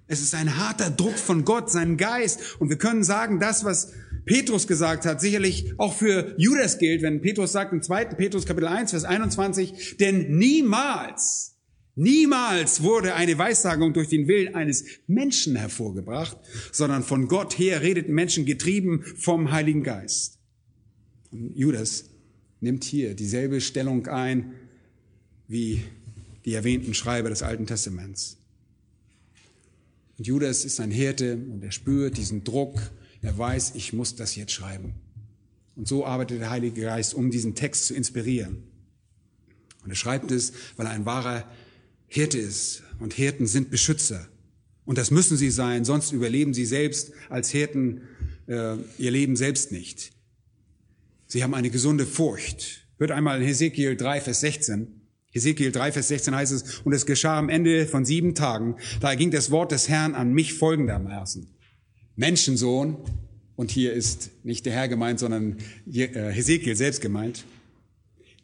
Es 0.06 0.20
ist 0.20 0.34
ein 0.34 0.56
harter 0.56 0.90
Druck 0.90 1.18
von 1.18 1.44
Gott, 1.44 1.70
seinen 1.70 1.96
Geist. 1.96 2.60
Und 2.60 2.68
wir 2.68 2.78
können 2.78 3.04
sagen, 3.04 3.40
das, 3.40 3.64
was 3.64 3.92
Petrus 4.24 4.66
gesagt 4.66 5.06
hat, 5.06 5.20
sicherlich 5.20 5.72
auch 5.78 5.94
für 5.94 6.34
Judas 6.38 6.78
gilt, 6.78 7.02
wenn 7.02 7.20
Petrus 7.20 7.52
sagt 7.52 7.72
im 7.72 7.82
2. 7.82 8.06
Petrus 8.06 8.46
Kapitel 8.46 8.68
1, 8.68 8.90
Vers 8.90 9.04
21, 9.04 9.96
denn 9.98 10.36
niemals, 10.36 11.57
niemals 11.98 12.82
wurde 12.82 13.14
eine 13.14 13.36
Weissagung 13.36 13.92
durch 13.92 14.08
den 14.08 14.28
Willen 14.28 14.54
eines 14.54 14.84
Menschen 15.06 15.56
hervorgebracht, 15.56 16.38
sondern 16.72 17.02
von 17.02 17.28
Gott 17.28 17.58
her 17.58 17.82
redeten 17.82 18.14
Menschen 18.14 18.46
getrieben 18.46 19.04
vom 19.16 19.50
Heiligen 19.52 19.82
Geist. 19.82 20.38
Und 21.30 21.56
Judas 21.56 22.10
nimmt 22.60 22.84
hier 22.84 23.14
dieselbe 23.14 23.60
Stellung 23.60 24.06
ein 24.06 24.54
wie 25.46 25.82
die 26.44 26.54
erwähnten 26.54 26.94
Schreiber 26.94 27.28
des 27.28 27.42
Alten 27.42 27.66
Testaments. 27.66 28.38
Und 30.16 30.26
Judas 30.26 30.64
ist 30.64 30.80
ein 30.80 30.90
Hirte 30.90 31.34
und 31.34 31.62
er 31.62 31.72
spürt 31.72 32.16
diesen 32.16 32.44
Druck 32.44 32.80
er 33.22 33.36
weiß, 33.36 33.72
ich 33.74 33.92
muss 33.92 34.16
das 34.16 34.36
jetzt 34.36 34.52
schreiben. 34.52 34.94
Und 35.76 35.88
so 35.88 36.04
arbeitet 36.04 36.40
der 36.40 36.50
Heilige 36.50 36.82
Geist, 36.82 37.14
um 37.14 37.30
diesen 37.30 37.54
Text 37.54 37.86
zu 37.86 37.94
inspirieren. 37.94 38.64
Und 39.82 39.90
er 39.90 39.96
schreibt 39.96 40.30
es, 40.30 40.52
weil 40.76 40.86
er 40.86 40.92
ein 40.92 41.06
wahrer 41.06 41.50
Hirte 42.08 42.38
ist 42.38 42.82
und 42.98 43.14
Hirten 43.14 43.46
sind 43.46 43.70
Beschützer. 43.70 44.28
Und 44.84 44.98
das 44.98 45.10
müssen 45.10 45.36
sie 45.36 45.50
sein, 45.50 45.84
sonst 45.84 46.12
überleben 46.12 46.54
sie 46.54 46.64
selbst 46.64 47.12
als 47.28 47.50
Hirten 47.50 48.00
äh, 48.46 48.76
ihr 48.98 49.10
Leben 49.10 49.36
selbst 49.36 49.70
nicht. 49.70 50.12
Sie 51.26 51.42
haben 51.42 51.54
eine 51.54 51.68
gesunde 51.68 52.06
Furcht. 52.06 52.86
Hört 52.96 53.10
einmal 53.10 53.40
in 53.40 53.46
Hesekiel 53.46 53.96
3, 53.96 54.22
Vers 54.22 54.40
16. 54.40 55.02
Hesekiel 55.30 55.72
3, 55.72 55.92
Vers 55.92 56.08
16 56.08 56.34
heißt 56.34 56.52
es, 56.52 56.78
und 56.80 56.94
es 56.94 57.04
geschah 57.04 57.38
am 57.38 57.50
Ende 57.50 57.86
von 57.86 58.06
sieben 58.06 58.34
Tagen, 58.34 58.76
da 59.00 59.14
ging 59.14 59.30
das 59.30 59.50
Wort 59.50 59.72
des 59.72 59.90
Herrn 59.90 60.14
an 60.14 60.32
mich 60.32 60.54
folgendermaßen. 60.54 61.46
Menschensohn, 62.16 62.96
und 63.54 63.70
hier 63.70 63.92
ist 63.92 64.30
nicht 64.42 64.64
der 64.66 64.72
Herr 64.72 64.88
gemeint, 64.88 65.18
sondern 65.18 65.58
äh, 65.92 66.30
Hesekiel 66.30 66.76
selbst 66.76 67.02
gemeint, 67.02 67.44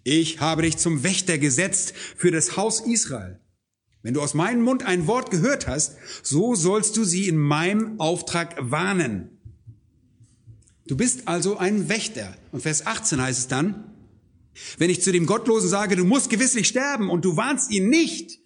ich 0.03 0.41
habe 0.41 0.63
dich 0.63 0.77
zum 0.77 1.03
Wächter 1.03 1.39
gesetzt 1.39 1.95
für 2.17 2.31
das 2.31 2.59
Haus 2.59 2.81
Israel. 2.81 3.41
Wenn 4.05 4.13
du 4.13 4.21
aus 4.21 4.35
meinem 4.35 4.63
Mund 4.63 4.85
ein 4.85 5.07
Wort 5.07 5.31
gehört 5.31 5.67
hast, 5.67 5.97
so 6.23 6.55
sollst 6.55 6.97
du 6.99 7.05
sie 7.05 7.27
in 7.27 7.39
meinem 7.39 7.99
Auftrag 7.99 8.55
warnen. 8.61 9.31
Du 10.87 10.95
bist 10.95 11.27
also 11.27 11.57
ein 11.57 11.89
Wächter. 11.89 12.37
Und 12.53 12.61
Vers 12.61 12.87
18 12.87 13.21
heißt 13.21 13.39
es 13.39 13.49
dann, 13.49 13.85
wenn 14.77 14.91
ich 14.91 15.03
zu 15.03 15.11
dem 15.11 15.25
Gottlosen 15.25 15.71
sage, 15.71 15.97
du 15.97 16.05
musst 16.05 16.29
gewisslich 16.29 16.69
sterben 16.69 17.09
und 17.09 17.25
du 17.25 17.39
warnst 17.39 17.71
ihn 17.71 17.89
nicht 17.89 18.41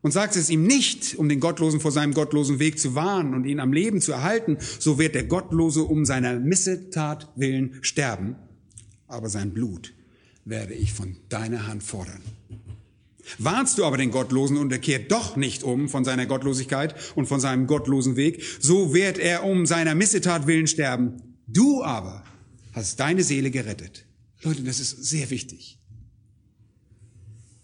und 0.00 0.12
sagst 0.12 0.38
es 0.38 0.48
ihm 0.48 0.62
nicht, 0.62 1.16
um 1.16 1.28
den 1.28 1.40
Gottlosen 1.40 1.80
vor 1.80 1.90
seinem 1.90 2.14
gottlosen 2.14 2.60
Weg 2.60 2.78
zu 2.78 2.94
warnen 2.94 3.34
und 3.34 3.46
ihn 3.46 3.58
am 3.58 3.72
Leben 3.72 4.00
zu 4.00 4.12
erhalten, 4.12 4.58
so 4.78 4.96
wird 4.96 5.16
der 5.16 5.24
Gottlose 5.24 5.82
um 5.82 6.04
seiner 6.04 6.38
Missetat 6.38 7.32
willen 7.34 7.78
sterben, 7.80 8.36
aber 9.08 9.28
sein 9.28 9.52
Blut 9.52 9.92
werde 10.44 10.74
ich 10.74 10.92
von 10.92 11.16
deiner 11.28 11.66
Hand 11.66 11.82
fordern. 11.82 12.22
Warnst 13.36 13.78
du 13.78 13.84
aber 13.84 13.98
den 13.98 14.10
Gottlosen 14.10 14.56
und 14.56 14.72
er 14.72 14.78
kehrt 14.78 15.12
doch 15.12 15.36
nicht 15.36 15.62
um 15.62 15.88
von 15.88 16.04
seiner 16.04 16.26
Gottlosigkeit 16.26 16.94
und 17.14 17.26
von 17.26 17.40
seinem 17.40 17.66
gottlosen 17.66 18.16
Weg, 18.16 18.42
so 18.60 18.94
wird 18.94 19.18
er 19.18 19.44
um 19.44 19.66
seiner 19.66 19.94
Missetat 19.94 20.46
willen 20.46 20.66
sterben. 20.66 21.36
Du 21.46 21.82
aber 21.82 22.24
hast 22.72 22.98
deine 23.00 23.22
Seele 23.22 23.50
gerettet. 23.50 24.06
Leute, 24.42 24.62
das 24.62 24.80
ist 24.80 25.04
sehr 25.04 25.30
wichtig. 25.30 25.78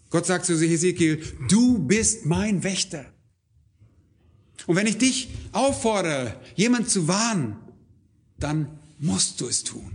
Gott 0.09 0.25
sagt 0.25 0.45
zu 0.45 0.59
Hesekiel, 0.59 1.21
du 1.49 1.79
bist 1.79 2.25
mein 2.25 2.63
Wächter. 2.63 3.05
Und 4.67 4.75
wenn 4.75 4.87
ich 4.87 4.97
dich 4.97 5.29
auffordere, 5.51 6.39
jemand 6.55 6.89
zu 6.89 7.07
warnen, 7.07 7.57
dann 8.39 8.79
musst 8.99 9.41
du 9.41 9.47
es 9.47 9.63
tun. 9.63 9.91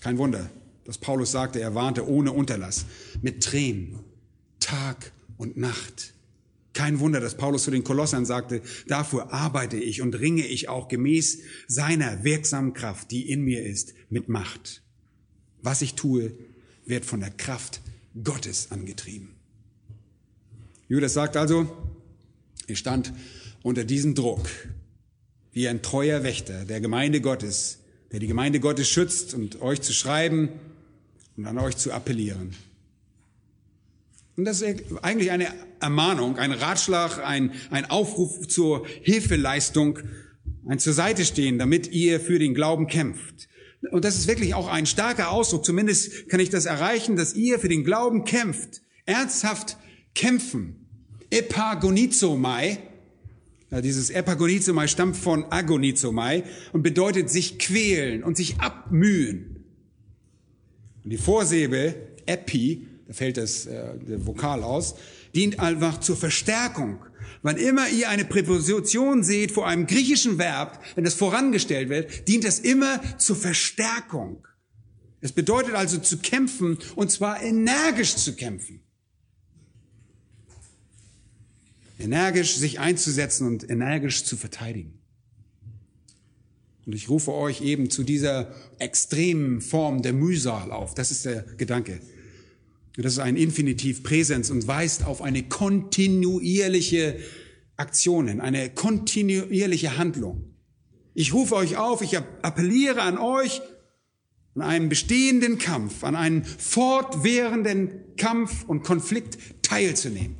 Kein 0.00 0.18
Wunder, 0.18 0.50
dass 0.86 0.98
Paulus 0.98 1.32
sagte, 1.32 1.60
er 1.60 1.74
warnte 1.74 2.08
ohne 2.08 2.32
Unterlass, 2.32 2.86
mit 3.20 3.42
Tränen, 3.42 3.98
Tag 4.60 5.12
und 5.36 5.56
Nacht. 5.56 6.14
Kein 6.72 7.00
Wunder, 7.00 7.20
dass 7.20 7.36
Paulus 7.36 7.64
zu 7.64 7.70
den 7.70 7.84
Kolossern 7.84 8.26
sagte, 8.26 8.60
dafür 8.86 9.32
arbeite 9.32 9.78
ich 9.78 10.02
und 10.02 10.14
ringe 10.14 10.46
ich 10.46 10.68
auch 10.68 10.88
gemäß 10.88 11.38
seiner 11.66 12.22
wirksamen 12.22 12.74
Kraft, 12.74 13.10
die 13.10 13.30
in 13.30 13.42
mir 13.42 13.64
ist, 13.64 13.94
mit 14.10 14.28
Macht. 14.28 14.82
Was 15.62 15.82
ich 15.82 15.94
tue, 15.94 16.34
wird 16.84 17.04
von 17.04 17.20
der 17.20 17.30
Kraft 17.30 17.80
Gottes 18.22 18.70
angetrieben. 18.70 19.34
Judas 20.88 21.14
sagt 21.14 21.36
also, 21.36 21.74
ich 22.66 22.78
stand 22.78 23.12
unter 23.62 23.84
diesem 23.84 24.14
Druck, 24.14 24.48
wie 25.52 25.66
ein 25.66 25.82
treuer 25.82 26.22
Wächter 26.22 26.64
der 26.64 26.80
Gemeinde 26.80 27.20
Gottes, 27.20 27.78
der 28.12 28.20
die 28.20 28.26
Gemeinde 28.26 28.60
Gottes 28.60 28.88
schützt 28.88 29.34
und 29.34 29.60
euch 29.62 29.80
zu 29.80 29.92
schreiben 29.92 30.50
und 31.36 31.46
an 31.46 31.58
euch 31.58 31.76
zu 31.76 31.92
appellieren. 31.92 32.54
Und 34.36 34.44
das 34.44 34.60
ist 34.60 34.84
eigentlich 35.02 35.30
eine 35.30 35.48
Ermahnung, 35.80 36.36
ein 36.36 36.52
Ratschlag, 36.52 37.24
ein, 37.24 37.52
ein 37.70 37.86
Aufruf 37.86 38.46
zur 38.48 38.86
Hilfeleistung, 39.02 39.98
ein 40.68 40.78
zur 40.78 40.92
Seite 40.92 41.24
stehen, 41.24 41.58
damit 41.58 41.90
ihr 41.92 42.20
für 42.20 42.38
den 42.38 42.54
Glauben 42.54 42.86
kämpft. 42.86 43.48
Und 43.90 44.04
das 44.04 44.16
ist 44.16 44.28
wirklich 44.28 44.54
auch 44.54 44.68
ein 44.68 44.86
starker 44.86 45.30
Ausdruck. 45.30 45.64
Zumindest 45.64 46.28
kann 46.28 46.40
ich 46.40 46.50
das 46.50 46.66
erreichen, 46.66 47.16
dass 47.16 47.34
ihr 47.34 47.58
für 47.58 47.68
den 47.68 47.84
Glauben 47.84 48.24
kämpft. 48.24 48.82
Ernsthaft 49.06 49.78
kämpfen. 50.14 50.86
Epagonizomai. 51.30 52.78
Ja, 53.70 53.80
dieses 53.80 54.10
Epagonizomai 54.10 54.86
stammt 54.88 55.16
von 55.16 55.44
Agonizomai 55.50 56.44
und 56.72 56.82
bedeutet 56.82 57.30
sich 57.30 57.58
quälen 57.58 58.22
und 58.22 58.36
sich 58.36 58.58
abmühen. 58.60 59.55
Und 61.06 61.10
die 61.10 61.18
Vorsilbe 61.18 61.94
Epi, 62.26 62.86
da 63.06 63.12
fällt 63.14 63.36
das 63.36 63.66
äh, 63.66 63.96
der 63.96 64.26
Vokal 64.26 64.64
aus, 64.64 64.96
dient 65.34 65.60
einfach 65.60 66.00
zur 66.00 66.16
Verstärkung 66.16 66.98
Wann 67.42 67.58
immer 67.58 67.88
ihr 67.88 68.08
eine 68.08 68.24
Präposition 68.24 69.22
seht 69.22 69.52
vor 69.52 69.68
einem 69.68 69.86
griechischen 69.86 70.36
Verb, 70.36 70.82
wenn 70.96 71.04
das 71.04 71.14
vorangestellt 71.14 71.88
wird, 71.88 72.26
dient 72.26 72.42
das 72.42 72.58
immer 72.58 73.00
zur 73.18 73.36
Verstärkung. 73.36 74.44
Es 75.20 75.30
bedeutet 75.30 75.74
also 75.74 75.98
zu 75.98 76.18
kämpfen 76.18 76.76
und 76.96 77.12
zwar 77.12 77.40
energisch 77.40 78.16
zu 78.16 78.34
kämpfen. 78.34 78.80
Energisch 82.00 82.56
sich 82.56 82.80
einzusetzen 82.80 83.46
und 83.46 83.70
energisch 83.70 84.24
zu 84.24 84.36
verteidigen. 84.36 84.98
Und 86.86 86.94
ich 86.94 87.08
rufe 87.08 87.32
euch 87.32 87.60
eben 87.62 87.90
zu 87.90 88.04
dieser 88.04 88.54
extremen 88.78 89.60
Form 89.60 90.02
der 90.02 90.12
Mühsal 90.12 90.70
auf. 90.70 90.94
Das 90.94 91.10
ist 91.10 91.24
der 91.24 91.42
Gedanke. 91.42 92.00
Das 92.96 93.12
ist 93.12 93.18
ein 93.18 93.36
Infinitiv 93.36 94.02
Präsens 94.02 94.50
und 94.50 94.66
weist 94.66 95.04
auf 95.04 95.20
eine 95.20 95.42
kontinuierliche 95.42 97.18
Aktion 97.76 98.40
eine 98.40 98.70
kontinuierliche 98.70 99.98
Handlung. 99.98 100.54
Ich 101.12 101.34
rufe 101.34 101.56
euch 101.56 101.76
auf, 101.76 102.00
ich 102.00 102.16
appelliere 102.16 103.02
an 103.02 103.18
euch, 103.18 103.60
an 104.54 104.62
einen 104.62 104.88
bestehenden 104.88 105.58
Kampf, 105.58 106.02
an 106.02 106.16
einen 106.16 106.44
fortwährenden 106.44 108.16
Kampf 108.16 108.64
und 108.66 108.82
Konflikt 108.82 109.38
teilzunehmen. 109.62 110.36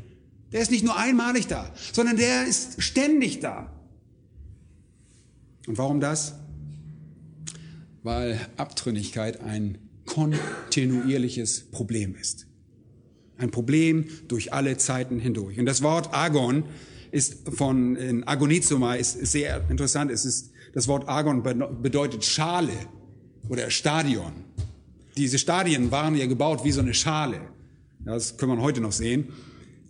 Der 0.53 0.61
ist 0.63 0.71
nicht 0.71 0.85
nur 0.85 0.97
einmalig 0.97 1.47
da, 1.47 1.75
sondern 1.93 2.17
der 2.17 2.47
ist 2.47 2.83
ständig 2.83 3.41
da. 3.41 3.76
Und 5.67 5.79
warum 5.79 6.01
das? 6.01 6.35
Weil 8.03 8.41
Abtrünnigkeit 8.57 9.41
ein 9.41 9.79
kontinuierliches 10.07 11.71
Problem 11.71 12.15
ist. 12.15 12.47
Ein 13.37 13.51
Problem 13.51 14.07
durch 14.29 14.53
alle 14.53 14.77
Zeiten 14.77 15.19
hindurch. 15.19 15.59
Und 15.59 15.67
das 15.67 15.83
Wort 15.83 16.15
Agon 16.15 16.65
ist 17.11 17.49
von 17.51 17.97
in 17.97 18.27
Agonizoma 18.27 18.95
ist 18.95 19.27
sehr 19.27 19.69
interessant. 19.69 20.11
Es 20.11 20.25
ist 20.25 20.53
das 20.73 20.89
Wort 20.89 21.09
Agon 21.09 21.43
bedeutet 21.43 22.25
Schale 22.25 22.73
oder 23.49 23.71
Stadion. 23.71 24.33
Diese 25.17 25.39
Stadien 25.39 25.91
waren 25.91 26.15
ja 26.15 26.27
gebaut 26.27 26.65
wie 26.65 26.73
so 26.73 26.81
eine 26.81 26.95
Schale. 26.95 27.41
Das 28.01 28.37
können 28.37 28.53
wir 28.53 28.63
heute 28.63 28.81
noch 28.81 28.93
sehen. 28.93 29.33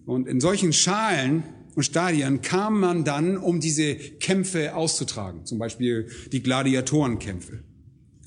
Und 0.07 0.29
in 0.29 0.41
solchen 0.41 0.72
Schalen 0.72 1.43
und 1.77 1.83
Stadien 1.83 2.41
kam 2.41 2.81
man 2.81 3.05
dann, 3.05 3.37
um 3.37 3.61
diese 3.61 3.95
Kämpfe 3.95 4.74
auszutragen. 4.74 5.45
Zum 5.45 5.59
Beispiel 5.59 6.09
die 6.33 6.43
Gladiatorenkämpfe. 6.43 7.62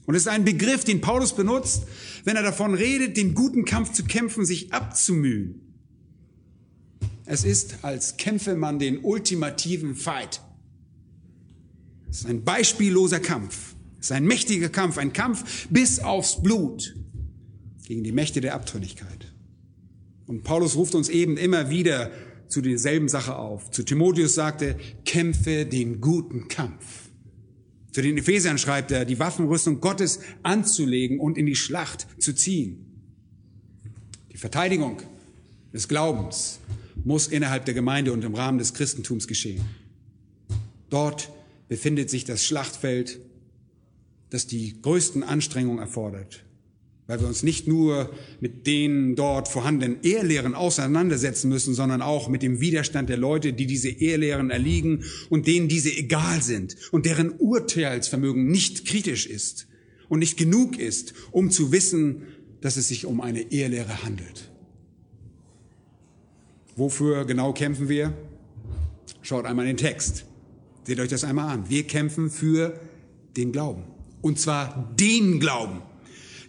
Und 0.06 0.14
es 0.14 0.22
ist 0.22 0.28
ein 0.28 0.46
Begriff, 0.46 0.84
den 0.84 1.02
Paulus 1.02 1.36
benutzt, 1.36 1.88
wenn 2.26 2.36
er 2.36 2.44
davon 2.44 2.76
redet, 2.76 3.18
den 3.18 3.34
guten 3.34 3.66
Kampf 3.66 3.92
zu 3.92 4.04
kämpfen, 4.04 4.46
sich 4.46 4.72
abzumühen. 4.72 5.62
Es 7.26 7.44
ist, 7.44 7.84
als 7.84 8.18
kämpfe 8.18 8.56
man 8.56 8.78
den 8.78 9.00
ultimativen 9.00 9.96
Fight. 9.96 10.42
Es 12.12 12.20
ist 12.20 12.28
ein 12.28 12.44
beispielloser 12.44 13.20
Kampf. 13.20 13.74
Es 14.00 14.08
ist 14.08 14.12
ein 14.12 14.26
mächtiger 14.26 14.70
Kampf, 14.70 15.00
ein 15.00 15.12
Kampf 15.12 15.68
bis 15.72 16.00
aufs 16.00 16.44
Blut 16.44 16.96
gegen 17.88 18.04
die 18.04 18.12
Mächte 18.12 18.42
der 18.42 18.54
Abtrünnigkeit. 18.54 19.26
Und 20.28 20.44
Paulus 20.44 20.76
ruft 20.76 20.94
uns 20.94 21.10
eben 21.10 21.38
immer 21.38 21.72
wieder 21.72 22.12
zu 22.50 22.62
derselben 22.62 23.08
Sache 23.08 23.38
auf. 23.38 23.72
Zu 23.72 23.84
Timotheus 23.84 24.34
sagte, 24.34 24.76
kämpfe 25.06 25.66
den 25.66 26.02
guten 26.02 26.48
Kampf. 26.50 27.10
Zu 27.92 28.02
den 28.02 28.18
Ephesern 28.18 28.58
schreibt 28.58 28.92
er, 28.92 29.06
die 29.06 29.20
Waffenrüstung 29.20 29.80
Gottes 29.80 30.20
anzulegen 30.44 31.20
und 31.20 31.38
in 31.38 31.46
die 31.46 31.56
Schlacht 31.56 32.08
zu 32.20 32.34
ziehen. 32.34 32.86
Die 34.32 34.38
Verteidigung 34.38 35.02
des 35.74 35.88
Glaubens 35.88 36.60
muss 37.04 37.28
innerhalb 37.28 37.66
der 37.66 37.74
Gemeinde 37.74 38.12
und 38.12 38.24
im 38.24 38.36
Rahmen 38.36 38.58
des 38.58 38.74
Christentums 38.74 39.28
geschehen. 39.28 39.64
Dort 40.90 41.32
befindet 41.68 42.10
sich 42.10 42.26
das 42.26 42.44
Schlachtfeld, 42.44 43.20
das 44.30 44.48
die 44.48 44.82
größten 44.82 45.24
Anstrengungen 45.24 45.80
erfordert 45.80 46.44
weil 47.10 47.20
wir 47.20 47.28
uns 47.28 47.42
nicht 47.42 47.68
nur 47.68 48.12
mit 48.40 48.68
den 48.68 49.16
dort 49.16 49.48
vorhandenen 49.48 50.04
Ehrlehren 50.04 50.54
auseinandersetzen 50.54 51.50
müssen, 51.50 51.74
sondern 51.74 52.04
auch 52.04 52.30
mit 52.30 52.44
dem 52.44 52.62
Widerstand 52.62 53.10
der 53.10 53.18
Leute, 53.18 53.52
die 53.52 53.66
diese 53.66 53.90
Ehrlehren 53.90 54.52
erliegen 54.52 55.04
und 55.32 55.48
denen 55.48 55.68
diese 55.68 55.90
egal 55.90 56.44
sind 56.44 56.76
und 56.92 57.08
deren 57.08 57.32
Urteilsvermögen 57.32 58.46
nicht 58.46 58.86
kritisch 58.86 59.26
ist 59.26 59.66
und 60.08 60.20
nicht 60.20 60.38
genug 60.38 60.78
ist, 60.78 61.16
um 61.32 61.50
zu 61.50 61.72
wissen, 61.72 62.28
dass 62.62 62.78
es 62.78 62.90
sich 62.90 63.08
um 63.08 63.22
eine 63.22 63.52
Ehrlehre 63.52 64.04
handelt. 64.04 64.52
Wofür 66.76 67.26
genau 67.26 67.54
kämpfen 67.54 67.90
wir? 67.90 68.14
Schaut 69.24 69.46
einmal 69.46 69.66
den 69.66 69.78
Text. 69.78 70.26
Seht 70.84 71.00
euch 71.00 71.10
das 71.10 71.24
einmal 71.24 71.56
an. 71.56 71.72
Wir 71.72 71.88
kämpfen 71.88 72.30
für 72.30 72.80
den 73.36 73.52
Glauben. 73.52 73.86
Und 74.22 74.40
zwar 74.40 74.94
den 75.00 75.40
Glauben. 75.40 75.89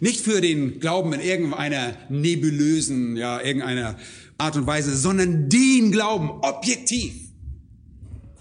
Nicht 0.01 0.21
für 0.21 0.41
den 0.41 0.79
Glauben 0.79 1.13
in 1.13 1.21
irgendeiner 1.21 1.95
nebulösen, 2.09 3.15
ja, 3.15 3.39
irgendeiner 3.39 3.99
Art 4.39 4.55
und 4.57 4.65
Weise, 4.65 4.97
sondern 4.97 5.47
den 5.47 5.91
Glauben, 5.91 6.31
objektiv. 6.41 7.13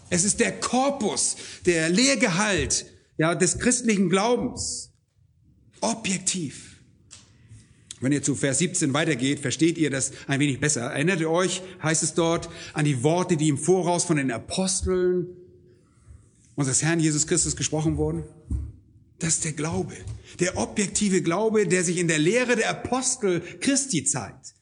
Es 0.08 0.24
ist 0.24 0.40
der 0.40 0.58
Korpus, 0.58 1.36
der 1.66 1.90
Lehrgehalt, 1.90 2.86
ja, 3.18 3.34
des 3.34 3.58
christlichen 3.58 4.08
Glaubens. 4.08 4.90
Objektiv. 5.82 6.78
Wenn 8.00 8.12
ihr 8.12 8.22
zu 8.22 8.34
Vers 8.34 8.56
17 8.58 8.94
weitergeht, 8.94 9.40
versteht 9.40 9.76
ihr 9.76 9.90
das 9.90 10.12
ein 10.26 10.40
wenig 10.40 10.60
besser. 10.60 10.80
Erinnert 10.80 11.20
ihr 11.20 11.30
euch, 11.30 11.60
heißt 11.82 12.02
es 12.02 12.14
dort, 12.14 12.48
an 12.72 12.86
die 12.86 13.02
Worte, 13.02 13.36
die 13.36 13.48
im 13.48 13.58
Voraus 13.58 14.04
von 14.04 14.16
den 14.16 14.30
Aposteln 14.30 15.26
unseres 16.54 16.82
Herrn 16.82 17.00
Jesus 17.00 17.26
Christus 17.26 17.54
gesprochen 17.54 17.98
wurden? 17.98 18.24
Das 19.18 19.34
ist 19.34 19.44
der 19.44 19.52
Glaube. 19.52 19.94
Der 20.40 20.56
objektive 20.56 21.22
Glaube, 21.22 21.66
der 21.66 21.84
sich 21.84 21.98
in 21.98 22.08
der 22.08 22.18
Lehre 22.18 22.56
der 22.56 22.70
Apostel 22.70 23.40
Christi 23.60 24.04
zeigt. 24.04 24.54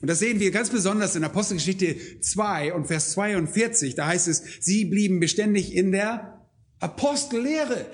Und 0.00 0.08
das 0.08 0.18
sehen 0.18 0.40
wir 0.40 0.50
ganz 0.50 0.68
besonders 0.70 1.14
in 1.14 1.22
Apostelgeschichte 1.22 2.20
2 2.20 2.74
und 2.74 2.86
Vers 2.86 3.12
42. 3.12 3.94
Da 3.94 4.08
heißt 4.08 4.26
es, 4.26 4.42
sie 4.60 4.84
blieben 4.84 5.20
beständig 5.20 5.74
in 5.74 5.92
der 5.92 6.46
Apostellehre. 6.80 7.86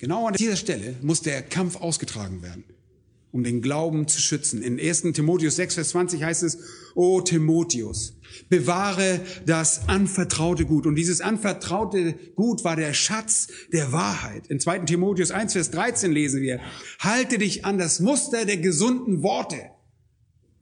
Genau 0.00 0.26
an 0.26 0.34
dieser 0.34 0.56
Stelle 0.56 0.96
muss 1.02 1.22
der 1.22 1.42
Kampf 1.42 1.76
ausgetragen 1.76 2.42
werden 2.42 2.64
um 3.34 3.42
den 3.42 3.62
Glauben 3.62 4.06
zu 4.06 4.20
schützen. 4.20 4.62
In 4.62 4.78
1. 4.78 5.02
Timotheus 5.12 5.56
6, 5.56 5.74
Vers 5.74 5.88
20 5.88 6.22
heißt 6.22 6.44
es, 6.44 6.58
O 6.94 7.20
Timotheus, 7.20 8.14
bewahre 8.48 9.20
das 9.44 9.88
anvertraute 9.88 10.64
Gut. 10.64 10.86
Und 10.86 10.94
dieses 10.94 11.20
anvertraute 11.20 12.14
Gut 12.36 12.62
war 12.62 12.76
der 12.76 12.94
Schatz 12.94 13.48
der 13.72 13.90
Wahrheit. 13.90 14.46
In 14.46 14.60
2. 14.60 14.78
Timotheus 14.80 15.32
1, 15.32 15.52
Vers 15.52 15.72
13 15.72 16.12
lesen 16.12 16.42
wir, 16.42 16.60
halte 17.00 17.38
dich 17.38 17.64
an 17.64 17.76
das 17.76 17.98
Muster 17.98 18.44
der 18.44 18.58
gesunden 18.58 19.24
Worte. 19.24 19.58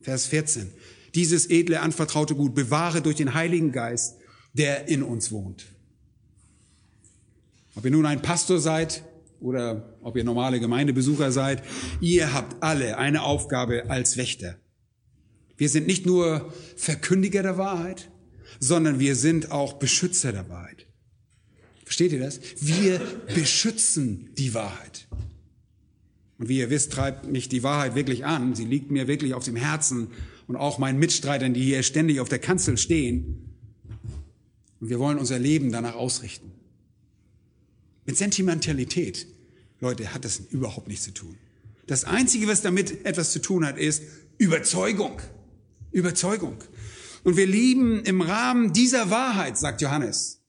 Vers 0.01 0.25
14, 0.29 0.73
dieses 1.15 1.51
edle 1.51 1.81
anvertraute 1.81 2.35
Gut 2.35 2.55
bewahre 2.55 3.03
durch 3.03 3.17
den 3.17 3.35
Heiligen 3.35 3.73
Geist, 3.73 4.17
der 4.55 4.89
in 4.89 5.03
uns 5.03 5.31
wohnt. 5.31 5.67
Ob 7.75 7.85
ihr 7.85 7.91
nun 7.91 8.07
ein 8.07 8.23
Pastor 8.23 8.59
seid, 8.59 9.05
oder 9.43 9.99
ob 10.03 10.17
ihr 10.17 10.25
normale 10.25 10.61
Gemeindebesucher 10.61 11.33
seid, 11.33 11.63
ihr 12.01 12.33
habt 12.33 12.63
alle 12.63 12.99
eine 12.99 13.23
Aufgabe 13.23 13.91
als 13.91 14.17
Wächter. 14.17 14.57
Wir 15.57 15.69
sind 15.69 15.87
nicht 15.87 16.07
nur 16.07 16.53
Verkündiger 16.77 17.43
der 17.43 17.59
Wahrheit, 17.59 18.11
sondern 18.61 19.01
wir 19.01 19.17
sind 19.17 19.51
auch 19.51 19.75
Beschützer 19.75 20.33
der 20.33 20.49
Wahrheit. 20.49 20.87
Versteht 21.85 22.13
ihr 22.13 22.21
das? 22.21 22.41
Wir 22.59 23.01
beschützen 23.35 24.31
die 24.39 24.55
Wahrheit. 24.55 25.09
Und 26.39 26.49
wie 26.49 26.59
ihr 26.59 26.71
wisst, 26.71 26.93
treibt 26.93 27.31
mich 27.31 27.49
die 27.49 27.63
Wahrheit 27.63 27.95
wirklich 27.95 28.25
an. 28.25 28.55
Sie 28.55 28.65
liegt 28.65 28.91
mir 28.91 29.07
wirklich 29.07 29.35
auf 29.35 29.45
dem 29.45 29.57
Herzen 29.57 30.09
und 30.47 30.57
auch 30.57 30.79
meinen 30.79 30.99
Mitstreitern, 30.99 31.55
die 31.55 31.63
hier 31.63 31.83
ständig 31.83 32.21
auf 32.21 32.29
der 32.29 32.39
Kanzel 32.39 32.79
stehen. 32.79 33.57
Und 34.81 34.89
wir 34.89 34.99
wollen 34.99 35.19
unser 35.19 35.39
Leben 35.39 35.71
danach 35.71 35.95
ausrichten. 35.95 36.51
Mit 38.05 38.17
Sentimentalität, 38.17 39.27
Leute, 39.81 40.13
hat 40.13 40.25
das 40.25 40.41
überhaupt 40.51 40.89
nichts 40.89 41.05
zu 41.05 41.13
tun. 41.13 41.37
Das 41.87 42.05
Einzige, 42.05 42.47
was 42.49 42.63
damit 42.63 43.05
etwas 43.05 43.33
zu 43.33 43.41
tun 43.41 43.67
hat, 43.67 43.79
ist 43.79 44.03
Überzeugung. 44.39 45.21
Überzeugung. 45.91 46.57
Und 47.25 47.37
wir 47.37 47.47
lieben 47.47 48.03
im 48.05 48.21
Rahmen 48.21 48.73
dieser 48.73 49.11
Wahrheit, 49.11 49.59
sagt 49.59 49.83
Johannes. 49.83 50.41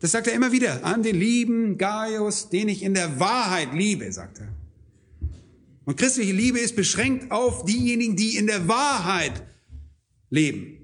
Das 0.00 0.12
sagt 0.12 0.26
er 0.26 0.32
immer 0.32 0.50
wieder, 0.50 0.84
an 0.84 1.02
den 1.02 1.16
lieben 1.16 1.76
Gaius, 1.76 2.48
den 2.48 2.68
ich 2.68 2.82
in 2.82 2.94
der 2.94 3.20
Wahrheit 3.20 3.74
liebe, 3.74 4.10
sagt 4.10 4.40
er. 4.40 4.48
Und 5.84 5.96
christliche 5.96 6.32
Liebe 6.32 6.58
ist 6.58 6.74
beschränkt 6.74 7.30
auf 7.30 7.64
diejenigen, 7.64 8.16
die 8.16 8.36
in 8.36 8.46
der 8.46 8.66
Wahrheit 8.66 9.42
leben. 10.30 10.79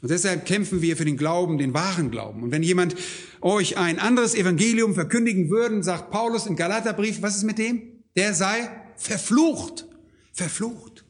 Und 0.00 0.10
deshalb 0.10 0.46
kämpfen 0.46 0.80
wir 0.80 0.96
für 0.96 1.04
den 1.04 1.16
Glauben, 1.16 1.58
den 1.58 1.74
wahren 1.74 2.10
Glauben. 2.10 2.42
Und 2.42 2.52
wenn 2.52 2.62
jemand 2.62 2.94
euch 3.40 3.76
ein 3.76 3.98
anderes 3.98 4.34
Evangelium 4.34 4.94
verkündigen 4.94 5.50
würde, 5.50 5.82
sagt 5.82 6.10
Paulus 6.10 6.46
im 6.46 6.56
Galaterbrief, 6.56 7.20
was 7.22 7.36
ist 7.36 7.44
mit 7.44 7.58
dem? 7.58 7.82
Der 8.16 8.34
sei 8.34 8.70
verflucht. 8.96 9.86
Verflucht. 10.32 11.04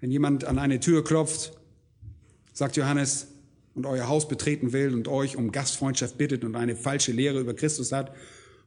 Wenn 0.00 0.10
jemand 0.10 0.44
an 0.44 0.58
eine 0.58 0.80
Tür 0.80 1.04
klopft, 1.04 1.52
sagt 2.52 2.76
Johannes, 2.76 3.28
und 3.74 3.86
euer 3.86 4.08
Haus 4.08 4.28
betreten 4.28 4.72
will 4.72 4.94
und 4.94 5.08
euch 5.08 5.36
um 5.36 5.50
Gastfreundschaft 5.50 6.16
bittet 6.16 6.44
und 6.44 6.54
eine 6.54 6.76
falsche 6.76 7.12
Lehre 7.12 7.40
über 7.40 7.54
Christus 7.54 7.92
hat 7.92 8.14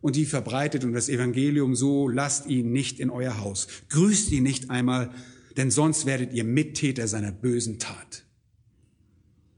und 0.02 0.16
die 0.16 0.26
verbreitet 0.26 0.84
und 0.84 0.94
das 0.94 1.10
Evangelium 1.10 1.76
so, 1.76 2.08
lasst 2.08 2.48
ihn 2.48 2.72
nicht 2.72 3.00
in 3.00 3.10
euer 3.10 3.40
Haus. 3.40 3.68
Grüßt 3.90 4.32
ihn 4.32 4.44
nicht 4.44 4.70
einmal, 4.70 5.12
denn 5.56 5.72
sonst 5.72 6.06
werdet 6.06 6.34
ihr 6.34 6.44
Mittäter 6.44 7.08
seiner 7.08 7.32
bösen 7.32 7.80
Tat. 7.80 8.27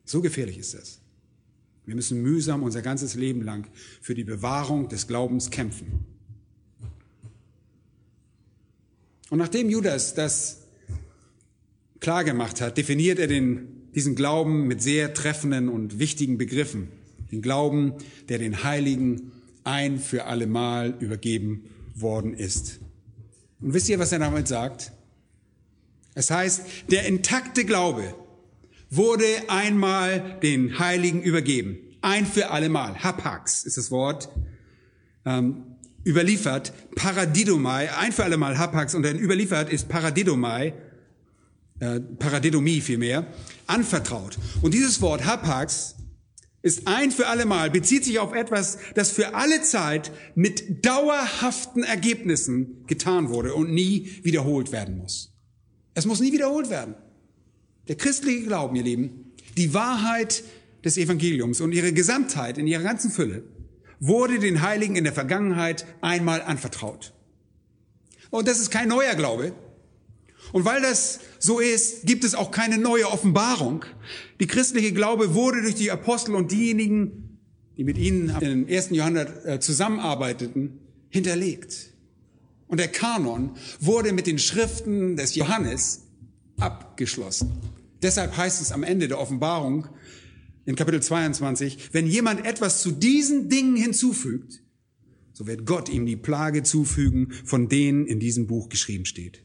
So 0.09 0.21
gefährlich 0.21 0.57
ist 0.57 0.73
das. 0.73 1.01
Wir 1.85 1.93
müssen 1.93 2.23
mühsam 2.23 2.63
unser 2.63 2.81
ganzes 2.81 3.13
Leben 3.13 3.43
lang 3.43 3.67
für 4.01 4.15
die 4.15 4.23
Bewahrung 4.23 4.89
des 4.89 5.05
Glaubens 5.05 5.51
kämpfen. 5.51 6.03
Und 9.29 9.37
nachdem 9.37 9.69
Judas 9.69 10.15
das 10.15 10.63
klar 11.99 12.23
gemacht 12.23 12.59
hat, 12.59 12.79
definiert 12.79 13.19
er 13.19 13.27
den, 13.27 13.91
diesen 13.93 14.15
Glauben 14.15 14.65
mit 14.65 14.81
sehr 14.81 15.13
treffenden 15.13 15.69
und 15.69 15.99
wichtigen 15.99 16.39
Begriffen. 16.39 16.87
Den 17.31 17.43
Glauben, 17.43 17.93
der 18.29 18.39
den 18.39 18.63
Heiligen 18.63 19.31
ein 19.63 19.99
für 19.99 20.25
allemal 20.25 20.97
übergeben 20.99 21.65
worden 21.93 22.33
ist. 22.33 22.79
Und 23.61 23.75
wisst 23.75 23.89
ihr, 23.89 23.99
was 23.99 24.11
er 24.11 24.17
damit 24.17 24.47
sagt? 24.47 24.91
Es 26.15 26.31
heißt, 26.31 26.63
der 26.89 27.05
intakte 27.05 27.63
Glaube, 27.63 28.15
wurde 28.89 29.25
einmal 29.47 30.39
den 30.41 30.79
Heiligen 30.79 31.21
übergeben. 31.21 31.77
Ein 32.01 32.25
für 32.25 32.49
allemal. 32.49 33.03
Hapax 33.03 33.63
ist 33.63 33.77
das 33.77 33.91
Wort. 33.91 34.29
Ähm, 35.25 35.75
überliefert. 36.05 36.73
Paradidomai. 36.95 37.91
Ein 37.95 38.11
für 38.11 38.23
allemal 38.23 38.57
Hapax. 38.57 38.95
Und 38.95 39.03
dann 39.03 39.17
überliefert 39.17 39.69
ist 39.69 39.89
Paradidomai. 39.89 40.73
Äh, 41.79 41.99
Paradidomie 41.99 42.81
vielmehr. 42.81 43.27
Anvertraut. 43.67 44.37
Und 44.61 44.73
dieses 44.73 45.01
Wort 45.01 45.25
Hapax 45.25 45.95
ist 46.61 46.87
ein 46.87 47.11
für 47.11 47.27
allemal, 47.27 47.69
bezieht 47.69 48.03
sich 48.03 48.19
auf 48.19 48.33
etwas, 48.33 48.79
das 48.95 49.11
für 49.11 49.33
alle 49.33 49.61
Zeit 49.61 50.11
mit 50.35 50.85
dauerhaften 50.85 51.83
Ergebnissen 51.83 52.85
getan 52.85 53.29
wurde 53.29 53.53
und 53.53 53.71
nie 53.71 54.19
wiederholt 54.23 54.71
werden 54.71 54.97
muss. 54.97 55.31
Es 55.93 56.05
muss 56.05 56.19
nie 56.19 56.33
wiederholt 56.33 56.69
werden. 56.69 56.95
Der 57.89 57.95
christliche 57.95 58.45
Glauben, 58.45 58.75
ihr 58.75 58.83
Lieben, 58.83 59.33
die 59.57 59.73
Wahrheit 59.73 60.43
des 60.85 60.97
Evangeliums 60.97 61.59
und 61.59 61.73
ihre 61.73 61.91
Gesamtheit 61.91 62.57
in 62.59 62.67
ihrer 62.67 62.83
ganzen 62.83 63.11
Fülle 63.11 63.43
wurde 63.99 64.39
den 64.39 64.61
Heiligen 64.61 64.95
in 64.95 65.03
der 65.03 65.11
Vergangenheit 65.11 65.85
einmal 65.99 66.41
anvertraut. 66.43 67.13
Und 68.29 68.47
das 68.47 68.59
ist 68.59 68.69
kein 68.69 68.87
neuer 68.87 69.15
Glaube. 69.15 69.53
Und 70.51 70.65
weil 70.65 70.81
das 70.81 71.19
so 71.39 71.59
ist, 71.59 72.05
gibt 72.05 72.23
es 72.23 72.35
auch 72.35 72.51
keine 72.51 72.77
neue 72.77 73.09
Offenbarung. 73.09 73.83
Die 74.39 74.47
christliche 74.47 74.93
Glaube 74.93 75.33
wurde 75.33 75.63
durch 75.63 75.75
die 75.75 75.89
Apostel 75.89 76.35
und 76.35 76.51
diejenigen, 76.51 77.39
die 77.75 77.83
mit 77.83 77.97
ihnen 77.97 78.29
im 78.39 78.67
ersten 78.67 78.93
Jahrhundert 78.93 79.45
äh, 79.45 79.59
zusammenarbeiteten, 79.59 80.79
hinterlegt. 81.09 81.89
Und 82.67 82.79
der 82.79 82.87
Kanon 82.87 83.55
wurde 83.79 84.13
mit 84.13 84.27
den 84.27 84.37
Schriften 84.37 85.15
des 85.15 85.33
Johannes 85.33 86.03
abgeschlossen. 86.59 87.78
Deshalb 88.01 88.35
heißt 88.37 88.61
es 88.61 88.71
am 88.71 88.83
Ende 88.83 89.07
der 89.07 89.19
Offenbarung 89.19 89.87
in 90.65 90.75
Kapitel 90.75 91.01
22, 91.01 91.93
wenn 91.93 92.07
jemand 92.07 92.45
etwas 92.45 92.81
zu 92.81 92.91
diesen 92.91 93.49
Dingen 93.49 93.75
hinzufügt, 93.75 94.61
so 95.33 95.47
wird 95.47 95.65
Gott 95.65 95.89
ihm 95.89 96.05
die 96.05 96.15
Plage 96.15 96.63
zufügen, 96.63 97.31
von 97.45 97.69
denen 97.69 98.05
in 98.05 98.19
diesem 98.19 98.47
Buch 98.47 98.69
geschrieben 98.69 99.05
steht. 99.05 99.43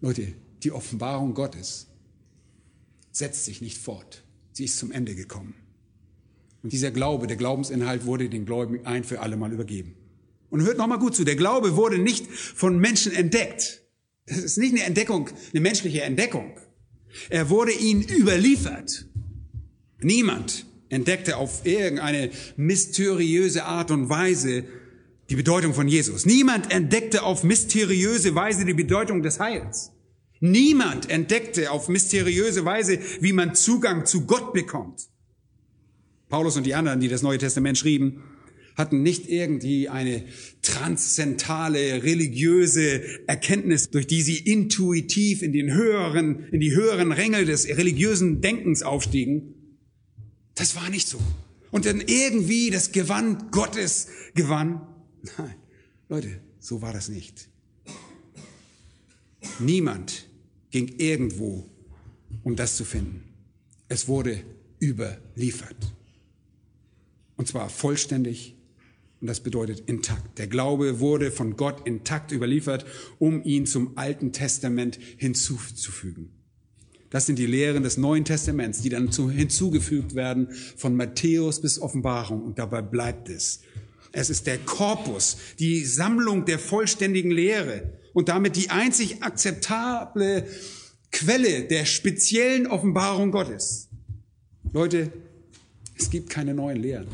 Leute, 0.00 0.34
die 0.62 0.72
Offenbarung 0.72 1.34
Gottes 1.34 1.88
setzt 3.10 3.44
sich 3.44 3.60
nicht 3.60 3.78
fort. 3.78 4.24
Sie 4.52 4.64
ist 4.64 4.78
zum 4.78 4.92
Ende 4.92 5.14
gekommen. 5.14 5.54
Und 6.62 6.72
dieser 6.72 6.90
Glaube, 6.90 7.26
der 7.26 7.36
Glaubensinhalt 7.36 8.04
wurde 8.06 8.28
den 8.28 8.44
Gläubigen 8.44 8.86
ein 8.86 9.04
für 9.04 9.20
alle 9.20 9.36
Mal 9.36 9.52
übergeben. 9.52 9.94
Und 10.50 10.62
hört 10.62 10.78
nochmal 10.78 10.98
gut 10.98 11.14
zu, 11.14 11.24
der 11.24 11.36
Glaube 11.36 11.76
wurde 11.76 11.98
nicht 11.98 12.26
von 12.26 12.78
Menschen 12.78 13.12
entdeckt. 13.12 13.82
Das 14.26 14.38
ist 14.38 14.58
nicht 14.58 14.72
eine 14.72 14.84
Entdeckung, 14.84 15.30
eine 15.52 15.60
menschliche 15.60 16.02
Entdeckung. 16.02 16.58
Er 17.28 17.50
wurde 17.50 17.72
ihnen 17.72 18.02
überliefert. 18.02 19.06
Niemand 20.00 20.66
entdeckte 20.88 21.36
auf 21.36 21.64
irgendeine 21.64 22.30
mysteriöse 22.56 23.64
Art 23.64 23.90
und 23.90 24.08
Weise 24.08 24.64
die 25.30 25.36
Bedeutung 25.36 25.74
von 25.74 25.88
Jesus. 25.88 26.26
Niemand 26.26 26.72
entdeckte 26.72 27.22
auf 27.22 27.42
mysteriöse 27.42 28.34
Weise 28.34 28.64
die 28.64 28.74
Bedeutung 28.74 29.22
des 29.22 29.40
Heils. 29.40 29.92
Niemand 30.40 31.10
entdeckte 31.10 31.70
auf 31.70 31.88
mysteriöse 31.88 32.64
Weise, 32.64 32.98
wie 33.20 33.32
man 33.32 33.54
Zugang 33.54 34.06
zu 34.06 34.26
Gott 34.26 34.52
bekommt. 34.52 35.08
Paulus 36.28 36.56
und 36.56 36.64
die 36.64 36.74
anderen, 36.74 37.00
die 37.00 37.08
das 37.08 37.22
Neue 37.22 37.38
Testament 37.38 37.78
schrieben, 37.78 38.22
hatten 38.76 39.02
nicht 39.02 39.28
irgendwie 39.28 39.88
eine 39.88 40.24
transzendentale 40.62 42.02
religiöse 42.02 43.02
Erkenntnis, 43.26 43.90
durch 43.90 44.06
die 44.06 44.22
sie 44.22 44.38
intuitiv 44.38 45.42
in 45.42 45.52
den 45.52 45.72
höheren, 45.72 46.46
in 46.50 46.60
die 46.60 46.74
höheren 46.74 47.10
Ränge 47.10 47.44
des 47.46 47.66
religiösen 47.68 48.42
Denkens 48.42 48.82
aufstiegen. 48.82 49.54
Das 50.54 50.76
war 50.76 50.90
nicht 50.90 51.08
so. 51.08 51.18
Und 51.70 51.86
dann 51.86 52.00
irgendwie 52.00 52.70
das 52.70 52.92
Gewand 52.92 53.50
Gottes 53.50 54.08
gewann. 54.34 54.86
Nein, 55.38 55.54
Leute, 56.08 56.40
so 56.60 56.82
war 56.82 56.92
das 56.92 57.08
nicht. 57.08 57.48
Niemand 59.58 60.28
ging 60.70 60.88
irgendwo, 60.98 61.66
um 62.42 62.56
das 62.56 62.76
zu 62.76 62.84
finden. 62.84 63.22
Es 63.88 64.06
wurde 64.06 64.42
überliefert. 64.80 65.76
Und 67.36 67.48
zwar 67.48 67.70
vollständig 67.70 68.55
und 69.20 69.28
das 69.28 69.40
bedeutet 69.40 69.80
intakt. 69.86 70.38
Der 70.38 70.46
Glaube 70.46 71.00
wurde 71.00 71.30
von 71.30 71.56
Gott 71.56 71.86
intakt 71.86 72.32
überliefert, 72.32 72.84
um 73.18 73.42
ihn 73.44 73.66
zum 73.66 73.96
Alten 73.96 74.32
Testament 74.32 74.98
hinzuzufügen. 75.16 76.30
Das 77.10 77.24
sind 77.26 77.38
die 77.38 77.46
Lehren 77.46 77.82
des 77.82 77.96
Neuen 77.96 78.24
Testaments, 78.24 78.82
die 78.82 78.90
dann 78.90 79.10
hinzugefügt 79.10 80.14
werden 80.14 80.48
von 80.76 80.96
Matthäus 80.96 81.62
bis 81.62 81.80
Offenbarung. 81.80 82.42
Und 82.42 82.58
dabei 82.58 82.82
bleibt 82.82 83.28
es. 83.28 83.60
Es 84.12 84.28
ist 84.28 84.46
der 84.46 84.58
Korpus, 84.58 85.36
die 85.58 85.84
Sammlung 85.84 86.44
der 86.44 86.58
vollständigen 86.58 87.30
Lehre 87.30 87.92
und 88.12 88.28
damit 88.28 88.56
die 88.56 88.70
einzig 88.70 89.22
akzeptable 89.22 90.46
Quelle 91.12 91.64
der 91.64 91.84
speziellen 91.84 92.66
Offenbarung 92.66 93.30
Gottes. 93.30 93.88
Leute, 94.72 95.12
es 95.98 96.10
gibt 96.10 96.28
keine 96.28 96.54
neuen 96.54 96.82
Lehren. 96.82 97.08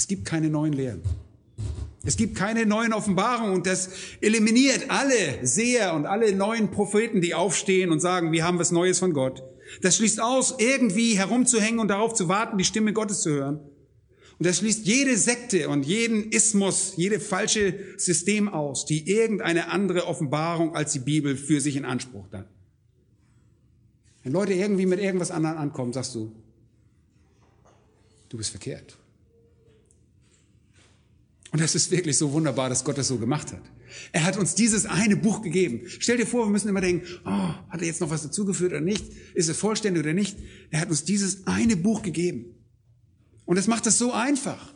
Es 0.00 0.08
gibt 0.08 0.24
keine 0.24 0.48
neuen 0.48 0.72
Lehren. 0.72 1.02
Es 2.06 2.16
gibt 2.16 2.34
keine 2.34 2.64
neuen 2.64 2.94
Offenbarungen 2.94 3.52
und 3.52 3.66
das 3.66 3.90
eliminiert 4.22 4.86
alle 4.88 5.46
Seher 5.46 5.92
und 5.92 6.06
alle 6.06 6.34
neuen 6.34 6.70
Propheten, 6.70 7.20
die 7.20 7.34
aufstehen 7.34 7.92
und 7.92 8.00
sagen, 8.00 8.32
wir 8.32 8.42
haben 8.42 8.58
was 8.58 8.70
Neues 8.70 8.98
von 8.98 9.12
Gott. 9.12 9.42
Das 9.82 9.98
schließt 9.98 10.22
aus, 10.22 10.54
irgendwie 10.56 11.18
herumzuhängen 11.18 11.80
und 11.80 11.88
darauf 11.88 12.14
zu 12.14 12.30
warten, 12.30 12.56
die 12.56 12.64
Stimme 12.64 12.94
Gottes 12.94 13.20
zu 13.20 13.28
hören. 13.28 13.56
Und 14.38 14.46
das 14.46 14.56
schließt 14.56 14.86
jede 14.86 15.18
Sekte 15.18 15.68
und 15.68 15.84
jeden 15.84 16.32
Ismus, 16.32 16.94
jede 16.96 17.20
falsche 17.20 17.78
System 17.98 18.48
aus, 18.48 18.86
die 18.86 19.06
irgendeine 19.06 19.68
andere 19.68 20.06
Offenbarung 20.06 20.74
als 20.74 20.94
die 20.94 21.00
Bibel 21.00 21.36
für 21.36 21.60
sich 21.60 21.76
in 21.76 21.84
Anspruch 21.84 22.24
hat. 22.32 22.48
Wenn 24.22 24.32
Leute 24.32 24.54
irgendwie 24.54 24.86
mit 24.86 24.98
irgendwas 24.98 25.30
anderem 25.30 25.58
ankommen, 25.58 25.92
sagst 25.92 26.14
du, 26.14 26.32
du 28.30 28.38
bist 28.38 28.48
verkehrt. 28.48 28.96
Und 31.52 31.60
das 31.60 31.74
ist 31.74 31.90
wirklich 31.90 32.16
so 32.16 32.32
wunderbar, 32.32 32.68
dass 32.68 32.84
Gott 32.84 32.96
das 32.96 33.08
so 33.08 33.18
gemacht 33.18 33.52
hat. 33.52 33.62
Er 34.12 34.24
hat 34.24 34.36
uns 34.36 34.54
dieses 34.54 34.86
eine 34.86 35.16
Buch 35.16 35.42
gegeben. 35.42 35.82
Stell 35.98 36.16
dir 36.16 36.26
vor, 36.26 36.46
wir 36.46 36.50
müssen 36.50 36.68
immer 36.68 36.80
denken, 36.80 37.04
oh, 37.24 37.28
hat 37.68 37.80
er 37.80 37.86
jetzt 37.86 38.00
noch 38.00 38.10
was 38.10 38.22
dazugeführt 38.22 38.70
oder 38.70 38.80
nicht? 38.80 39.04
Ist 39.34 39.48
es 39.48 39.56
vollständig 39.56 40.04
oder 40.04 40.12
nicht? 40.12 40.38
Er 40.70 40.80
hat 40.80 40.90
uns 40.90 41.04
dieses 41.04 41.46
eine 41.48 41.76
Buch 41.76 42.02
gegeben. 42.02 42.54
Und 43.46 43.56
es 43.56 43.66
macht 43.66 43.86
es 43.86 43.98
so 43.98 44.12
einfach. 44.12 44.74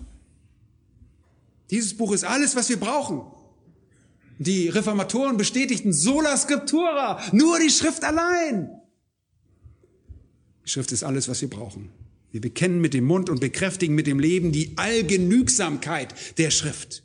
Dieses 1.71 1.97
Buch 1.97 2.13
ist 2.13 2.25
alles, 2.25 2.57
was 2.57 2.69
wir 2.69 2.79
brauchen. 2.79 3.23
Die 4.39 4.69
Reformatoren 4.69 5.37
bestätigten 5.37 5.93
sola 5.93 6.37
scriptura, 6.37 7.21
nur 7.33 7.61
die 7.61 7.71
Schrift 7.71 8.03
allein. 8.03 8.69
Die 10.65 10.71
Schrift 10.71 10.91
ist 10.91 11.05
alles, 11.05 11.29
was 11.29 11.41
wir 11.41 11.49
brauchen. 11.49 11.91
Wir 12.35 12.41
bekennen 12.41 12.81
mit 12.81 12.95
dem 12.95 13.05
Mund 13.05 13.31
und 13.31 13.39
bekräftigen 13.41 13.95
mit 13.95 14.09
dem 14.09 14.19
Leben 14.19 14.51
die 14.51 14.77
Allgenügsamkeit 14.77 16.37
der 16.37 16.51
Schrift. 16.51 17.05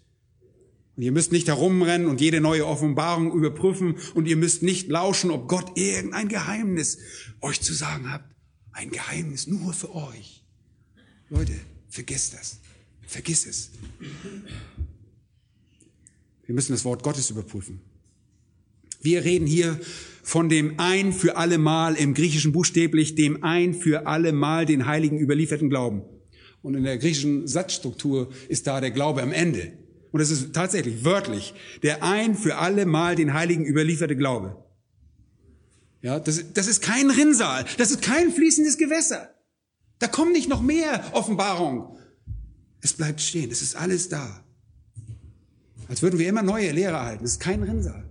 Und 0.96 1.04
ihr 1.04 1.12
müsst 1.12 1.32
nicht 1.32 1.48
herumrennen 1.48 2.08
und 2.08 2.20
jede 2.20 2.42
neue 2.42 2.66
Offenbarung 2.66 3.32
überprüfen 3.34 3.98
und 4.16 4.28
ihr 4.28 4.38
müsst 4.38 4.64
nicht 4.64 4.90
lauschen, 4.90 5.30
ob 5.30 5.48
Gott 5.48 5.78
irgendein 5.78 6.30
Geheimnis 6.30 6.98
euch 7.42 7.62
zu 7.62 7.76
sagen 7.76 8.12
hat. 8.12 8.24
Ein 8.72 8.90
Geheimnis 8.90 9.46
nur 9.46 9.72
für 9.72 9.94
euch. 9.94 10.44
Leute, 11.30 11.54
vergiss 11.90 12.32
das. 12.32 12.58
Vergiss 13.06 13.46
es. 13.46 13.70
Wir 16.48 16.56
müssen 16.56 16.72
das 16.72 16.84
Wort 16.86 17.04
Gottes 17.04 17.30
überprüfen. 17.30 17.82
Wir 19.00 19.24
reden 19.24 19.46
hier 19.46 19.80
von 20.30 20.48
dem 20.48 20.76
ein 20.78 21.12
für 21.12 21.38
alle 21.38 21.58
Mal 21.58 21.96
im 21.96 22.14
Griechischen 22.14 22.52
buchstäblich, 22.52 23.16
dem 23.16 23.44
ein 23.44 23.74
für 23.74 24.06
alle 24.06 24.32
Mal 24.32 24.68
den 24.68 24.86
Heiligen 24.86 25.18
überlieferten 25.18 25.72
Glauben. 25.72 26.04
Und 26.62 26.76
in 26.76 26.84
der 26.84 27.00
griechischen 27.00 27.48
Satzstruktur 27.48 28.30
ist 28.48 28.68
da 28.68 28.80
der 28.80 28.92
Glaube 28.92 29.24
am 29.24 29.32
Ende. 29.32 29.74
Und 30.12 30.22
es 30.22 30.30
ist 30.30 30.54
tatsächlich 30.54 31.04
wörtlich 31.04 31.56
der 31.82 32.04
ein 32.04 32.36
für 32.36 32.58
alle 32.58 32.86
Mal 32.86 33.16
den 33.16 33.34
Heiligen 33.34 33.66
überlieferte 33.66 34.16
Glaube. 34.16 34.64
Ja, 36.04 36.20
das, 36.20 36.54
das 36.54 36.68
ist 36.68 36.84
kein 36.84 37.10
Rinnsal, 37.10 37.66
das 37.80 37.90
ist 37.90 38.04
kein 38.04 38.32
fließendes 38.32 38.78
Gewässer. 38.78 39.34
Da 39.98 40.06
kommen 40.06 40.32
nicht 40.32 40.48
noch 40.48 40.62
mehr 40.62 41.06
Offenbarungen. 41.14 41.98
Es 42.82 42.94
bleibt 42.94 43.20
stehen, 43.20 43.50
es 43.50 43.64
ist 43.64 43.76
alles 43.76 44.10
da. 44.10 44.46
Als 45.88 46.04
würden 46.04 46.20
wir 46.20 46.30
immer 46.30 46.44
neue 46.44 46.72
Lehre 46.72 46.98
erhalten. 46.98 47.26
Es 47.26 47.32
ist 47.32 47.40
kein 47.40 47.64
Rinnsal. 47.64 48.09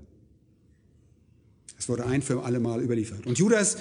Es 1.78 1.88
wurde 1.88 2.06
ein 2.06 2.22
für 2.22 2.42
alle 2.42 2.60
Mal 2.60 2.82
überliefert. 2.82 3.26
Und 3.26 3.38
Judas, 3.38 3.78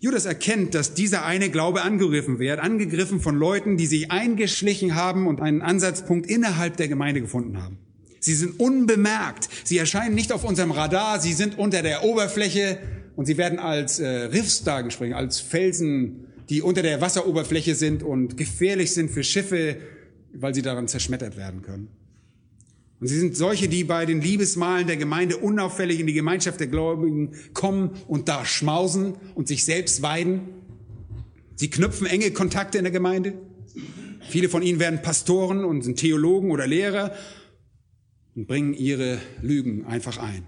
Judas 0.00 0.26
erkennt, 0.26 0.74
dass 0.74 0.94
dieser 0.94 1.24
eine 1.24 1.48
Glaube 1.48 1.82
angegriffen 1.82 2.38
wird, 2.38 2.58
angegriffen 2.58 3.20
von 3.20 3.36
Leuten, 3.36 3.76
die 3.76 3.86
sich 3.86 4.10
eingeschlichen 4.10 4.94
haben 4.94 5.26
und 5.26 5.40
einen 5.40 5.62
Ansatzpunkt 5.62 6.28
innerhalb 6.28 6.76
der 6.76 6.88
Gemeinde 6.88 7.20
gefunden 7.20 7.62
haben. 7.62 7.78
Sie 8.18 8.34
sind 8.34 8.58
unbemerkt. 8.58 9.48
Sie 9.64 9.78
erscheinen 9.78 10.16
nicht 10.16 10.32
auf 10.32 10.44
unserem 10.44 10.72
Radar. 10.72 11.20
Sie 11.20 11.32
sind 11.32 11.58
unter 11.58 11.82
der 11.82 12.02
Oberfläche 12.02 12.78
und 13.14 13.26
sie 13.26 13.36
werden 13.38 13.60
als 13.60 14.00
äh, 14.00 14.06
Riffs 14.06 14.64
dargestellt, 14.64 15.14
als 15.14 15.38
Felsen, 15.40 16.26
die 16.48 16.60
unter 16.60 16.82
der 16.82 17.00
Wasseroberfläche 17.00 17.76
sind 17.76 18.02
und 18.02 18.36
gefährlich 18.36 18.92
sind 18.92 19.10
für 19.10 19.22
Schiffe, 19.22 19.76
weil 20.32 20.54
sie 20.54 20.62
daran 20.62 20.88
zerschmettert 20.88 21.36
werden 21.36 21.62
können. 21.62 21.88
Und 22.98 23.08
sie 23.08 23.18
sind 23.18 23.36
solche, 23.36 23.68
die 23.68 23.84
bei 23.84 24.06
den 24.06 24.22
Liebesmalen 24.22 24.86
der 24.86 24.96
Gemeinde 24.96 25.36
unauffällig 25.36 26.00
in 26.00 26.06
die 26.06 26.14
Gemeinschaft 26.14 26.60
der 26.60 26.66
Gläubigen 26.66 27.32
kommen 27.52 27.90
und 28.08 28.28
da 28.28 28.44
schmausen 28.44 29.14
und 29.34 29.48
sich 29.48 29.64
selbst 29.64 30.00
weiden. 30.00 30.40
Sie 31.56 31.68
knüpfen 31.68 32.06
enge 32.06 32.30
Kontakte 32.30 32.78
in 32.78 32.84
der 32.84 32.92
Gemeinde. 32.92 33.34
Viele 34.28 34.48
von 34.48 34.62
ihnen 34.62 34.78
werden 34.78 35.02
Pastoren 35.02 35.64
und 35.64 35.82
sind 35.82 35.98
Theologen 35.98 36.50
oder 36.50 36.66
Lehrer 36.66 37.14
und 38.34 38.46
bringen 38.46 38.74
ihre 38.74 39.18
Lügen 39.42 39.84
einfach 39.84 40.18
ein. 40.18 40.44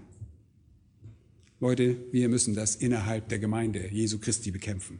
Leute, 1.59 1.97
wir 2.11 2.29
müssen 2.29 2.55
das 2.55 2.75
innerhalb 2.75 3.29
der 3.29 3.39
Gemeinde 3.39 3.89
Jesu 3.91 4.17
Christi 4.17 4.49
bekämpfen. 4.49 4.99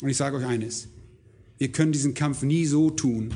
Und 0.00 0.08
ich 0.08 0.16
sage 0.16 0.36
euch 0.36 0.46
eines, 0.46 0.88
wir 1.58 1.70
können 1.70 1.92
diesen 1.92 2.14
Kampf 2.14 2.42
nie 2.42 2.66
so 2.66 2.90
tun, 2.90 3.32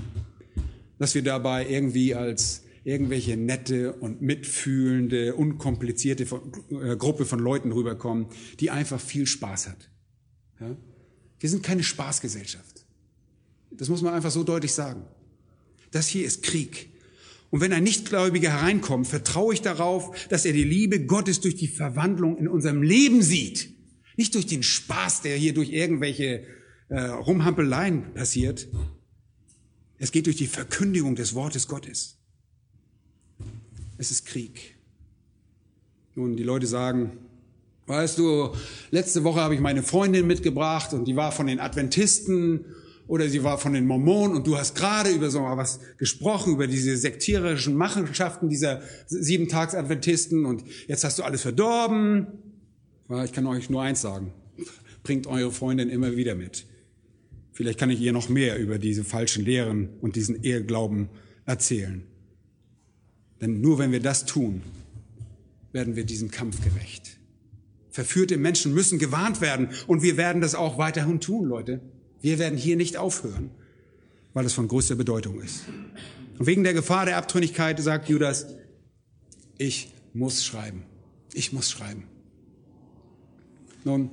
dass 0.98 1.14
wir 1.14 1.22
dabei 1.22 1.68
irgendwie 1.68 2.14
als 2.14 2.65
irgendwelche 2.86 3.36
nette 3.36 3.94
und 3.94 4.22
mitfühlende, 4.22 5.34
unkomplizierte 5.34 6.22
äh, 6.70 6.96
Gruppe 6.96 7.26
von 7.26 7.40
Leuten 7.40 7.72
rüberkommen, 7.72 8.26
die 8.60 8.70
einfach 8.70 9.00
viel 9.00 9.26
Spaß 9.26 9.66
hat. 9.66 9.90
Ja? 10.60 10.76
Wir 11.40 11.50
sind 11.50 11.64
keine 11.64 11.82
Spaßgesellschaft. 11.82 12.86
Das 13.72 13.88
muss 13.88 14.02
man 14.02 14.14
einfach 14.14 14.30
so 14.30 14.44
deutlich 14.44 14.72
sagen. 14.72 15.04
Das 15.90 16.06
hier 16.06 16.24
ist 16.24 16.44
Krieg. 16.44 16.92
Und 17.50 17.60
wenn 17.60 17.72
ein 17.72 17.82
Nichtgläubiger 17.82 18.50
hereinkommt, 18.50 19.08
vertraue 19.08 19.52
ich 19.52 19.62
darauf, 19.62 20.28
dass 20.28 20.44
er 20.44 20.52
die 20.52 20.64
Liebe 20.64 21.06
Gottes 21.06 21.40
durch 21.40 21.56
die 21.56 21.66
Verwandlung 21.68 22.38
in 22.38 22.46
unserem 22.46 22.84
Leben 22.84 23.20
sieht. 23.20 23.68
Nicht 24.16 24.36
durch 24.36 24.46
den 24.46 24.62
Spaß, 24.62 25.22
der 25.22 25.36
hier 25.36 25.54
durch 25.54 25.70
irgendwelche 25.70 26.44
äh, 26.88 27.00
Rumhampeleien 27.00 28.14
passiert. 28.14 28.68
Es 29.98 30.12
geht 30.12 30.26
durch 30.26 30.36
die 30.36 30.46
Verkündigung 30.46 31.16
des 31.16 31.34
Wortes 31.34 31.66
Gottes. 31.66 32.15
Es 33.98 34.10
ist 34.10 34.26
Krieg. 34.26 34.76
Nun, 36.14 36.36
die 36.36 36.42
Leute 36.42 36.66
sagen, 36.66 37.18
weißt 37.86 38.18
du, 38.18 38.50
letzte 38.90 39.24
Woche 39.24 39.40
habe 39.40 39.54
ich 39.54 39.60
meine 39.60 39.82
Freundin 39.82 40.26
mitgebracht 40.26 40.92
und 40.92 41.06
die 41.06 41.16
war 41.16 41.32
von 41.32 41.46
den 41.46 41.60
Adventisten 41.60 42.64
oder 43.06 43.28
sie 43.28 43.44
war 43.44 43.58
von 43.58 43.72
den 43.72 43.86
Mormonen 43.86 44.34
und 44.34 44.46
du 44.46 44.56
hast 44.56 44.74
gerade 44.74 45.10
über 45.10 45.30
so 45.30 45.40
was 45.40 45.80
gesprochen, 45.98 46.54
über 46.54 46.66
diese 46.66 46.96
sektierischen 46.96 47.76
Machenschaften 47.76 48.48
dieser 48.48 48.82
Siebentags-Adventisten 49.06 50.44
und 50.44 50.64
jetzt 50.88 51.04
hast 51.04 51.18
du 51.18 51.22
alles 51.22 51.42
verdorben. 51.42 52.26
Ich 53.24 53.32
kann 53.32 53.46
euch 53.46 53.70
nur 53.70 53.82
eins 53.82 54.00
sagen. 54.00 54.32
Bringt 55.04 55.26
eure 55.26 55.52
Freundin 55.52 55.88
immer 55.88 56.16
wieder 56.16 56.34
mit. 56.34 56.66
Vielleicht 57.52 57.78
kann 57.78 57.90
ich 57.90 58.00
ihr 58.00 58.12
noch 58.12 58.28
mehr 58.28 58.58
über 58.58 58.78
diese 58.78 59.04
falschen 59.04 59.44
Lehren 59.44 59.90
und 60.00 60.16
diesen 60.16 60.42
Eheglauben 60.42 61.08
erzählen. 61.44 62.02
Denn 63.40 63.60
nur 63.60 63.78
wenn 63.78 63.92
wir 63.92 64.00
das 64.00 64.24
tun, 64.24 64.62
werden 65.72 65.96
wir 65.96 66.04
diesem 66.04 66.30
Kampf 66.30 66.62
gerecht. 66.62 67.18
Verführte 67.90 68.36
Menschen 68.36 68.74
müssen 68.74 68.98
gewarnt 68.98 69.40
werden 69.40 69.70
und 69.86 70.02
wir 70.02 70.16
werden 70.16 70.42
das 70.42 70.54
auch 70.54 70.78
weiterhin 70.78 71.20
tun, 71.20 71.46
Leute. 71.46 71.80
Wir 72.20 72.38
werden 72.38 72.58
hier 72.58 72.76
nicht 72.76 72.96
aufhören, 72.96 73.50
weil 74.34 74.44
es 74.44 74.52
von 74.52 74.68
größter 74.68 74.94
Bedeutung 74.94 75.40
ist. 75.40 75.62
Und 76.38 76.46
wegen 76.46 76.64
der 76.64 76.74
Gefahr 76.74 77.06
der 77.06 77.16
Abtrünnigkeit 77.16 77.80
sagt 77.80 78.08
Judas, 78.08 78.46
ich 79.58 79.92
muss 80.12 80.44
schreiben. 80.44 80.82
Ich 81.32 81.52
muss 81.52 81.70
schreiben. 81.70 82.04
Nun, 83.84 84.10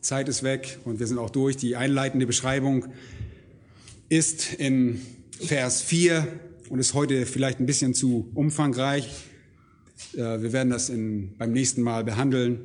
Zeit 0.00 0.28
ist 0.28 0.42
weg 0.42 0.78
und 0.84 0.98
wir 0.98 1.06
sind 1.06 1.18
auch 1.18 1.30
durch. 1.30 1.56
Die 1.56 1.76
einleitende 1.76 2.26
Beschreibung 2.26 2.86
ist 4.08 4.52
in 4.54 5.00
Vers 5.38 5.82
4 5.82 6.26
und 6.70 6.78
ist 6.78 6.94
heute 6.94 7.26
vielleicht 7.26 7.60
ein 7.60 7.66
bisschen 7.66 7.92
zu 7.94 8.30
umfangreich. 8.34 9.26
Äh, 10.14 10.40
wir 10.40 10.52
werden 10.52 10.70
das 10.70 10.88
in, 10.88 11.36
beim 11.36 11.52
nächsten 11.52 11.82
Mal 11.82 12.04
behandeln. 12.04 12.60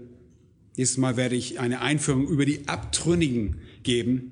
Nächstes 0.78 0.98
Mal 0.98 1.18
werde 1.18 1.36
ich 1.36 1.60
eine 1.60 1.82
Einführung 1.82 2.28
über 2.28 2.46
die 2.46 2.68
Abtrünnigen 2.68 3.58
geben. 3.82 4.32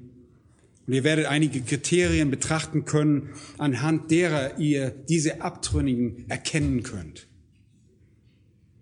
Und 0.86 0.94
ihr 0.94 1.04
werdet 1.04 1.26
einige 1.26 1.62
Kriterien 1.62 2.30
betrachten 2.30 2.86
können, 2.86 3.30
anhand 3.58 4.12
derer 4.12 4.60
ihr 4.60 4.92
diese 5.10 5.42
Abtrünnigen 5.42 6.30
erkennen 6.30 6.84
könnt. 6.84 7.28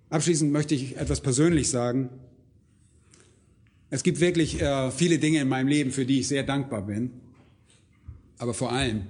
Abschließend 0.09 0.51
möchte 0.51 0.75
ich 0.75 0.97
etwas 0.97 1.21
persönlich 1.21 1.69
sagen. 1.69 2.09
Es 3.89 4.03
gibt 4.03 4.19
wirklich 4.19 4.61
äh, 4.61 4.91
viele 4.91 5.19
Dinge 5.19 5.39
in 5.39 5.47
meinem 5.47 5.67
Leben, 5.67 5.91
für 5.91 6.05
die 6.05 6.19
ich 6.19 6.27
sehr 6.27 6.43
dankbar 6.43 6.85
bin. 6.87 7.11
Aber 8.37 8.53
vor 8.53 8.73
allem 8.73 9.03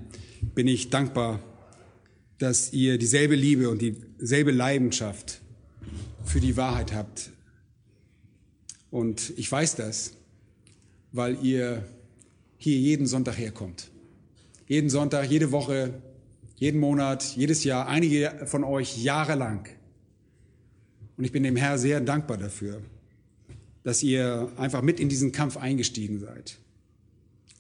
bin 0.54 0.68
ich 0.68 0.90
dankbar, 0.90 1.40
dass 2.42 2.74
ihr 2.74 2.98
dieselbe 2.98 3.36
Liebe 3.36 3.70
und 3.70 3.82
dieselbe 3.82 4.52
Leidenschaft 4.52 5.42
für 6.24 6.40
die 6.40 6.58
Wahrheit 6.58 6.94
habt. 6.94 7.32
Und 8.90 9.34
ich 9.38 9.52
weiß 9.52 9.76
das, 9.76 10.14
weil 11.12 11.38
ihr 11.44 11.84
hier 12.58 12.78
jeden 12.78 13.08
Sonntag 13.08 13.38
herkommt. 13.38 13.92
Jeden 14.68 14.90
Sonntag, 14.90 15.30
jede 15.30 15.52
Woche, 15.52 16.02
jeden 16.56 16.80
Monat, 16.80 17.36
jedes 17.36 17.64
Jahr, 17.64 17.88
einige 17.88 18.46
von 18.46 18.64
euch 18.64 19.04
jahrelang. 19.04 19.68
Und 21.18 21.24
ich 21.24 21.32
bin 21.32 21.44
dem 21.44 21.56
Herr 21.56 21.78
sehr 21.78 22.02
dankbar 22.02 22.38
dafür 22.38 22.82
dass 23.84 24.04
ihr 24.04 24.52
einfach 24.58 24.82
mit 24.82 25.00
in 25.00 25.10
diesen 25.10 25.32
Kampf 25.32 25.58
eingestiegen 25.58 26.20
seid. 26.20 26.58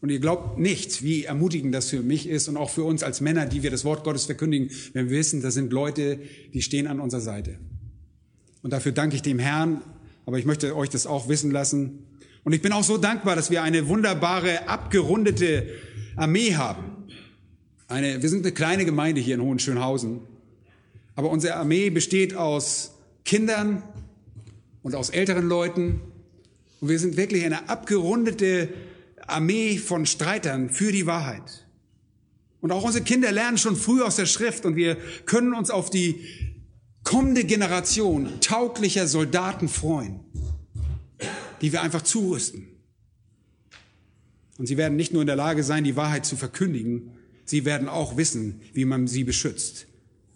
Und 0.01 0.09
ihr 0.09 0.19
glaubt 0.19 0.57
nicht, 0.57 1.03
wie 1.03 1.25
ermutigend 1.25 1.75
das 1.75 1.89
für 1.89 2.01
mich 2.01 2.27
ist 2.27 2.47
und 2.47 2.57
auch 2.57 2.71
für 2.71 2.83
uns 2.83 3.03
als 3.03 3.21
Männer, 3.21 3.45
die 3.45 3.61
wir 3.61 3.69
das 3.69 3.85
Wort 3.85 4.03
Gottes 4.03 4.25
verkündigen, 4.25 4.71
wenn 4.93 5.09
wir 5.09 5.17
wissen, 5.17 5.43
das 5.43 5.53
sind 5.53 5.71
Leute, 5.71 6.19
die 6.53 6.63
stehen 6.63 6.87
an 6.87 6.99
unserer 6.99 7.21
Seite. 7.21 7.59
Und 8.63 8.73
dafür 8.73 8.91
danke 8.91 9.15
ich 9.15 9.21
dem 9.21 9.37
Herrn, 9.37 9.81
aber 10.25 10.39
ich 10.39 10.45
möchte 10.45 10.75
euch 10.75 10.89
das 10.89 11.05
auch 11.05 11.29
wissen 11.29 11.51
lassen. 11.51 11.99
Und 12.43 12.53
ich 12.53 12.63
bin 12.63 12.71
auch 12.71 12.83
so 12.83 12.97
dankbar, 12.97 13.35
dass 13.35 13.51
wir 13.51 13.61
eine 13.61 13.87
wunderbare, 13.87 14.67
abgerundete 14.67 15.67
Armee 16.15 16.55
haben. 16.55 17.05
Eine, 17.87 18.23
wir 18.23 18.29
sind 18.29 18.43
eine 18.43 18.53
kleine 18.53 18.85
Gemeinde 18.85 19.21
hier 19.21 19.35
in 19.35 19.41
Hohenschönhausen, 19.41 20.21
aber 21.15 21.29
unsere 21.29 21.57
Armee 21.57 21.91
besteht 21.91 22.35
aus 22.35 22.95
Kindern 23.23 23.83
und 24.81 24.95
aus 24.95 25.11
älteren 25.11 25.47
Leuten, 25.47 26.01
und 26.79 26.89
wir 26.89 26.97
sind 26.97 27.15
wirklich 27.15 27.45
eine 27.45 27.69
abgerundete 27.69 28.69
Armee 29.31 29.77
von 29.77 30.05
Streitern 30.05 30.69
für 30.69 30.91
die 30.91 31.05
Wahrheit. 31.05 31.67
Und 32.61 32.71
auch 32.71 32.83
unsere 32.83 33.03
Kinder 33.03 33.31
lernen 33.31 33.57
schon 33.57 33.75
früh 33.75 34.03
aus 34.03 34.15
der 34.17 34.27
Schrift 34.27 34.65
und 34.65 34.75
wir 34.75 34.97
können 35.25 35.53
uns 35.53 35.71
auf 35.71 35.89
die 35.89 36.23
kommende 37.03 37.43
Generation 37.43 38.29
tauglicher 38.41 39.07
Soldaten 39.07 39.67
freuen, 39.67 40.19
die 41.61 41.71
wir 41.71 41.81
einfach 41.81 42.03
zurüsten. 42.03 42.67
Und 44.57 44.67
sie 44.67 44.77
werden 44.77 44.95
nicht 44.95 45.11
nur 45.11 45.23
in 45.23 45.27
der 45.27 45.35
Lage 45.35 45.63
sein, 45.63 45.83
die 45.83 45.95
Wahrheit 45.95 46.25
zu 46.25 46.35
verkündigen, 46.37 47.13
sie 47.45 47.65
werden 47.65 47.89
auch 47.89 48.15
wissen, 48.15 48.61
wie 48.73 48.85
man 48.85 49.07
sie 49.07 49.23
beschützt, 49.23 49.87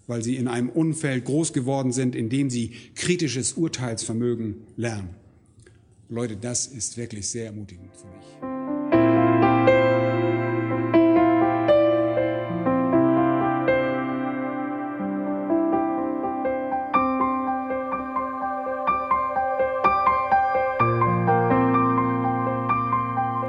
weil 0.08 0.24
sie 0.24 0.36
in 0.36 0.48
einem 0.48 0.70
Umfeld 0.70 1.26
groß 1.26 1.54
geworden 1.54 1.92
sind, 1.92 2.16
in 2.16 2.30
dem 2.30 2.50
sie 2.50 2.72
kritisches 2.96 3.54
Urteilsvermögen 3.54 4.64
lernen. 4.78 5.10
Leute, 6.10 6.38
das 6.38 6.66
ist 6.66 6.98
wirklich 6.98 7.30
sehr 7.30 7.46
ermutigend 7.46 7.96
für 7.96 8.08
mich. 8.08 8.25